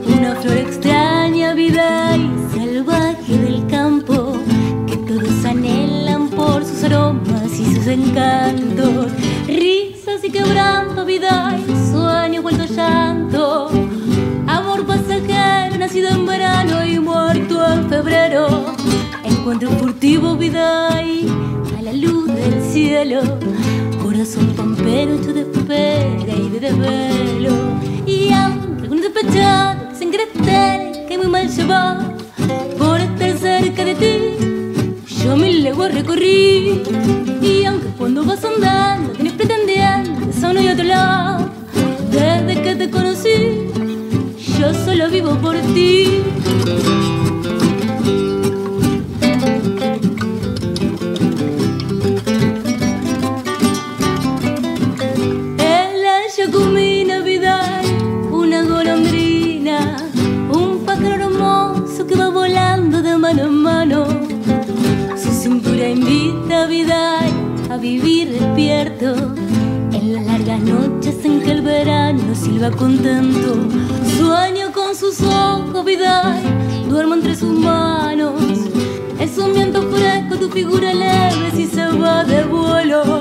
una 0.07 0.35
flor 0.35 0.59
extraña, 0.59 1.55
vida 1.55 2.14
y 2.18 2.30
salvaje 2.55 3.39
del 3.39 3.66
campo, 3.66 4.37
que 4.87 4.99
todos 4.99 5.45
anhelan 5.47 6.28
por 6.28 6.62
sus 6.62 6.85
aromas 6.85 7.59
y 7.59 7.76
sus 7.76 7.87
encantos. 7.87 9.11
Risas 9.47 10.22
y 10.22 10.30
quebranto, 10.30 11.07
vida 11.07 11.59
y 11.66 11.93
sueño 11.93 12.43
vuelto 12.43 12.66
llanto. 12.66 13.70
Amor 14.47 14.85
pasajero, 14.85 15.78
nacido 15.78 16.11
en 16.11 16.26
verano 16.26 16.85
y 16.85 16.99
muerto 16.99 17.66
en 17.72 17.89
febrero. 17.89 18.74
Encuentro 19.45 19.70
furtivo, 19.72 20.36
vida 20.38 21.03
y 21.03 21.28
a 21.78 21.82
la 21.82 21.92
luz 21.92 22.28
del 22.28 22.62
cielo. 22.62 23.20
Corazón 24.03 24.47
pampero 24.57 25.16
hecho 25.16 25.34
de 25.34 25.42
espera 25.42 26.34
y 26.34 26.49
de 26.49 26.61
desvelo. 26.61 27.53
Y 28.07 28.32
aunque 28.32 28.84
algún 28.84 29.03
despechado 29.03 29.82
que 31.07 31.18
muy 31.18 31.26
mal 31.26 31.51
se 31.51 31.62
va 31.66 32.11
por 32.78 32.99
estar 32.99 33.36
cerca 33.36 33.84
de 33.84 33.95
ti. 33.95 35.14
Yo 35.22 35.36
mil 35.36 35.62
leguas 35.62 35.92
recorrí 35.92 36.82
y 37.42 37.64
aunque 37.66 37.88
cuando 37.99 38.24
vas 38.24 38.42
andando 38.47 39.12
tienes 39.12 39.34
pretendiendo 39.34 40.30
eso 40.30 40.55
no 40.55 40.61
hay 40.61 40.68
otro 40.68 40.84
lado. 40.84 41.51
Desde 42.11 42.62
que 42.62 42.76
te 42.76 42.88
conocí, 42.88 43.68
yo 44.59 44.72
solo 44.72 45.11
vivo 45.11 45.34
por 45.34 45.55
ti. 45.74 46.22
Va 72.59 72.70
contento. 72.70 73.55
Sueño 74.16 74.72
con 74.72 74.94
sus 74.94 75.20
ojos, 75.22 75.84
vida, 75.84 76.40
duermo 76.88 77.14
entre 77.14 77.34
sus 77.34 77.59
manos. 77.59 78.40
Es 79.18 79.38
un 79.38 79.52
viento 79.55 79.82
fresco, 79.82 80.36
tu 80.36 80.48
figura 80.50 80.92
leve 80.92 81.50
si 81.55 81.66
se 81.66 81.86
va 81.86 82.24
de 82.24 82.44
vuelo. 82.44 83.20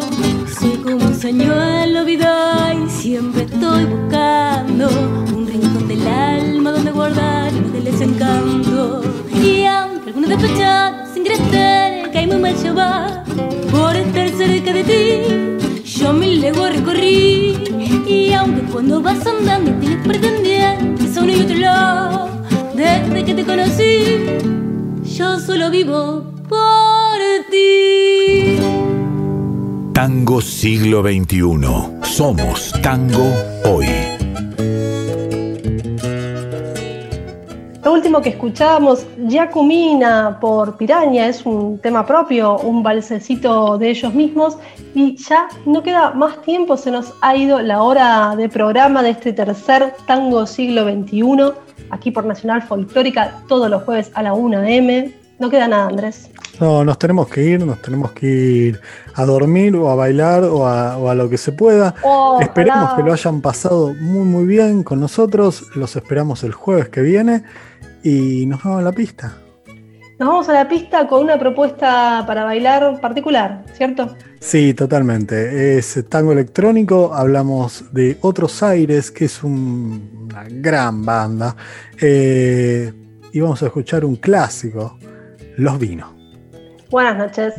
Soy 0.59 0.77
como 0.77 1.05
un 1.05 1.15
señuelo, 1.15 2.05
vida, 2.05 2.73
y 2.73 2.89
siempre 2.89 3.43
estoy 3.43 3.85
buscando 3.85 4.89
un 5.35 5.47
rincón 5.47 5.87
del 5.87 6.07
alma 6.07 6.71
donde 6.71 6.91
guardar 6.91 7.51
el 7.53 7.83
desencanto. 7.83 9.01
Y 9.33 9.65
aunque 9.65 10.09
algunos 10.09 10.29
despechados 10.29 11.09
sin 11.13 11.23
crecer, 11.23 12.11
que 12.11 12.17
hay 12.17 12.27
muy 12.27 12.37
mal 12.37 12.55
llevar 12.55 13.12
cuando 18.73 18.99
vas 19.03 19.23
andando 19.27 19.71
tienes 19.79 20.03
pretendientes 20.03 21.15
a 21.15 21.21
uno 21.21 21.31
y 21.31 21.41
otro 21.41 21.55
lado, 21.57 22.29
desde 22.73 23.23
que 23.23 23.35
te 23.35 23.45
conocí 23.45 24.15
yo 25.15 25.39
solo 25.39 25.69
vivo 25.69 26.23
por 26.49 27.19
ti. 27.51 28.57
Tango 29.93 30.41
siglo 30.41 31.03
XXI. 31.03 32.01
Somos 32.01 32.73
tango 32.81 33.31
hoy. 33.65 34.12
Último 37.93 38.21
que 38.21 38.29
escuchábamos, 38.29 39.05
Yacumina 39.17 40.39
por 40.41 40.77
Piraña, 40.77 41.27
es 41.27 41.45
un 41.45 41.79
tema 41.79 42.05
propio, 42.05 42.57
un 42.57 42.81
balsecito 42.81 43.77
de 43.77 43.91
ellos 43.91 44.13
mismos. 44.13 44.57
Y 44.95 45.15
ya 45.17 45.47
no 45.65 45.83
queda 45.83 46.11
más 46.11 46.41
tiempo, 46.41 46.75
se 46.75 46.89
nos 46.89 47.13
ha 47.21 47.35
ido 47.35 47.61
la 47.61 47.83
hora 47.83 48.35
de 48.35 48.49
programa 48.49 49.03
de 49.03 49.11
este 49.11 49.31
tercer 49.31 49.93
tango 50.07 50.45
siglo 50.47 50.83
XXI 50.83 51.53
aquí 51.91 52.09
por 52.09 52.25
Nacional 52.25 52.63
Folclórica 52.63 53.43
todos 53.47 53.69
los 53.69 53.83
jueves 53.83 54.11
a 54.15 54.23
la 54.23 54.33
1 54.33 54.63
m. 54.63 55.13
No 55.39 55.49
queda 55.49 55.67
nada, 55.67 55.87
Andrés. 55.87 56.29
No, 56.59 56.83
nos 56.83 56.97
tenemos 56.97 57.27
que 57.27 57.43
ir, 57.43 57.65
nos 57.65 57.81
tenemos 57.81 58.11
que 58.11 58.27
ir 58.27 58.81
a 59.15 59.25
dormir 59.25 59.75
o 59.75 59.89
a 59.89 59.95
bailar 59.95 60.43
o 60.43 60.67
a, 60.67 61.15
lo 61.15 61.29
que 61.29 61.37
se 61.37 61.51
pueda. 61.51 61.93
Esperemos 62.39 62.93
que 62.93 63.03
lo 63.03 63.11
hayan 63.11 63.41
pasado 63.41 63.93
muy 63.99 64.25
muy 64.25 64.45
bien 64.45 64.83
con 64.83 64.99
nosotros. 64.99 65.65
Los 65.75 65.95
esperamos 65.95 66.43
el 66.43 66.53
jueves 66.53 66.89
que 66.89 67.01
viene 67.01 67.43
y 68.03 68.45
nos 68.45 68.63
vamos 68.63 68.79
a 68.79 68.83
la 68.83 68.91
pista. 68.91 69.37
Nos 70.19 70.29
vamos 70.29 70.49
a 70.49 70.53
la 70.53 70.69
pista 70.69 71.07
con 71.07 71.23
una 71.23 71.39
propuesta 71.39 72.23
para 72.27 72.43
bailar 72.43 73.01
particular, 73.01 73.63
¿cierto? 73.73 74.15
Sí, 74.39 74.73
totalmente. 74.73 75.77
Es 75.77 76.05
tango 76.07 76.33
electrónico. 76.33 77.13
Hablamos 77.13 77.91
de 77.91 78.17
Otros 78.21 78.61
Aires, 78.61 79.09
que 79.09 79.25
es 79.25 79.43
una 79.43 80.45
gran 80.49 81.03
banda. 81.03 81.55
Eh, 81.99 82.93
y 83.31 83.39
vamos 83.39 83.63
a 83.63 83.65
escuchar 83.65 84.05
un 84.05 84.17
clásico, 84.17 84.97
Los 85.57 85.79
Vinos. 85.79 86.13
Buenas 86.91 87.17
noches. 87.17 87.55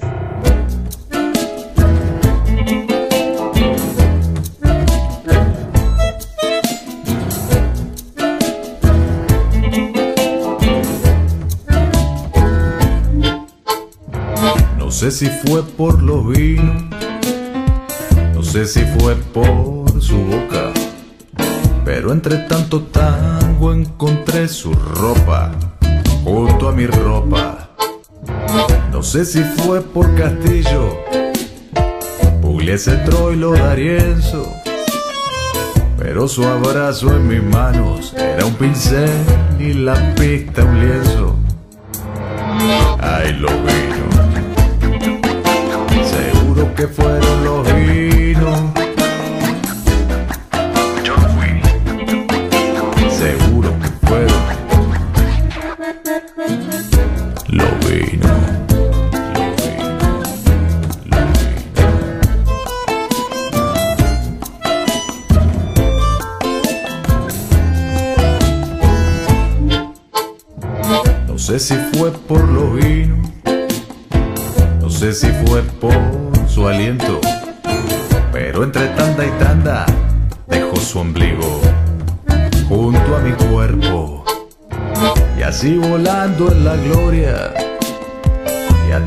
Sé 15.04 15.10
si 15.10 15.26
fue 15.26 15.62
por 15.62 16.02
los 16.02 16.26
vinos, 16.26 16.82
no 18.32 18.42
sé 18.42 18.64
si 18.64 18.80
fue 18.86 19.14
por 19.16 20.00
su 20.00 20.16
boca, 20.16 20.72
pero 21.84 22.10
entre 22.10 22.38
tanto 22.48 22.84
tango 22.84 23.74
encontré 23.74 24.48
su 24.48 24.72
ropa 24.72 25.52
junto 26.24 26.70
a 26.70 26.72
mi 26.72 26.86
ropa. 26.86 27.68
No 28.90 29.02
sé 29.02 29.26
si 29.26 29.42
fue 29.42 29.82
por 29.82 30.14
Castillo, 30.14 30.96
Pugliese, 32.40 32.96
Troilo, 33.04 33.52
Darienzo, 33.52 34.50
pero 35.98 36.26
su 36.28 36.44
abrazo 36.44 37.14
en 37.14 37.28
mis 37.28 37.42
manos 37.42 38.14
era 38.16 38.46
un 38.46 38.54
pincel 38.54 39.10
y 39.58 39.74
la 39.74 40.14
pista 40.14 40.64
un 40.64 40.80
lienzo. 40.80 41.36
Ay, 43.02 43.34
lo 43.34 43.48
vino 43.48 44.03
que 46.76 46.86
fueron 46.88 47.44
los 47.44 47.74
vinos. 47.74 48.03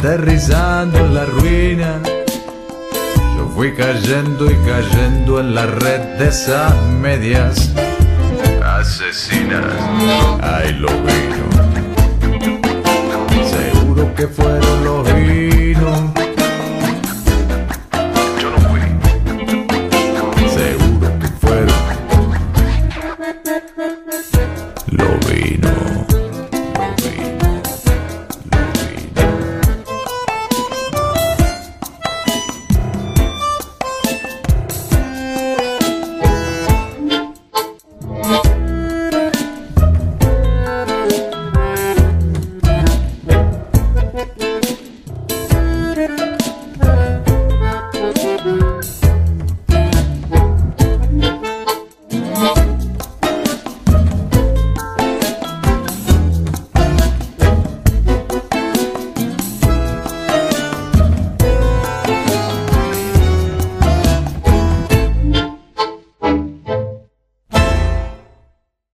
Aterrizando 0.08 0.99
en 0.99 1.14
la 1.14 1.26
ruina, 1.26 1.99
yo 3.36 3.51
fui 3.53 3.74
cayendo 3.74 4.49
y 4.49 4.55
cayendo 4.66 5.41
en 5.41 5.53
la 5.53 5.66
red 5.66 5.99
de 6.18 6.30
esas 6.30 6.74
medias 7.01 7.74
asesinas. 8.64 9.66
Ay, 10.41 10.76
lo 10.76 10.88
vino. 10.88 11.43
Seguro 13.49 14.16
que 14.16 14.28
fueron 14.30 14.86
los 14.86 15.14